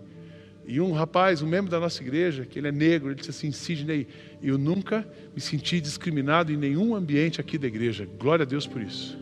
E 0.66 0.80
um 0.80 0.94
rapaz, 0.94 1.42
um 1.42 1.48
membro 1.48 1.70
da 1.70 1.80
nossa 1.80 2.02
igreja, 2.02 2.46
que 2.46 2.58
ele 2.58 2.70
é 2.70 2.72
negro, 2.72 3.10
ele 3.10 3.16
disse 3.16 3.32
assim: 3.32 3.52
Sidney, 3.52 4.08
eu 4.42 4.58
nunca 4.58 5.06
me 5.36 5.42
senti 5.42 5.82
discriminado 5.82 6.54
em 6.54 6.58
nenhum 6.58 6.96
ambiente 6.96 7.42
aqui 7.42 7.58
da 7.58 7.68
igreja. 7.68 8.08
Glória 8.18 8.44
a 8.44 8.46
Deus 8.46 8.66
por 8.66 8.82
isso. 8.82 9.18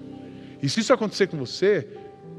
E 0.62 0.70
se 0.70 0.82
isso 0.82 0.94
acontecer 0.94 1.28
com 1.28 1.38
você, 1.38 1.88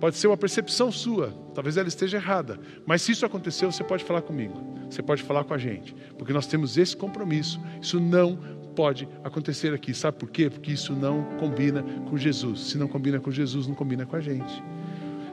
pode 0.00 0.16
ser 0.16 0.28
uma 0.28 0.36
percepção 0.36 0.92
sua, 0.92 1.32
talvez 1.54 1.76
ela 1.76 1.88
esteja 1.88 2.16
errada, 2.16 2.58
mas 2.86 3.02
se 3.02 3.12
isso 3.12 3.26
aconteceu, 3.26 3.70
você 3.70 3.82
pode 3.82 4.04
falar 4.04 4.22
comigo, 4.22 4.54
você 4.88 5.02
pode 5.02 5.22
falar 5.22 5.44
com 5.44 5.54
a 5.54 5.58
gente, 5.58 5.94
porque 6.18 6.32
nós 6.32 6.46
temos 6.46 6.76
esse 6.76 6.96
compromisso. 6.96 7.60
Isso 7.80 7.98
não 7.98 8.38
pode 8.74 9.08
acontecer 9.22 9.72
aqui. 9.72 9.94
Sabe 9.94 10.18
por 10.18 10.30
quê? 10.30 10.50
Porque 10.50 10.72
isso 10.72 10.92
não 10.92 11.22
combina 11.38 11.82
com 12.08 12.16
Jesus. 12.16 12.60
Se 12.60 12.78
não 12.78 12.88
combina 12.88 13.20
com 13.20 13.30
Jesus, 13.30 13.66
não 13.66 13.74
combina 13.74 14.04
com 14.04 14.16
a 14.16 14.20
gente. 14.20 14.62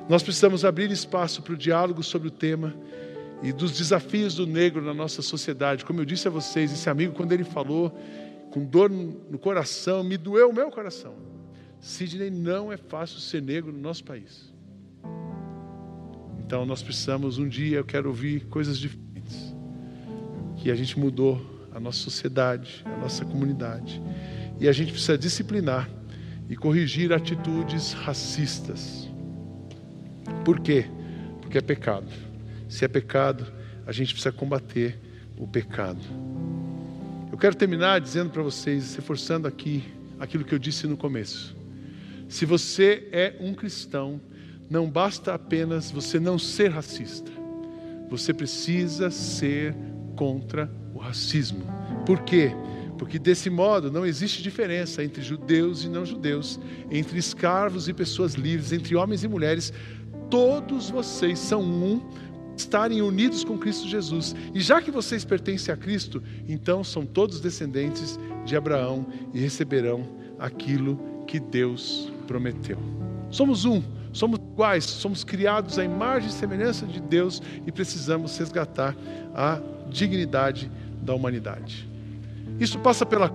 Nós 0.08 0.24
precisamos 0.24 0.66
abrir 0.66 0.92
espaço 0.92 1.42
para 1.42 1.54
o 1.54 1.58
diálogo 1.58 2.02
sobre 2.02 2.28
o 2.28 2.32
tema 2.32 2.74
e 3.42 3.54
dos 3.54 3.78
desafios 3.78 4.36
do 4.36 4.46
negro 4.46 4.82
na 4.82 4.94
nossa 4.94 5.22
sociedade. 5.22 5.86
Como 5.86 6.02
eu 6.02 6.06
disse 6.06 6.28
a 6.28 6.32
vocês, 6.32 6.72
esse 6.72 6.90
amigo, 6.90 7.14
quando 7.14 7.32
ele 7.32 7.44
falou, 7.44 7.96
com 8.52 8.64
dor 8.66 8.90
no 8.90 9.38
coração, 9.38 10.04
me 10.04 10.18
doeu 10.18 10.50
o 10.50 10.54
meu 10.54 10.70
coração. 10.72 11.14
Sidney, 11.80 12.30
não 12.30 12.72
é 12.72 12.78
fácil 12.78 13.20
ser 13.20 13.42
negro 13.42 13.72
no 13.72 13.80
nosso 13.80 14.04
país. 14.04 14.54
Então 16.40 16.66
nós 16.66 16.82
precisamos, 16.82 17.38
um 17.38 17.48
dia, 17.48 17.78
eu 17.78 17.86
quero 17.86 18.10
ouvir 18.10 18.46
coisas 18.46 18.78
diferentes. 18.78 19.56
Que 20.58 20.72
a 20.72 20.76
gente 20.76 21.00
mudou 21.00 21.59
a 21.74 21.80
nossa 21.80 22.00
sociedade, 22.00 22.84
a 22.86 22.98
nossa 22.98 23.26
comunidade. 23.26 24.02
E 24.60 24.68
a 24.68 24.72
gente 24.72 24.92
precisa 24.92 25.18
disciplinar 25.18 25.90
e 26.50 26.56
corrigir 26.56 27.14
atitudes 27.14 27.94
racistas. 27.94 29.10
Por 30.44 30.60
quê? 30.60 30.86
Porque 31.42 31.58
é 31.58 31.62
pecado. 31.62 32.08
Se 32.68 32.86
é 32.86 32.88
pecado, 32.88 33.46
a 33.86 33.92
gente 33.92 34.14
precisa 34.14 34.32
combater 34.32 35.00
o 35.38 35.48
pecado. 35.48 36.02
Eu 37.32 37.38
quero 37.38 37.56
terminar 37.56 38.00
dizendo 38.02 38.30
para 38.30 38.42
vocês, 38.42 38.96
reforçando 38.96 39.48
aqui 39.48 39.84
aquilo 40.20 40.44
que 40.44 40.54
eu 40.54 40.60
disse 40.60 40.88
no 40.88 40.98
começo. 40.98 41.56
Se 42.28 42.46
você 42.46 43.08
é 43.12 43.36
um 43.40 43.54
cristão, 43.54 44.20
não 44.70 44.90
basta 44.90 45.34
apenas 45.34 45.90
você 45.90 46.20
não 46.20 46.38
ser 46.38 46.70
racista. 46.70 47.32
Você 48.10 48.34
precisa 48.34 49.10
ser 49.10 49.76
contra 50.16 50.70
racismo. 51.00 51.66
Por 52.06 52.22
quê? 52.22 52.52
Porque 52.98 53.18
desse 53.18 53.50
modo 53.50 53.92
não 53.92 54.06
existe 54.06 54.44
diferença 54.44 55.04
entre 55.04 55.22
judeus 55.22 55.84
e 55.84 55.90
não 55.90 56.06
judeus, 56.06 56.60
entre 56.92 57.18
escravos 57.18 57.88
e 57.88 57.94
pessoas 57.94 58.34
livres, 58.34 58.74
entre 58.74 58.96
homens 58.96 59.24
e 59.24 59.28
mulheres. 59.28 59.74
Todos 60.30 60.90
vocês 60.90 61.40
são 61.40 61.62
um 61.62 62.02
estarem 62.56 63.02
unidos 63.02 63.44
com 63.44 63.58
Cristo 63.58 63.88
Jesus. 63.88 64.36
E 64.54 64.60
já 64.60 64.82
que 64.82 64.92
vocês 64.92 65.24
pertencem 65.24 65.74
a 65.74 65.78
Cristo, 65.78 66.22
então 66.48 66.84
são 66.84 67.06
todos 67.06 67.40
descendentes 67.40 68.20
de 68.46 68.56
Abraão 68.56 69.06
e 69.34 69.40
receberão 69.40 70.08
aquilo 70.38 71.00
que 71.26 71.40
Deus 71.40 72.12
prometeu. 72.28 72.78
Somos 73.30 73.64
um, 73.64 73.82
somos 74.12 74.40
iguais, 74.40 74.84
somos 74.84 75.24
criados 75.24 75.80
à 75.80 75.86
imagem 75.86 76.30
e 76.30 76.34
semelhança 76.34 76.86
de 76.86 77.00
Deus 77.00 77.42
e 77.66 77.72
precisamos 77.72 78.38
resgatar 78.38 78.96
a 79.34 79.62
dignidade 79.90 80.70
da 81.02 81.14
humanidade. 81.14 81.90
Isso 82.60 82.80
passa 82.80 83.06
pela 83.06 83.32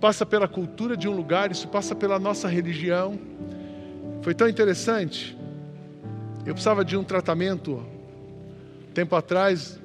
passa 0.00 0.26
pela 0.26 0.46
cultura 0.46 0.96
de 0.96 1.08
um 1.08 1.12
lugar, 1.12 1.50
isso 1.50 1.66
passa 1.68 1.94
pela 1.94 2.18
nossa 2.18 2.46
religião. 2.46 3.18
Foi 4.20 4.34
tão 4.34 4.46
interessante. 4.46 5.34
Eu 6.44 6.52
precisava 6.52 6.84
de 6.84 6.94
um 6.94 7.02
tratamento 7.02 7.82
tempo 8.92 9.16
atrás, 9.16 9.80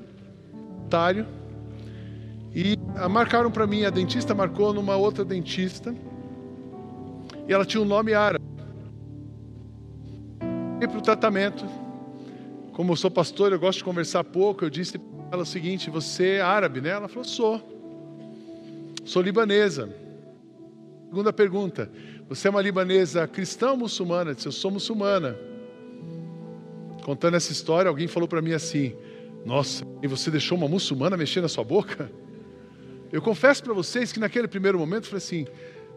otário, 0.86 1.26
e 2.54 2.78
marcaram 3.10 3.50
para 3.50 3.66
mim, 3.66 3.86
a 3.86 3.90
dentista 3.90 4.36
marcou 4.36 4.74
numa 4.74 4.98
outra 4.98 5.24
dentista, 5.24 5.96
e 7.48 7.54
ela 7.54 7.66
tinha 7.66 7.82
um 7.82 7.86
nome 7.86 8.14
árabe. 8.14 8.44
E 10.82 10.88
para 10.88 10.98
o 10.98 11.02
tratamento, 11.02 11.66
como 12.74 12.92
eu 12.92 12.96
sou 12.98 13.10
pastor, 13.10 13.54
eu 13.54 13.60
gosto 13.60 13.80
de 13.80 13.84
conversar 13.86 14.24
pouco, 14.24 14.66
eu 14.66 14.70
disse 14.70 15.00
ela 15.32 15.44
o 15.44 15.46
seguinte: 15.46 15.90
Você 15.90 16.36
é 16.36 16.42
árabe, 16.42 16.82
né? 16.82 16.90
Ela 16.90 17.08
falou: 17.08 17.24
Sou. 17.24 17.62
Sou 19.06 19.22
libanesa. 19.22 19.90
Segunda 21.08 21.34
pergunta: 21.34 21.92
Você 22.28 22.48
é 22.48 22.52
uma 22.52 22.62
libanesa 22.62 23.28
cristã 23.28 23.72
ou 23.72 23.78
muçulmana? 23.78 24.32
Eu 24.32 24.36
disse: 24.36 24.48
Eu 24.48 24.52
sou 24.52 24.72
muçulmana 24.72 25.38
contando 27.10 27.36
essa 27.36 27.52
história, 27.52 27.90
alguém 27.90 28.08
falou 28.08 28.28
para 28.28 28.42
mim 28.42 28.54
assim: 28.54 28.96
Nossa, 29.46 29.84
e 30.02 30.08
você 30.08 30.30
deixou 30.30 30.58
uma 30.58 30.68
muçulmana 30.68 31.18
mexer 31.18 31.42
na 31.42 31.48
sua 31.48 31.64
boca? 31.64 32.12
Eu 33.12 33.22
confesso 33.22 33.64
para 33.64 33.74
vocês 33.74 34.12
que 34.12 34.20
naquele 34.20 34.48
primeiro 34.48 34.78
momento 34.78 35.06
eu 35.06 35.10
falei 35.10 35.18
assim: 35.18 35.48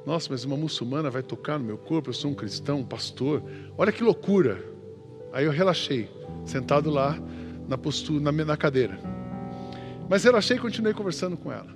Nossa, 0.06 0.28
mas 0.30 0.44
uma 0.44 0.56
muçulmana 0.56 1.10
vai 1.10 1.22
tocar 1.22 1.58
no 1.58 1.64
meu 1.66 1.76
corpo, 1.76 2.08
eu 2.08 2.14
sou 2.14 2.30
um 2.30 2.34
cristão, 2.34 2.80
um 2.80 2.84
pastor, 2.84 3.42
olha 3.76 3.92
que 3.92 4.02
loucura. 4.02 4.64
Aí 5.32 5.44
eu 5.44 5.50
relaxei, 5.50 6.10
sentado 6.44 6.90
lá 6.90 7.18
na 7.68 7.76
postura, 7.76 8.20
na, 8.20 8.32
na 8.32 8.56
cadeira. 8.56 9.11
Mas 10.09 10.24
relaxei 10.24 10.57
e 10.57 10.61
continuei 10.61 10.94
conversando 10.94 11.36
com 11.36 11.53
ela. 11.53 11.68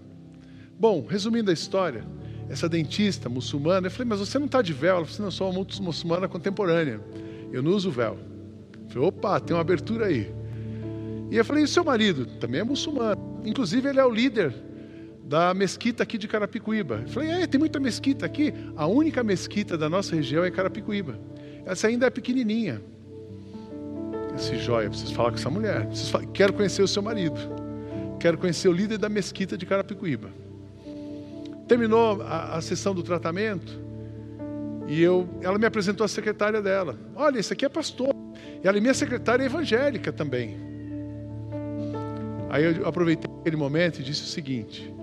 Bom, 0.79 1.07
resumindo 1.09 1.51
a 1.51 1.55
história, 1.55 2.05
essa 2.49 2.69
dentista 2.69 3.29
muçulmana, 3.29 3.87
eu 3.87 3.91
falei, 3.91 4.09
mas 4.09 4.21
você 4.21 4.39
não 4.39 4.47
está 4.47 4.63
de 4.63 4.73
véu? 4.73 4.97
Ela 4.97 5.07
falou 5.07 5.11
assim, 5.11 5.23
não, 5.23 5.29
eu 5.29 5.33
sou 5.33 5.51
uma 5.51 5.87
muçulmana 5.87 6.29
contemporânea, 6.29 7.01
eu 7.53 7.63
não 7.63 7.73
uso 7.73 7.91
véu. 7.91 8.19
Falei, 8.89 9.09
opa, 9.09 9.41
tem 9.41 9.57
uma 9.57 9.61
abertura 9.61 10.07
aí. 10.07 10.33
E 11.31 11.37
eu 11.37 11.45
falei, 11.45 11.65
e 11.65 11.69
seu 11.69 11.85
marido? 11.85 12.27
Também 12.39 12.61
é 12.61 12.65
muçulmano. 12.65 13.41
Inclusive, 13.45 13.89
ele 13.89 13.99
é 13.99 14.05
o 14.05 14.11
líder 14.11 14.55
da 15.25 15.53
mesquita 15.53 16.05
aqui 16.05 16.17
de 16.17 16.29
Carapicuíba. 16.29 17.03
Eu 17.03 17.09
falei, 17.09 17.31
é, 17.31 17.47
tem 17.47 17.59
muita 17.59 17.81
mesquita 17.81 18.25
aqui. 18.25 18.55
A 18.77 18.87
única 18.87 19.25
mesquita 19.25 19.77
da 19.77 19.89
nossa 19.89 20.15
região 20.15 20.45
é 20.45 20.51
Carapicuíba. 20.51 21.19
Essa 21.65 21.89
ainda 21.89 22.07
é 22.07 22.11
pequenininha. 22.11 22.81
Esse 24.37 24.57
joia, 24.59 24.89
preciso 24.89 25.15
falar 25.15 25.31
com 25.31 25.37
essa 25.37 25.51
mulher. 25.51 25.89
Falar, 26.13 26.27
quero 26.27 26.53
conhecer 26.53 26.83
o 26.83 26.89
seu 26.89 27.03
marido. 27.03 27.37
Quero 28.19 28.39
conhecer 28.39 28.69
o 28.69 28.73
líder 28.73 28.99
da 28.99 29.09
mesquita 29.09 29.57
de 29.57 29.67
Carapicuíba. 29.67 30.31
Terminou 31.69 32.23
a, 32.23 32.57
a 32.57 32.61
sessão 32.61 32.95
do 32.95 33.03
tratamento 33.03 33.87
e 34.87 35.03
eu, 35.03 35.29
ela 35.43 35.59
me 35.59 35.67
apresentou 35.67 36.05
a 36.05 36.09
secretária 36.09 36.63
dela. 36.63 36.97
Olha, 37.15 37.39
esse 37.39 37.53
aqui 37.53 37.65
é 37.65 37.69
pastor. 37.69 38.15
E 38.63 38.67
ela 38.67 38.79
é 38.79 38.81
minha 38.81 38.95
secretária 38.95 39.45
evangélica 39.45 40.13
também. 40.13 40.57
Aí 42.49 42.65
eu 42.65 42.87
aproveitei 42.87 43.29
aquele 43.41 43.57
momento 43.57 44.01
e 44.01 44.05
disse 44.05 44.23
o 44.23 44.27
seguinte: 44.27 44.95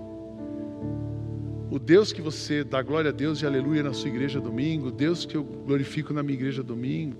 O 1.70 1.78
Deus 1.78 2.12
que 2.12 2.22
você 2.22 2.64
dá 2.64 2.80
glória 2.80 3.10
a 3.10 3.12
Deus 3.12 3.42
e 3.42 3.46
aleluia 3.46 3.82
na 3.82 3.92
sua 3.92 4.08
igreja 4.08 4.40
domingo, 4.40 4.88
o 4.88 4.92
Deus 4.92 5.26
que 5.26 5.36
eu 5.36 5.44
glorifico 5.44 6.14
na 6.14 6.22
minha 6.22 6.34
igreja 6.34 6.62
domingo, 6.62 7.16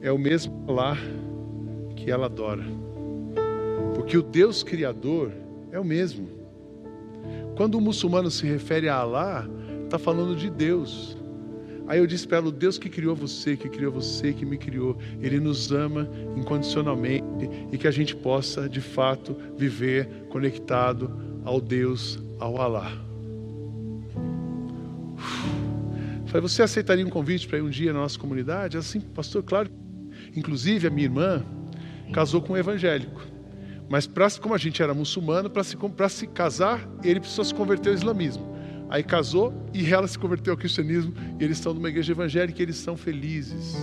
é 0.00 0.12
o 0.12 0.18
mesmo 0.18 0.64
lá 0.70 0.96
que 1.96 2.10
ela 2.10 2.26
adora. 2.26 2.64
Porque 4.06 4.18
o 4.18 4.22
Deus 4.22 4.62
criador 4.62 5.32
é 5.72 5.80
o 5.80 5.84
mesmo. 5.84 6.28
Quando 7.56 7.74
o 7.74 7.80
muçulmano 7.80 8.30
se 8.30 8.46
refere 8.46 8.88
a 8.88 8.94
Alá, 8.94 9.44
está 9.82 9.98
falando 9.98 10.36
de 10.36 10.48
Deus. 10.48 11.16
Aí 11.88 11.98
eu 11.98 12.06
disse 12.06 12.24
para 12.24 12.36
ela: 12.36 12.46
o 12.46 12.52
Deus 12.52 12.78
que 12.78 12.88
criou 12.88 13.16
você, 13.16 13.56
que 13.56 13.68
criou 13.68 13.90
você, 13.90 14.32
que 14.32 14.46
me 14.46 14.56
criou, 14.58 14.96
Ele 15.20 15.40
nos 15.40 15.72
ama 15.72 16.08
incondicionalmente 16.36 17.50
e 17.72 17.76
que 17.76 17.88
a 17.88 17.90
gente 17.90 18.14
possa, 18.14 18.68
de 18.68 18.80
fato, 18.80 19.36
viver 19.56 20.08
conectado 20.28 21.10
ao 21.44 21.60
Deus, 21.60 22.16
ao 22.38 22.60
Alá. 22.60 22.92
Falei, 26.26 26.42
você 26.42 26.62
aceitaria 26.62 27.04
um 27.04 27.10
convite 27.10 27.48
para 27.48 27.58
ir 27.58 27.62
um 27.62 27.70
dia 27.70 27.92
na 27.92 27.98
nossa 27.98 28.16
comunidade? 28.16 28.76
Assim, 28.76 29.00
pastor, 29.00 29.42
claro. 29.42 29.68
Inclusive, 30.36 30.86
a 30.86 30.90
minha 30.90 31.06
irmã 31.06 31.44
casou 32.12 32.40
com 32.40 32.52
um 32.52 32.56
evangélico. 32.56 33.34
Mas 33.88 34.06
pra, 34.06 34.28
como 34.40 34.54
a 34.54 34.58
gente 34.58 34.82
era 34.82 34.92
muçulmano, 34.92 35.48
para 35.48 35.62
se, 35.62 35.76
se 36.10 36.26
casar, 36.26 36.88
ele 37.04 37.20
precisou 37.20 37.44
se 37.44 37.54
converter 37.54 37.90
ao 37.90 37.94
islamismo. 37.94 38.54
aí 38.88 39.02
casou 39.02 39.52
e 39.72 39.92
ela 39.92 40.08
se 40.08 40.18
converteu 40.18 40.52
ao 40.52 40.56
cristianismo 40.56 41.14
e 41.38 41.44
eles 41.44 41.58
estão 41.58 41.72
numa 41.72 41.88
igreja 41.88 42.12
evangélica 42.12 42.60
e 42.60 42.64
eles 42.64 42.76
são 42.76 42.96
felizes. 42.96 43.76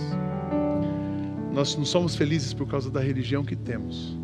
Nós 1.52 1.76
não 1.76 1.84
somos 1.84 2.16
felizes 2.16 2.52
por 2.52 2.66
causa 2.66 2.90
da 2.90 3.00
religião 3.00 3.44
que 3.44 3.56
temos. 3.56 4.18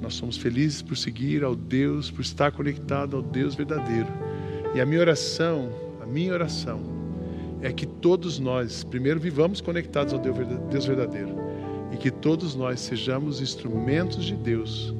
Nós 0.00 0.14
somos 0.14 0.36
felizes 0.36 0.82
por 0.82 0.96
seguir 0.96 1.42
ao 1.42 1.56
Deus, 1.56 2.10
por 2.10 2.20
estar 2.20 2.52
conectado 2.52 3.16
ao 3.16 3.22
Deus 3.22 3.54
verdadeiro. 3.54 4.08
E 4.74 4.80
a 4.80 4.86
minha 4.86 5.00
oração, 5.00 5.70
a 6.02 6.06
minha 6.06 6.32
oração 6.32 6.80
é 7.62 7.72
que 7.72 7.86
todos 7.86 8.38
nós, 8.38 8.84
primeiro, 8.84 9.18
vivamos 9.18 9.60
conectados 9.60 10.12
ao 10.12 10.20
Deus 10.20 10.84
verdadeiro 10.84 11.34
e 11.92 11.96
que 11.96 12.10
todos 12.10 12.54
nós 12.54 12.80
sejamos 12.80 13.40
instrumentos 13.40 14.24
de 14.24 14.36
Deus 14.36 14.94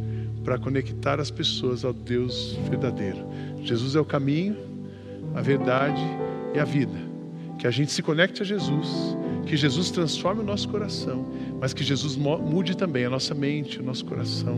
para 0.47 0.59
conectar 0.59 1.19
as 1.19 1.29
pessoas 1.29 1.85
ao 1.85 1.93
Deus 1.93 2.57
verdadeiro. 2.71 3.19
Jesus 3.65 3.97
é 3.97 4.01
o 4.01 4.05
caminho, 4.05 4.57
a 5.35 5.43
verdade 5.43 6.01
e 6.55 6.61
a 6.61 6.65
vida. 6.65 6.97
Que 7.59 7.67
a 7.67 7.71
gente 7.73 7.91
se 7.91 8.01
conecte 8.01 8.43
a 8.43 8.45
Jesus, 8.45 9.17
que 9.45 9.57
Jesus 9.57 9.91
transforme 9.91 10.43
o 10.43 10.45
nosso 10.45 10.69
coração, 10.69 11.27
mas 11.61 11.75
que 11.75 11.83
Jesus 11.83 12.15
mude 12.15 12.77
também 12.77 13.05
a 13.05 13.11
nossa 13.11 13.35
mente, 13.35 13.81
o 13.81 13.83
nosso 13.83 14.05
coração, 14.05 14.57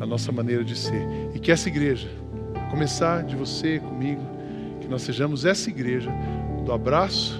a 0.00 0.06
nossa 0.06 0.32
maneira 0.32 0.64
de 0.64 0.74
ser. 0.74 1.06
E 1.34 1.38
que 1.38 1.52
essa 1.52 1.68
igreja, 1.68 2.08
a 2.54 2.70
começar 2.70 3.22
de 3.22 3.36
você, 3.36 3.78
comigo, 3.78 4.22
que 4.80 4.88
nós 4.88 5.02
sejamos 5.02 5.44
essa 5.44 5.68
igreja 5.68 6.10
do 6.64 6.72
abraço, 6.72 7.38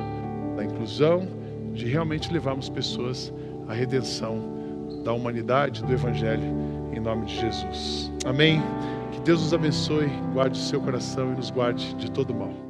da 0.55 0.63
inclusão, 0.63 1.27
de 1.73 1.87
realmente 1.87 2.31
levarmos 2.31 2.69
pessoas 2.69 3.33
à 3.67 3.73
redenção 3.73 4.55
da 5.03 5.15
humanidade, 5.15 5.83
do 5.83 5.91
Evangelho, 5.91 6.66
em 6.97 7.01
nome 7.01 7.27
de 7.27 7.37
Jesus. 7.37 8.11
Amém. 8.25 8.61
Que 9.13 9.21
Deus 9.21 9.43
nos 9.43 9.55
abençoe, 9.55 10.09
guarde 10.33 10.59
o 10.59 10.63
seu 10.63 10.81
coração 10.81 11.33
e 11.33 11.37
nos 11.37 11.51
guarde 11.51 11.95
de 11.95 12.11
todo 12.11 12.35
mal. 12.35 12.66